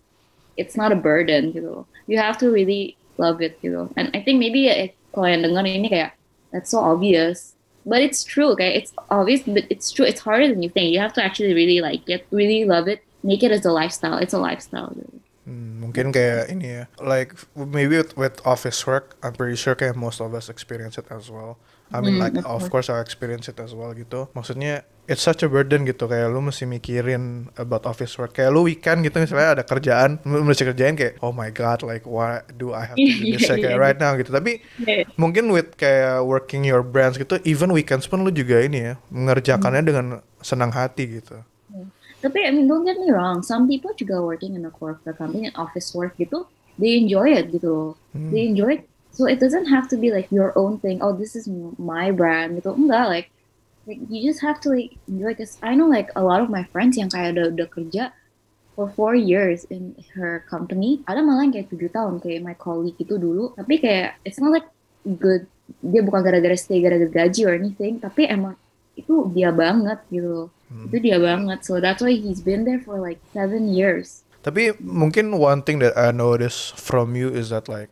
it's 0.60 0.76
not 0.76 0.92
a 0.92 1.00
burden 1.00 1.56
gitu. 1.56 1.88
You 2.08 2.20
have 2.20 2.36
to 2.44 2.52
really 2.52 3.00
love 3.16 3.40
it 3.40 3.60
gitu. 3.64 3.88
And 3.96 4.12
I 4.12 4.20
think 4.20 4.44
maybe 4.44 4.68
eh, 4.68 4.92
kalau 5.16 5.32
yang 5.32 5.48
denger 5.48 5.64
ini 5.64 5.88
kayak 5.88 6.20
that's 6.52 6.72
so 6.72 6.84
obvious. 6.84 7.56
But 7.86 8.02
it's 8.02 8.26
true, 8.26 8.58
kayak 8.58 8.82
it's 8.82 8.92
obvious, 9.14 9.46
but 9.46 9.70
it's 9.70 9.94
true. 9.94 10.10
It's 10.10 10.26
harder 10.26 10.50
than 10.50 10.66
you 10.66 10.74
think. 10.74 10.90
You 10.90 10.98
have 11.00 11.14
to 11.16 11.24
actually 11.24 11.54
really 11.54 11.86
like 11.86 12.10
get, 12.10 12.26
really 12.34 12.66
love 12.66 12.90
it, 12.90 13.06
make 13.22 13.46
it 13.46 13.54
as 13.54 13.62
a 13.62 13.70
lifestyle. 13.70 14.18
It's 14.18 14.34
a 14.34 14.42
lifestyle. 14.42 14.90
Gitu. 14.98 15.22
Hmm, 15.46 15.78
mungkin 15.78 16.10
kayak 16.10 16.50
ini 16.50 16.82
ya, 16.82 16.84
like 16.98 17.38
maybe 17.54 18.02
with, 18.02 18.18
with 18.18 18.42
office 18.44 18.82
work, 18.84 19.14
I'm 19.22 19.38
pretty 19.38 19.54
sure 19.56 19.78
kayak 19.78 19.94
most 19.94 20.18
of 20.18 20.34
us 20.34 20.50
experience 20.50 20.98
it 20.98 21.06
as 21.14 21.30
well. 21.30 21.62
I 21.94 22.02
mean 22.02 22.18
Hmm, 22.18 22.26
like 22.26 22.36
of 22.42 22.66
course 22.68 22.90
I 22.90 22.98
experience 22.98 23.46
it 23.46 23.62
as 23.62 23.78
well 23.78 23.94
gitu. 23.94 24.26
Maksudnya 24.34 24.82
it's 25.06 25.22
such 25.22 25.46
a 25.46 25.50
burden 25.50 25.86
gitu 25.86 26.10
kayak 26.10 26.34
lu 26.34 26.42
mesti 26.42 26.66
mikirin 26.66 27.54
about 27.62 27.86
office 27.86 28.18
work. 28.18 28.34
Kayak 28.34 28.58
lu 28.58 28.66
weekend 28.66 29.06
gitu 29.06 29.22
misalnya 29.22 29.62
ada 29.62 29.64
kerjaan, 29.64 30.18
lu 30.26 30.42
mesti 30.42 30.66
kerjain 30.66 30.98
kayak 30.98 31.22
oh 31.22 31.30
my 31.30 31.54
god 31.54 31.86
like 31.86 32.10
why 32.10 32.42
do 32.58 32.74
I 32.74 32.90
have 32.90 32.98
to 32.98 33.06
do 33.06 33.38
this 33.38 33.46
Iya, 33.54 33.62
kayak 33.62 33.78
right 33.78 34.00
now 34.02 34.18
gitu. 34.18 34.34
Tapi 34.34 34.66
mungkin 35.14 35.54
with 35.54 35.78
kayak 35.78 36.26
working 36.26 36.66
your 36.66 36.82
brands 36.82 37.22
gitu, 37.22 37.38
even 37.46 37.70
weekends 37.70 38.10
pun 38.10 38.26
lu 38.26 38.34
juga 38.34 38.66
ini 38.66 38.82
ya 38.82 38.94
mengerjakannya 39.14 39.86
Hmm. 39.86 39.90
dengan 39.94 40.06
senang 40.42 40.74
hati 40.74 41.22
gitu. 41.22 41.38
Tapi 42.26 42.42
I 42.42 42.50
mean 42.50 42.66
don't 42.66 42.82
get 42.82 42.98
me 42.98 43.14
wrong, 43.14 43.46
some 43.46 43.70
people 43.70 43.94
juga 43.94 44.18
working 44.18 44.58
in 44.58 44.66
a 44.66 44.74
corporate 44.74 45.22
company 45.22 45.54
office 45.54 45.94
work 45.94 46.18
gitu, 46.18 46.50
they 46.82 46.98
enjoy 46.98 47.38
it 47.38 47.54
gitu 47.54 47.70
loh. 47.70 47.92
Hmm. 48.18 48.34
They 48.34 48.50
enjoy 48.50 48.82
it. 48.82 48.90
So 49.14 49.30
it 49.30 49.38
doesn't 49.38 49.70
have 49.70 49.86
to 49.94 49.98
be 50.02 50.10
like 50.10 50.34
your 50.34 50.50
own 50.58 50.82
thing. 50.82 51.06
Oh, 51.06 51.14
this 51.14 51.38
is 51.38 51.46
my 51.78 52.10
brand 52.10 52.58
gitu. 52.58 52.74
Enggak, 52.74 53.06
like 53.08 53.28
like 53.86 54.02
you 54.10 54.26
just 54.26 54.42
have 54.42 54.58
to 54.66 54.74
like 54.74 54.98
enjoy 55.06 55.38
because 55.38 55.62
I 55.62 55.78
know 55.78 55.86
like 55.86 56.10
a 56.18 56.26
lot 56.26 56.42
of 56.42 56.50
my 56.50 56.66
friends 56.74 56.98
yang 56.98 57.14
kayak 57.14 57.38
udah, 57.38 57.54
udah 57.54 57.68
kerja 57.70 58.04
for 58.74 58.92
four 58.92 59.16
years 59.16 59.64
in 59.70 59.96
her 60.18 60.44
company. 60.50 61.06
Ada 61.08 61.22
malah 61.22 61.48
yang 61.48 61.54
kayak 61.56 61.70
tujuh 61.72 61.94
tahun 61.94 62.20
kayak 62.20 62.44
my 62.44 62.58
colleague 62.58 62.98
itu 63.00 63.16
dulu. 63.16 63.54
Tapi 63.54 63.80
kayak 63.80 64.20
it's 64.26 64.42
not 64.42 64.52
like 64.52 64.68
good. 65.06 65.48
Dia 65.80 66.02
bukan 66.02 66.22
gara-gara 66.26 66.58
stay 66.58 66.82
gara-gara 66.82 67.08
gaji 67.08 67.46
or 67.48 67.54
anything. 67.56 68.02
Tapi 68.02 68.28
emang 68.28 68.58
itu 68.98 69.32
dia 69.32 69.54
banget 69.54 70.02
gitu 70.12 70.28
loh. 70.28 70.48
Hmm. 70.66 70.90
Itu 70.90 70.98
dia 71.02 71.18
banget. 71.22 71.62
So 71.62 71.78
that's 71.78 72.02
why 72.02 72.18
he's 72.18 72.42
been 72.42 72.66
there 72.66 72.82
for 72.82 72.98
like 72.98 73.22
seven 73.32 73.70
years. 73.70 74.26
Tapi 74.42 74.78
mungkin 74.82 75.38
one 75.42 75.66
thing 75.66 75.82
that 75.82 75.98
I 75.98 76.14
notice 76.14 76.74
from 76.78 77.18
you 77.18 77.34
is 77.34 77.50
that 77.50 77.66
like 77.66 77.90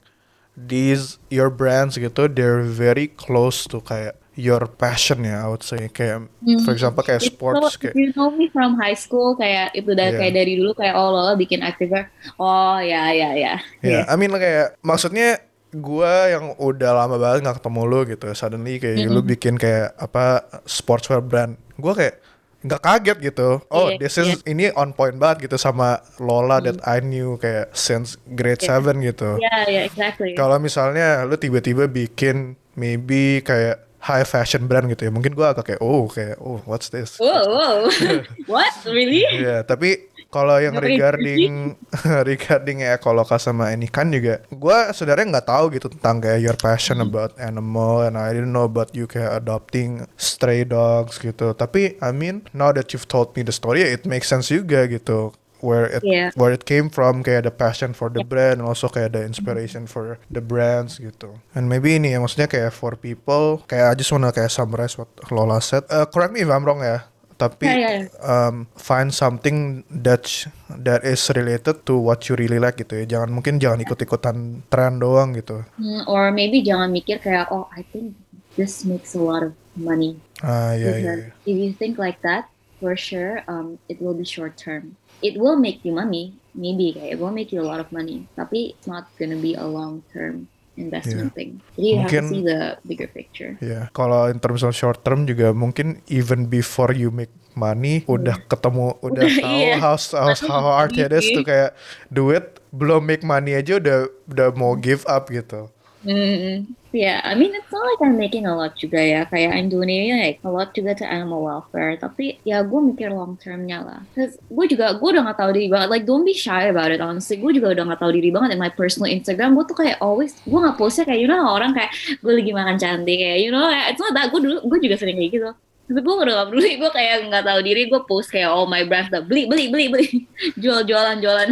these 0.53 1.17
your 1.33 1.49
brands 1.49 1.97
gitu 1.97 2.29
they're 2.29 2.61
very 2.61 3.09
close 3.09 3.65
to 3.65 3.81
kayak 3.81 4.13
your 4.37 4.65
passion 4.65 5.25
ya 5.25 5.45
I 5.45 5.47
would 5.49 5.65
say 5.65 5.89
kayak 5.89 6.29
for 6.65 6.73
example 6.73 7.01
kayak 7.01 7.25
It's 7.25 7.33
sports 7.33 7.57
so, 7.57 7.77
kayak 7.81 7.97
you 7.97 8.13
know 8.13 8.29
me 8.33 8.49
from 8.53 8.77
high 8.77 8.97
school 8.97 9.33
kayak 9.33 9.73
itu 9.73 9.93
udah 9.93 10.13
Yeah. 10.13 10.19
kayak 10.21 10.33
dari 10.33 10.53
dulu 10.57 10.77
kayak 10.77 10.93
oh 10.93 11.09
lo 11.13 11.33
bikin 11.37 11.61
activewear. 11.61 12.09
Oh 12.37 12.77
ya 12.81 13.13
ya 13.13 13.33
ya. 13.33 13.53
ya 13.81 14.05
I 14.05 14.13
mean 14.17 14.33
kayak 14.33 14.77
maksudnya 14.85 15.41
gua 15.73 16.29
yang 16.29 16.53
udah 16.61 16.91
lama 17.01 17.17
banget 17.17 17.49
nggak 17.49 17.57
ketemu 17.61 17.81
lu 17.89 17.99
gitu 18.05 18.25
suddenly 18.37 18.77
kayak 18.77 19.09
lu 19.09 19.21
bikin 19.25 19.57
kayak 19.57 19.97
apa 19.97 20.45
sportswear 20.69 21.21
brand 21.21 21.57
gua 21.81 21.97
kayak 21.97 22.21
nggak 22.63 22.81
kaget 22.81 23.17
gitu 23.31 23.59
oh 23.67 23.91
Iya, 23.91 23.99
this 23.99 24.15
is 24.15 24.39
ini 24.47 24.71
on 24.73 24.95
point 24.95 25.19
banget 25.19 25.51
gitu 25.51 25.59
sama 25.59 25.99
Lola 26.17 26.63
that 26.63 26.79
I 26.87 27.03
knew 27.03 27.35
kayak 27.35 27.75
since 27.75 28.15
grade 28.23 28.63
Iya. 28.63 28.79
7 28.79 29.03
gitu 29.03 29.35
Yeah, 29.37 29.61
yeah, 29.67 29.83
exactly. 29.83 30.31
Kalau 30.33 30.55
misalnya 30.57 31.27
lu 31.27 31.35
tiba-tiba 31.35 31.91
bikin 31.91 32.55
maybe 32.73 33.43
kayak 33.43 33.83
high 34.03 34.27
fashion 34.27 34.67
brand 34.67 34.87
gitu 34.91 35.07
ya, 35.07 35.11
mungkin 35.11 35.31
gua 35.31 35.55
agak 35.55 35.75
kayak 35.75 35.81
oh 35.83 36.07
kayak 36.07 36.35
oh 36.39 36.59
what's 36.67 36.91
this? 36.91 37.15
Whoa, 37.19 37.39
whoa. 37.47 37.87
What? 38.51 38.75
Really? 38.83 39.23
Iya, 39.23 39.63
tapi 39.63 40.11
kalau 40.33 40.57
yang 40.57 40.73
regarding 40.81 41.77
regarding 42.29 42.81
ya 42.81 42.97
Ekoloka 42.97 43.37
sama 43.37 43.69
Enikan 43.69 44.09
juga, 44.09 44.41
gua 44.49 44.89
sebenarnya 44.89 45.37
nggak 45.37 45.47
tahu 45.47 45.65
gitu 45.77 45.87
tentang 45.93 46.17
kayak 46.17 46.41
your 46.41 46.57
passion 46.57 46.97
about 47.05 47.37
animal 47.37 48.01
and 48.01 48.17
I 48.17 48.33
didn't 48.33 48.49
know 48.49 48.65
about 48.65 48.97
you 48.97 49.05
kayak 49.05 49.45
adopting 49.45 50.09
stray 50.17 50.65
dogs 50.65 51.21
gitu. 51.21 51.53
Tapi 51.53 52.01
I 52.01 52.09
mean 52.09 52.49
now 52.57 52.73
that 52.73 52.89
you've 52.89 53.05
told 53.05 53.37
me 53.37 53.45
the 53.45 53.53
story, 53.53 53.85
it 53.85 54.09
makes 54.09 54.25
sense 54.33 54.49
juga 54.49 54.89
gitu 54.89 55.37
where 55.63 55.87
it 55.87 56.03
Yeah. 56.03 56.35
where 56.35 56.51
it 56.51 56.67
came 56.67 56.91
from 56.91 57.23
kayak 57.23 57.47
the 57.47 57.53
passion 57.55 57.95
for 57.95 58.11
the 58.11 58.27
brand 58.27 58.59
and 58.59 58.67
also 58.67 58.91
kayak 58.91 59.15
the 59.15 59.23
inspiration 59.23 59.87
for 59.87 60.19
the 60.27 60.43
brands 60.43 60.99
gitu. 60.99 61.39
And 61.55 61.71
maybe 61.71 61.95
ini 61.95 62.11
ya 62.11 62.19
maksudnya 62.19 62.51
kayak 62.51 62.75
for 62.75 62.99
people 62.99 63.63
kayak 63.71 63.93
I 63.93 63.95
just 63.95 64.11
wanna 64.11 64.35
kayak 64.35 64.51
summarize 64.51 64.99
what 64.99 65.07
Lola 65.31 65.63
said. 65.63 65.87
Uh, 65.87 66.03
correct 66.03 66.35
me 66.35 66.43
if 66.43 66.51
I'm 66.51 66.67
wrong 66.67 66.83
ya. 66.83 67.07
Tapi 67.43 67.65
Yeah, 67.67 67.79
yeah, 67.79 67.99
um, 68.23 68.71
find 68.79 69.11
something 69.11 69.83
that 69.91 70.23
that 70.71 71.03
is 71.03 71.19
related 71.35 71.83
to 71.83 71.99
what 71.99 72.23
you 72.31 72.39
really 72.39 72.55
like 72.55 72.79
gitu 72.79 73.03
ya. 73.03 73.19
Jangan 73.19 73.35
mungkin 73.35 73.59
jangan 73.59 73.83
ikut-ikutan 73.83 74.63
tren 74.71 75.03
doang 75.03 75.35
gitu. 75.35 75.67
Hmm, 75.75 76.07
or 76.07 76.31
maybe 76.31 76.63
jangan 76.63 76.87
mikir 76.87 77.19
kayak 77.19 77.51
oh 77.51 77.67
I 77.75 77.83
think 77.83 78.15
this 78.55 78.87
makes 78.87 79.11
a 79.11 79.21
lot 79.21 79.43
of 79.43 79.51
money. 79.75 80.15
Ah 80.39 80.71
iya 80.71 80.95
iya. 80.95 81.13
Iya. 81.19 81.27
if 81.43 81.55
you 81.59 81.75
think 81.75 81.99
like 81.99 82.23
that, 82.23 82.47
for 82.79 82.95
sure, 82.95 83.43
um, 83.51 83.75
it 83.91 83.99
will 83.99 84.15
be 84.15 84.23
short 84.23 84.55
term. 84.55 84.95
It 85.19 85.35
will 85.35 85.59
make 85.59 85.83
you 85.83 85.91
money, 85.91 86.39
maybe 86.55 86.95
kayak 86.95 87.15
it 87.15 87.19
will 87.19 87.35
make 87.35 87.51
you 87.51 87.59
a 87.59 87.67
lot 87.67 87.83
of 87.83 87.91
money. 87.91 88.31
Tapi 88.39 88.79
it's 88.79 88.87
not 88.87 89.11
gonna 89.19 89.39
be 89.39 89.59
a 89.59 89.67
long 89.67 90.07
term 90.15 90.47
investment 90.75 91.31
thing. 91.31 91.61
Jadi 91.73 91.85
you 91.85 91.95
have 91.95 92.09
Mungkin- 92.09 92.25
to 92.25 92.33
see 92.33 92.43
the 92.43 92.59
bigger 92.81 93.05
picture. 93.07 93.51
Iya, 93.59 93.91
kalau 93.91 94.25
in 94.27 94.37
terms 94.37 94.61
of 94.61 94.73
short 94.73 95.01
term 95.01 95.23
juga 95.23 95.53
mungkin 95.53 96.01
even 96.07 96.47
before 96.47 96.91
you 96.91 97.09
make 97.09 97.29
money 97.53 98.01
udah 98.05 98.41
ketemu 98.47 98.97
udah 99.05 99.21
Udah, 99.21 99.29
tahu 99.29 99.53
iya. 99.55 99.75
how 99.77 99.93
how 100.17 100.33
how 100.49 100.63
hard 100.75 100.93
it 100.93 101.13
is 101.13 101.21
Iya. 101.23 101.35
to 101.35 101.41
kayak 101.43 101.71
do 102.09 102.33
it 102.33 102.57
belum 102.73 103.05
make 103.05 103.21
money 103.21 103.53
aja 103.53 103.77
udah 103.77 103.97
udah 104.25 104.47
mau 104.53 104.73
give 104.73 105.05
up 105.05 105.29
gitu. 105.29 105.69
Mm, 106.03 106.75
yeah, 106.91 107.23
I 107.23 107.31
mean 107.35 107.55
it's 107.55 107.71
not 107.71 107.87
like 107.87 108.03
I'm 108.03 108.19
making 108.19 108.43
a 108.43 108.51
lot 108.51 108.75
juga 108.75 108.99
ya. 108.99 109.23
Kayak 109.23 109.55
I'm 109.55 109.71
it 109.71 110.11
like 110.19 110.39
a 110.43 110.51
lot 110.51 110.75
juga 110.75 110.99
to 110.99 111.05
animal 111.07 111.47
welfare. 111.47 111.95
Tapi 111.95 112.43
ya 112.43 112.59
gue 112.59 112.79
mikir 112.83 113.07
long 113.07 113.39
termnya 113.39 113.79
lah. 113.79 113.99
Cause 114.11 114.35
gue 114.35 114.65
juga 114.67 114.99
gue 114.99 115.09
udah 115.15 115.23
gak 115.31 115.39
tahu 115.39 115.51
diri 115.55 115.71
banget. 115.71 115.87
Like 115.87 116.03
don't 116.03 116.27
be 116.27 116.35
shy 116.35 116.67
about 116.67 116.91
it 116.91 116.99
honestly. 116.99 117.39
Gue 117.39 117.55
juga 117.55 117.71
udah 117.71 117.95
gak 117.95 118.01
tahu 118.03 118.11
diri 118.19 118.35
banget 118.35 118.55
in 118.55 118.59
my 118.59 118.71
personal 118.71 119.07
Instagram. 119.07 119.55
Gue 119.55 119.63
tuh 119.63 119.79
kayak 119.79 120.03
always 120.03 120.35
gue 120.43 120.59
gak 120.59 120.75
postnya 120.75 121.07
kayak 121.07 121.23
you 121.23 121.29
know 121.31 121.39
orang 121.47 121.71
kayak 121.71 121.95
gue 122.19 122.33
lagi 122.35 122.51
makan 122.51 122.75
cantik 122.75 123.17
kayak 123.23 123.39
you 123.39 123.49
know 123.49 123.63
it's 123.87 124.01
not 124.03 124.11
that 124.11 124.27
gue 124.27 124.39
dulu 124.43 124.59
gue 124.67 124.79
juga 124.83 124.99
sering 124.99 125.15
kayak 125.15 125.31
gitu. 125.39 125.49
Tapi 125.83 125.99
gue 125.99 126.13
udah 126.15 126.35
gak 126.43 126.47
peduli, 126.51 126.71
gue 126.79 126.91
kayak 126.95 127.15
gak 127.27 127.43
tahu 127.43 127.59
diri, 127.59 127.81
gue 127.91 128.01
post 128.07 128.31
kayak 128.31 128.47
all 128.47 128.71
my 128.71 128.87
brands, 128.87 129.11
beli, 129.27 129.51
beli, 129.51 129.67
beli, 129.67 129.85
beli, 129.91 130.07
jual, 130.63 130.87
jualan, 130.87 131.19
jualan. 131.19 131.49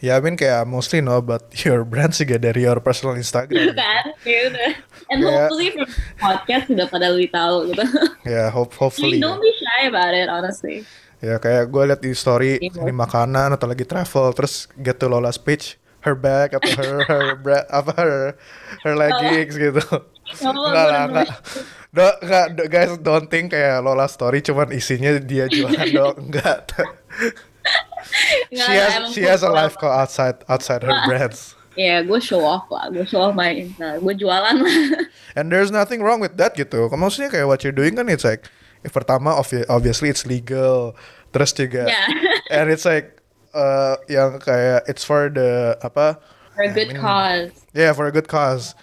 Ya, 0.00 0.16
I 0.16 0.24
mean 0.24 0.40
kayak 0.40 0.64
mostly 0.64 1.04
know 1.04 1.20
about 1.20 1.52
your 1.64 1.84
brand 1.84 2.16
juga 2.16 2.40
dari 2.40 2.64
your 2.64 2.80
personal 2.80 3.20
Instagram. 3.20 3.76
kan? 3.76 4.16
Ya 4.24 4.48
udah. 4.48 4.70
And 5.12 5.18
yeah. 5.20 5.28
hopefully 5.44 5.68
from 5.76 5.88
podcast 6.16 6.64
sudah 6.72 6.86
pada 6.88 7.12
lebih 7.12 7.30
tahu 7.30 7.68
gitu. 7.72 7.84
Ya, 8.28 8.32
yeah, 8.32 8.46
hope, 8.48 8.72
hopefully. 8.76 9.20
Like, 9.20 9.28
don't 9.28 9.40
be 9.40 9.52
shy 9.56 9.88
about 9.88 10.16
it, 10.16 10.28
honestly. 10.32 10.88
Ya, 11.20 11.36
kayak 11.36 11.68
gue 11.68 11.82
liat 11.84 12.00
di 12.00 12.16
story 12.16 12.56
yeah. 12.60 12.80
ini 12.80 12.92
makanan 12.96 13.52
atau 13.52 13.68
lagi 13.68 13.84
travel, 13.84 14.32
terus 14.32 14.64
get 14.80 14.96
to 14.96 15.04
Lola's 15.04 15.36
page, 15.36 15.76
her 16.00 16.16
bag 16.16 16.56
atau 16.56 16.68
her 16.80 16.96
her 17.04 17.24
bra, 17.36 17.60
apa 17.68 17.92
her 18.00 18.16
her 18.84 18.94
leggings 18.96 19.56
oh. 19.56 19.60
gitu. 19.60 19.84
Oh, 20.40 20.48
enggak 20.48 20.86
lah, 20.88 21.02
enggak. 21.08 21.28
Do, 21.92 22.06
enggak, 22.24 22.46
do, 22.56 22.62
guys 22.72 22.92
don't 23.02 23.28
think 23.28 23.52
kayak 23.52 23.84
Lola 23.84 24.08
story 24.08 24.40
cuman 24.40 24.72
isinya 24.72 25.12
dia 25.20 25.44
jualan 25.50 25.88
dong, 25.92 26.16
enggak 26.32 26.72
she 28.50 28.58
has 28.58 29.14
she 29.14 29.22
has 29.22 29.42
a 29.42 29.50
life 29.50 29.76
outside 29.82 30.42
outside 30.48 30.82
her 30.82 30.94
brands. 31.06 31.54
Yeah, 31.78 32.02
gue 32.02 32.18
show 32.18 32.42
off 32.42 32.66
lah, 32.68 32.90
gue 32.90 33.06
show 33.06 33.22
off 33.22 33.38
my 33.38 33.54
Insta, 33.54 34.02
gue 34.02 34.14
jualan 34.18 34.56
lah. 34.58 35.06
And 35.38 35.54
there's 35.54 35.70
nothing 35.70 36.02
wrong 36.02 36.18
with 36.18 36.34
that 36.36 36.58
gitu. 36.58 36.90
Maksudnya 36.90 37.30
kayak 37.30 37.46
what 37.46 37.62
you're 37.62 37.76
doing 37.76 37.94
kan 37.94 38.10
it's 38.10 38.26
like, 38.26 38.50
if 38.82 38.90
pertama 38.90 39.38
obviously 39.38 40.10
it's 40.10 40.26
legal, 40.26 40.98
terus 41.30 41.54
juga, 41.54 41.86
yeah. 41.86 42.10
and 42.58 42.74
it's 42.74 42.82
like 42.82 43.22
uh, 43.54 43.96
yang 44.10 44.42
kayak 44.42 44.82
it's 44.90 45.06
for 45.06 45.30
the 45.30 45.78
apa? 45.86 46.18
For 46.58 46.66
a 46.66 46.74
good 46.74 46.90
I 46.90 46.92
mean, 46.92 47.00
cause. 47.00 47.50
Yeah, 47.70 47.92
for 47.94 48.06
a 48.10 48.12
good 48.12 48.26
cause. 48.26 48.74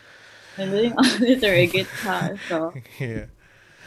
I'm 0.57 0.71
doing 0.71 0.95
all 0.95 1.05
this 1.21 1.43
for 1.43 1.53
a 1.53 1.67
good 1.67 1.89
cause, 2.01 2.39
so. 2.47 2.73
yeah. 3.03 3.30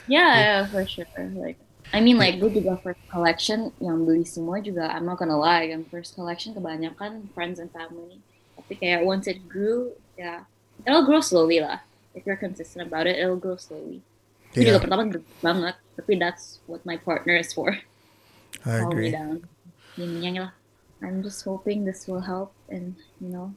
Yeah, 0.06 0.32
yeah, 0.38 0.60
for 0.68 0.84
sure. 0.86 1.06
Like 1.34 1.58
I 1.90 1.98
mean 1.98 2.18
like 2.18 2.38
gue 2.38 2.62
juga 2.62 2.78
first 2.78 3.02
collection 3.10 3.74
yang 3.82 4.06
beli 4.06 4.22
semua 4.22 4.62
juga 4.62 4.90
I'm 4.94 5.06
not 5.06 5.18
gonna 5.18 5.38
lie 5.38 5.74
yang 5.74 5.82
first 5.90 6.14
collection 6.14 6.54
kebanyakan 6.54 7.26
friends 7.34 7.58
and 7.58 7.70
family. 7.74 8.22
Tapi 8.54 8.78
kayak 8.78 9.02
once 9.02 9.26
it 9.26 9.42
grew 9.50 9.90
ya 10.14 10.46
yeah, 10.46 10.86
it'll 10.86 11.06
grow 11.06 11.18
slowly 11.18 11.58
lah. 11.58 11.82
If 12.14 12.26
you're 12.26 12.38
consistent 12.38 12.86
about 12.86 13.10
it 13.10 13.18
it'll 13.18 13.40
grow 13.40 13.58
slowly. 13.58 14.02
Yeah. 14.54 14.74
juga 14.74 14.86
pertama 14.86 15.02
gede 15.06 15.26
banget 15.42 15.76
tapi 15.94 16.12
that's 16.18 16.58
what 16.70 16.82
my 16.86 16.98
partner 16.98 17.34
is 17.38 17.50
for. 17.50 17.74
I 18.66 18.82
agree. 18.86 19.10
me 19.10 19.14
down 19.14 19.36
Yin 19.98 20.42
lah. 20.42 20.54
I'm 21.00 21.24
just 21.24 21.42
hoping 21.42 21.82
this 21.88 22.06
will 22.06 22.22
help 22.22 22.54
and 22.70 22.94
you 23.18 23.32
know 23.32 23.50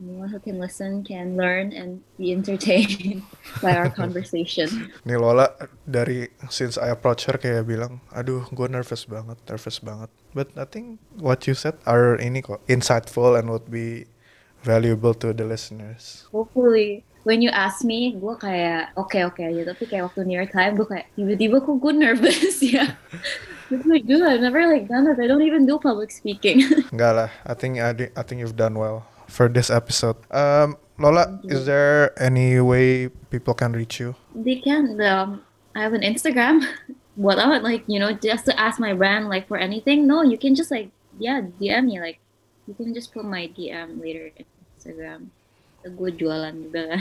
anyone 0.00 0.28
who 0.28 0.40
can 0.40 0.58
listen 0.58 1.04
can 1.04 1.36
learn 1.36 1.72
and 1.72 2.00
be 2.16 2.32
entertained 2.32 3.22
by 3.62 3.76
our 3.76 3.92
conversation. 4.00 4.90
Nih 5.04 5.20
Lola 5.20 5.52
dari 5.84 6.32
since 6.48 6.80
I 6.80 6.88
approach 6.90 7.28
her 7.28 7.36
kayak 7.36 7.68
bilang, 7.68 8.00
aduh 8.10 8.48
gue 8.48 8.66
nervous 8.66 9.04
banget, 9.04 9.36
nervous 9.44 9.78
banget. 9.78 10.08
But 10.32 10.56
I 10.56 10.64
think 10.64 10.98
what 11.20 11.44
you 11.44 11.52
said 11.52 11.76
are 11.84 12.16
ini 12.16 12.40
kok 12.40 12.64
insightful 12.66 13.36
and 13.36 13.52
would 13.52 13.68
be 13.68 14.08
valuable 14.64 15.12
to 15.20 15.36
the 15.36 15.44
listeners. 15.44 16.24
Hopefully. 16.32 17.04
When 17.20 17.44
you 17.44 17.52
ask 17.52 17.84
me, 17.84 18.16
gue 18.16 18.34
kayak 18.40 18.96
oke 18.96 19.12
okay, 19.12 19.28
oke 19.28 19.36
okay 19.36 19.52
aja. 19.52 19.76
Tapi 19.76 19.84
kayak 19.84 20.08
waktu 20.08 20.24
near 20.24 20.48
time, 20.48 20.80
gue 20.80 20.88
kayak 20.88 21.12
tiba-tiba 21.12 21.60
kok 21.60 21.76
gue 21.76 21.92
nervous 21.92 22.64
ya. 22.64 22.96
It's 23.70 23.86
like, 23.86 24.02
dude, 24.02 24.26
I've 24.26 24.42
never 24.42 24.66
like 24.66 24.90
done 24.90 25.06
that. 25.06 25.20
I 25.22 25.30
don't 25.30 25.46
even 25.46 25.62
do 25.62 25.78
public 25.78 26.10
speaking. 26.10 26.66
Enggak 26.90 27.12
lah. 27.14 27.30
I 27.46 27.54
think 27.54 27.78
I, 27.78 27.92
I 28.18 28.22
think 28.26 28.42
you've 28.42 28.58
done 28.58 28.74
well 28.74 29.06
for 29.30 29.48
this 29.48 29.70
episode. 29.70 30.18
Um, 30.34 30.76
Lola, 30.98 31.40
is 31.44 31.64
there 31.64 32.12
any 32.20 32.60
way 32.60 33.08
people 33.30 33.54
can 33.54 33.72
reach 33.72 34.00
you? 34.02 34.14
They 34.34 34.60
can. 34.60 35.00
Um, 35.00 35.42
I 35.74 35.80
have 35.80 35.94
an 35.94 36.02
Instagram. 36.02 36.66
what 37.20 37.38
I 37.38 37.48
would 37.48 37.62
like, 37.62 37.84
you 37.86 37.98
know, 37.98 38.12
just 38.12 38.44
to 38.46 38.58
ask 38.58 38.80
my 38.80 38.92
brand 38.92 39.28
like 39.28 39.48
for 39.48 39.56
anything. 39.56 40.06
No, 40.06 40.22
you 40.22 40.36
can 40.36 40.54
just 40.54 40.70
like, 40.70 40.90
yeah, 41.18 41.40
DM 41.60 41.86
me. 41.86 42.00
Like, 42.00 42.18
you 42.66 42.74
can 42.74 42.94
just 42.94 43.12
put 43.12 43.24
my 43.24 43.48
DM 43.56 44.00
later 44.00 44.30
in 44.36 44.44
Instagram. 44.76 45.28
Gue 45.80 46.12
jualan 46.12 46.52
juga 46.60 46.92
kan. 46.92 47.00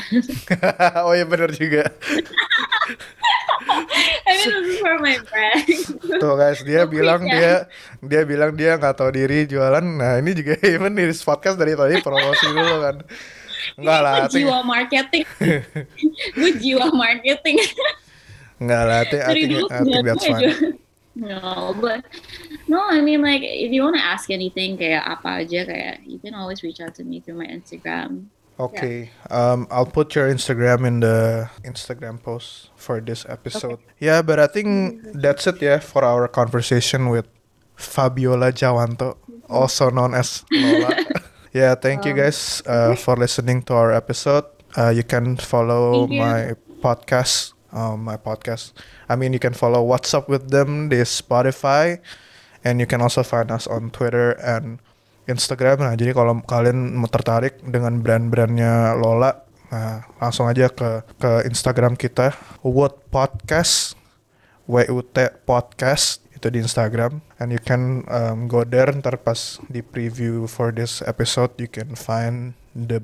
oh 1.03 1.11
ya 1.11 1.27
benar 1.27 1.51
juga. 1.51 1.91
I 4.29 4.33
mean 4.45 4.77
for 4.81 4.95
my 5.01 5.17
brand. 5.25 5.67
Tuh 6.21 6.33
guys, 6.37 6.59
dia 6.63 6.87
bilang 6.89 7.25
dia 7.25 7.67
dia 8.01 8.21
bilang 8.23 8.55
dia 8.55 8.77
nggak 8.79 8.95
tahu 8.97 9.13
diri 9.13 9.45
jualan. 9.45 9.83
Nah 9.83 10.17
ini 10.17 10.31
juga 10.33 10.57
even 10.73 10.95
di 10.95 11.09
podcast 11.21 11.57
dari 11.59 11.75
tadi 11.75 12.01
promosi 12.01 12.45
dulu 12.49 12.75
kan. 12.81 12.95
Enggak 13.77 13.99
lah. 14.01 14.15
Gue 14.27 14.41
jiwa 14.43 14.59
marketing. 14.63 15.23
gue 16.35 16.51
jiwa 16.57 16.87
marketing. 16.95 17.57
Enggak 18.59 18.83
lah, 18.87 18.97
I 18.99 19.05
think, 19.07 19.23
I 19.23 19.33
think, 19.33 19.51
I 19.71 19.79
think 19.87 20.03
that's 20.03 20.25
fine. 20.25 20.79
No, 21.19 21.75
but 21.75 22.05
no, 22.67 22.79
I 22.79 23.01
mean 23.01 23.21
like 23.21 23.43
if 23.43 23.71
you 23.75 23.83
want 23.83 23.99
to 23.99 24.03
ask 24.03 24.31
anything 24.31 24.79
kayak 24.79 25.03
apa 25.03 25.43
aja 25.43 25.67
kayak 25.67 26.07
you 26.07 26.15
can 26.15 26.31
always 26.31 26.63
reach 26.63 26.79
out 26.79 26.95
to 26.95 27.03
me 27.03 27.19
through 27.19 27.35
my 27.35 27.49
Instagram. 27.49 28.31
Okay. 28.59 29.09
Yeah. 29.31 29.31
Um, 29.31 29.67
I'll 29.71 29.87
put 29.87 30.13
your 30.15 30.27
Instagram 30.27 30.85
in 30.85 30.99
the 30.99 31.49
Instagram 31.63 32.21
post 32.21 32.69
for 32.75 32.99
this 32.99 33.25
episode. 33.29 33.79
Okay. 33.79 34.11
Yeah, 34.11 34.21
but 34.21 34.39
I 34.39 34.47
think 34.47 34.99
that's 35.15 35.47
it, 35.47 35.61
yeah, 35.61 35.79
for 35.79 36.03
our 36.03 36.27
conversation 36.27 37.07
with 37.07 37.25
Fabiola 37.79 38.51
Jawanto, 38.51 39.15
also 39.47 39.89
known 39.89 40.13
as 40.13 40.43
Lola. 40.51 40.91
yeah, 41.53 41.75
thank 41.75 42.03
um, 42.03 42.07
you 42.09 42.15
guys 42.15 42.61
uh, 42.67 42.95
for 42.95 43.15
listening 43.15 43.63
to 43.63 43.73
our 43.73 43.93
episode. 43.93 44.43
Uh, 44.75 44.89
you 44.89 45.03
can 45.03 45.37
follow 45.37 46.05
my 46.07 46.51
podcast. 46.83 47.53
Um, 47.71 48.03
my 48.03 48.17
podcast. 48.17 48.73
I 49.07 49.15
mean, 49.15 49.31
you 49.31 49.39
can 49.39 49.53
follow 49.53 49.83
What's 49.83 50.13
Up 50.13 50.27
with 50.27 50.49
them, 50.49 50.89
this 50.89 51.21
Spotify, 51.21 52.01
and 52.63 52.79
you 52.79 52.87
can 52.87 52.99
also 52.99 53.23
find 53.23 53.51
us 53.51 53.67
on 53.67 53.91
Twitter 53.91 54.31
and 54.31 54.79
Instagram. 55.29 55.85
Nah, 55.85 55.93
jadi 55.93 56.11
kalau 56.17 56.41
kalian 56.43 56.97
mau 56.97 57.07
tertarik 57.07 57.61
dengan 57.61 58.01
brand-brandnya 58.01 58.97
Lola, 58.97 59.45
nah 59.69 60.01
langsung 60.17 60.49
aja 60.49 60.67
ke 60.73 61.05
ke 61.21 61.45
Instagram 61.45 61.93
kita 61.93 62.33
Wood 62.65 62.97
Podcast, 63.13 63.93
W 64.65 64.81
U 64.89 65.05
T 65.05 65.29
Podcast 65.45 66.25
itu 66.33 66.49
di 66.49 66.59
Instagram, 66.63 67.21
and 67.37 67.53
you 67.53 67.61
can 67.61 68.01
um, 68.09 68.49
go 68.49 68.65
there. 68.65 68.89
Ntar 68.89 69.21
pas 69.21 69.61
di 69.69 69.85
preview 69.85 70.49
for 70.49 70.73
this 70.73 71.05
episode, 71.05 71.53
you 71.61 71.69
can 71.69 71.93
find 71.93 72.57
the 72.73 73.03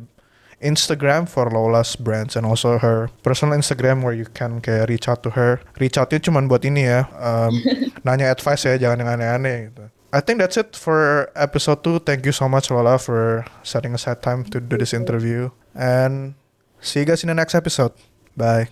Instagram 0.64 1.28
for 1.28 1.52
Lola's 1.52 2.00
brands 2.00 2.40
and 2.40 2.48
also 2.48 2.80
her 2.80 3.12
personal 3.22 3.54
Instagram 3.60 4.02
where 4.02 4.16
you 4.16 4.26
can 4.26 4.64
kayak 4.64 4.88
reach 4.88 5.12
out 5.12 5.20
to 5.22 5.36
her. 5.36 5.60
Reach 5.78 6.00
outnya 6.00 6.24
cuma 6.24 6.40
buat 6.48 6.64
ini 6.64 6.88
ya, 6.88 7.06
um, 7.20 7.54
nanya 8.08 8.32
advice 8.32 8.64
ya, 8.64 8.80
jangan 8.80 9.04
yang 9.04 9.10
aneh-aneh 9.20 9.58
gitu. 9.70 9.86
I 10.16 10.24
think 10.24 10.40
that's 10.40 10.56
it 10.56 10.80
for 10.80 11.28
episode 11.36 11.84
two. 11.84 12.00
Thank 12.00 12.26
you 12.26 12.32
so 12.32 12.48
much, 12.48 12.72
Lola, 12.72 12.96
for 12.96 13.44
setting 13.68 13.94
aside 13.94 14.24
time 14.24 14.48
to 14.56 14.64
do 14.64 14.80
this 14.80 14.96
interview. 14.96 15.52
And 15.76 16.36
see 16.80 17.04
you 17.04 17.06
guys 17.06 17.24
in 17.24 17.28
the 17.28 17.36
next 17.36 17.54
episode. 17.54 17.92
Bye. 18.32 18.72